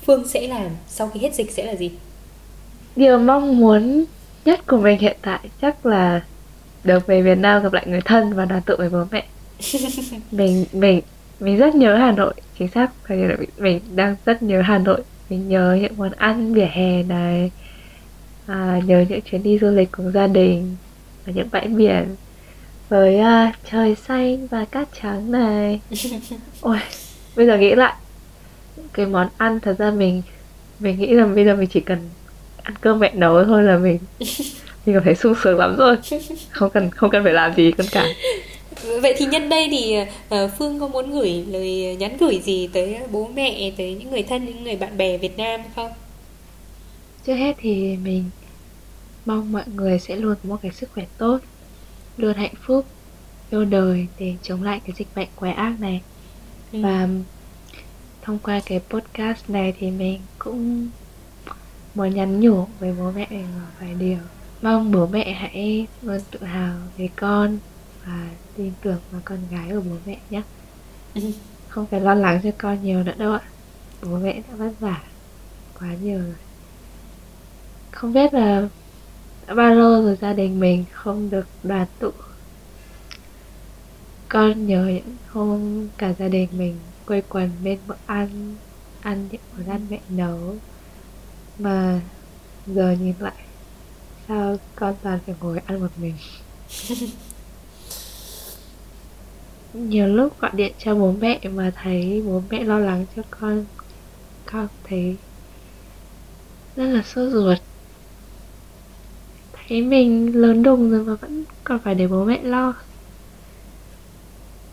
phương 0.07 0.29
sẽ 0.29 0.49
làm 0.49 0.71
sau 0.89 1.11
khi 1.15 1.21
hết 1.21 1.35
dịch 1.35 1.51
sẽ 1.51 1.65
là 1.65 1.75
gì 1.75 1.91
điều 2.99 3.19
mong 3.19 3.59
muốn 3.59 4.05
nhất 4.45 4.67
của 4.67 4.77
mình 4.77 4.99
hiện 4.99 5.17
tại 5.23 5.41
chắc 5.63 5.87
là 5.87 6.21
được 6.85 7.07
về 7.07 7.23
Việt 7.23 7.39
Nam 7.39 7.63
gặp 7.63 7.73
lại 7.73 7.85
người 7.87 8.01
thân 8.01 8.33
và 8.33 8.45
đoàn 8.45 8.63
tụ 8.63 8.75
với 8.79 8.91
bố 8.91 9.05
mẹ. 9.11 9.25
Mình 10.31 10.65
mình 10.73 11.01
mình 11.41 11.57
rất 11.57 11.75
nhớ 11.75 11.97
Hà 11.97 12.13
Nội 12.13 12.35
chính 12.59 12.69
xác. 12.69 12.91
Thời 13.05 13.19
điểm 13.19 13.45
mình 13.59 13.81
đang 13.95 14.17
rất 14.27 14.43
nhớ 14.43 14.63
Hà 14.63 14.79
Nội. 14.79 15.01
Mình 15.31 15.49
nhớ 15.49 15.79
những 15.81 15.93
món 15.97 16.13
ăn 16.13 16.55
vỉa 16.55 16.69
hè 16.73 17.03
này 17.03 17.51
à, 18.47 18.81
nhớ 18.87 19.05
những 19.09 19.21
chuyến 19.21 19.43
đi 19.43 19.59
du 19.59 19.71
lịch 19.71 19.89
cùng 19.93 20.13
gia 20.13 20.27
đình 20.27 20.77
và 21.27 21.33
những 21.33 21.49
bãi 21.53 21.69
biển 21.69 22.17
với 22.89 23.21
uh, 23.21 23.55
trời 23.71 23.95
xanh 23.95 24.47
và 24.47 24.65
cát 24.65 24.89
trắng 25.03 25.33
này. 25.33 25.81
Ôi 26.61 26.79
bây 27.37 27.47
giờ 27.47 27.59
nghĩ 27.59 27.75
lại 27.75 27.95
cái 28.93 29.07
món 29.07 29.29
ăn 29.37 29.61
thật 29.61 29.79
ra 29.79 29.91
mình 29.91 30.23
mình 30.81 30.99
nghĩ 30.99 31.15
rằng 31.15 31.35
bây 31.35 31.45
giờ 31.45 31.57
mình 31.57 31.69
chỉ 31.73 31.81
cần 31.81 31.99
ăn 32.69 32.77
cơm 32.81 32.99
mẹ 32.99 33.13
nấu 33.15 33.45
thôi 33.45 33.63
là 33.63 33.79
mình 33.79 33.99
mình 34.87 34.95
cảm 34.95 35.05
thấy 35.05 35.15
sung 35.15 35.35
sướng 35.43 35.59
lắm 35.59 35.77
rồi. 35.77 35.97
Không 36.51 36.71
cần 36.71 36.91
không 36.91 37.11
cần 37.11 37.25
phải 37.25 37.33
làm 37.33 37.55
gì 37.55 37.73
con 37.73 37.87
cả. 37.93 38.07
Vậy 39.03 39.15
thì 39.17 39.27
nhân 39.27 39.49
đây 39.49 39.69
thì 39.71 39.97
uh, 40.45 40.51
phương 40.59 40.81
có 40.81 40.89
muốn 40.89 41.11
gửi 41.11 41.45
lời 41.49 41.97
nhắn 41.97 42.17
gửi 42.21 42.41
gì 42.45 42.69
tới 42.73 42.99
bố 43.11 43.31
mẹ 43.35 43.73
tới 43.77 43.95
những 43.95 44.11
người 44.11 44.23
thân 44.23 44.45
những 44.45 44.65
người 44.65 44.77
bạn 44.77 44.97
bè 44.97 45.19
việt 45.19 45.37
nam 45.37 45.61
không? 45.77 45.91
Trước 47.27 47.35
hết 47.35 47.57
thì 47.59 47.97
mình 47.97 48.25
mong 49.27 49.53
mọi 49.53 49.65
người 49.75 49.99
sẽ 49.99 50.17
luôn 50.17 50.35
có 50.35 50.49
một 50.49 50.57
cái 50.63 50.73
sức 50.73 50.91
khỏe 50.95 51.05
tốt 51.19 51.39
luôn 52.17 52.35
hạnh 52.35 52.55
phúc 52.67 52.87
yêu 53.51 53.65
đời 53.65 54.07
để 54.19 54.35
chống 54.43 54.63
lại 54.63 54.81
cái 54.87 54.95
dịch 54.99 55.09
bệnh 55.17 55.29
quái 55.37 55.53
ác 55.53 55.81
này. 55.81 56.01
Ừ. 56.73 56.79
và 56.83 57.09
thông 58.23 58.39
qua 58.39 58.61
cái 58.67 58.81
podcast 58.91 59.51
này 59.51 59.75
thì 59.79 59.91
mình 59.91 60.21
cũng 60.39 60.89
muốn 61.99 62.15
nhắn 62.15 62.41
nhủ 62.41 62.67
với 62.79 62.95
bố 62.99 63.11
mẹ 63.11 63.27
một 63.31 63.71
vài 63.81 63.95
điều. 63.95 64.19
Mong 64.63 64.93
bố 64.93 65.07
mẹ 65.07 65.33
hãy 65.33 65.87
luôn 66.03 66.19
tự 66.31 66.45
hào 66.45 66.77
về 66.97 67.09
con 67.17 67.59
và 68.07 68.29
tin 68.57 68.73
tưởng 68.83 68.99
vào 69.11 69.21
con 69.25 69.39
gái 69.51 69.69
của 69.71 69.81
bố 69.81 69.97
mẹ 70.07 70.19
nhé. 70.31 70.43
Không 71.69 71.87
phải 71.87 72.01
lo 72.01 72.15
lắng 72.15 72.41
cho 72.43 72.51
con 72.59 72.83
nhiều 72.83 73.03
nữa 73.03 73.15
đâu 73.19 73.33
ạ. 73.33 73.41
Bố 74.03 74.19
mẹ 74.19 74.43
đã 74.49 74.55
vất 74.57 74.71
vả 74.81 75.03
quá 75.81 75.89
nhiều 76.03 76.19
rồi. 76.19 76.35
Không 77.91 78.13
biết 78.13 78.35
là 78.35 78.69
đã 79.47 79.55
bao 79.55 79.75
lâu 79.75 80.03
rồi 80.03 80.17
gia 80.21 80.33
đình 80.33 80.61
mình 80.61 80.85
không 80.93 81.31
được 81.31 81.47
đoàn 81.63 81.87
tụ. 81.99 82.11
Con 84.29 84.67
nhớ 84.67 84.87
những 84.87 85.17
hôm 85.29 85.89
cả 85.99 86.13
gia 86.19 86.29
đình 86.29 86.49
mình 86.53 86.79
quây 87.07 87.23
quần 87.29 87.51
bên 87.65 87.79
bữa 87.87 87.95
ăn 88.07 88.57
ăn 89.01 89.29
những 89.31 89.41
món 89.57 89.69
ăn 89.69 89.87
mẹ 89.91 90.01
nấu 90.09 90.57
mà 91.59 92.01
giờ 92.67 92.97
nhìn 93.01 93.15
lại 93.19 93.35
sao 94.29 94.57
con 94.77 94.95
toàn 95.03 95.19
phải 95.27 95.35
ngồi 95.41 95.61
ăn 95.67 95.81
một 95.81 95.91
mình? 95.97 96.15
Nhiều 99.75 100.07
lúc 100.07 100.41
gọi 100.41 100.51
điện 100.55 100.73
cho 100.79 100.95
bố 100.95 101.13
mẹ 101.21 101.41
mà 101.55 101.73
thấy 101.83 102.23
bố 102.27 102.43
mẹ 102.51 102.65
lo 102.65 102.79
lắng 102.79 103.07
cho 103.17 103.23
con 103.31 103.65
con 104.47 104.69
thấy 104.85 105.17
rất 106.77 106.85
là 106.85 107.03
sốt 107.03 107.33
ruột. 107.33 107.59
Thấy 109.53 109.83
mình 109.83 110.37
lớn 110.37 110.63
đùng 110.63 110.91
rồi 110.91 111.05
mà 111.05 111.15
vẫn 111.15 111.45
còn 111.65 111.79
phải 111.79 111.95
để 111.95 112.07
bố 112.07 112.25
mẹ 112.25 112.43
lo. 112.43 112.75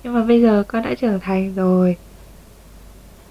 Nhưng 0.04 0.14
mà 0.14 0.24
bây 0.24 0.42
giờ 0.42 0.64
con 0.68 0.84
đã 0.84 0.96
trưởng 0.96 1.20
thành 1.20 1.56
rồi. 1.56 1.98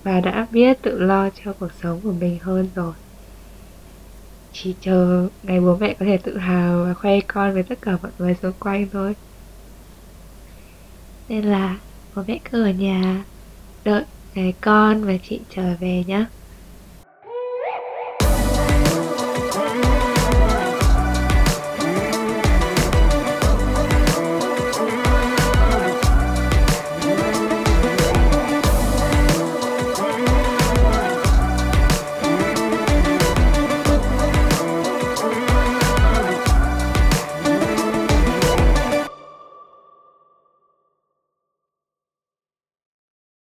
Và 0.02 0.20
đã 0.20 0.46
biết 0.50 0.82
tự 0.82 0.98
lo 0.98 1.30
cho 1.44 1.52
cuộc 1.52 1.70
sống 1.82 2.00
của 2.00 2.12
mình 2.12 2.38
hơn 2.42 2.68
rồi 2.74 2.94
chỉ 4.54 4.76
chờ 4.80 5.28
ngày 5.42 5.60
bố 5.60 5.78
mẹ 5.78 5.96
có 6.00 6.06
thể 6.06 6.18
tự 6.24 6.38
hào 6.38 6.84
và 6.84 6.94
khoe 6.94 7.20
con 7.28 7.54
với 7.54 7.62
tất 7.68 7.78
cả 7.82 7.98
mọi 8.02 8.12
người 8.18 8.34
xung 8.42 8.52
quanh 8.60 8.90
thôi. 8.90 9.14
Nên 11.28 11.44
là 11.44 11.80
bố 12.14 12.22
mẹ 12.26 12.40
cứ 12.44 12.62
ở 12.64 12.70
nhà, 12.70 13.24
đợi 13.84 14.04
ngày 14.34 14.54
con 14.60 15.04
và 15.04 15.12
chị 15.22 15.46
trở 15.48 15.76
về 15.80 16.04
nhé 16.06 16.26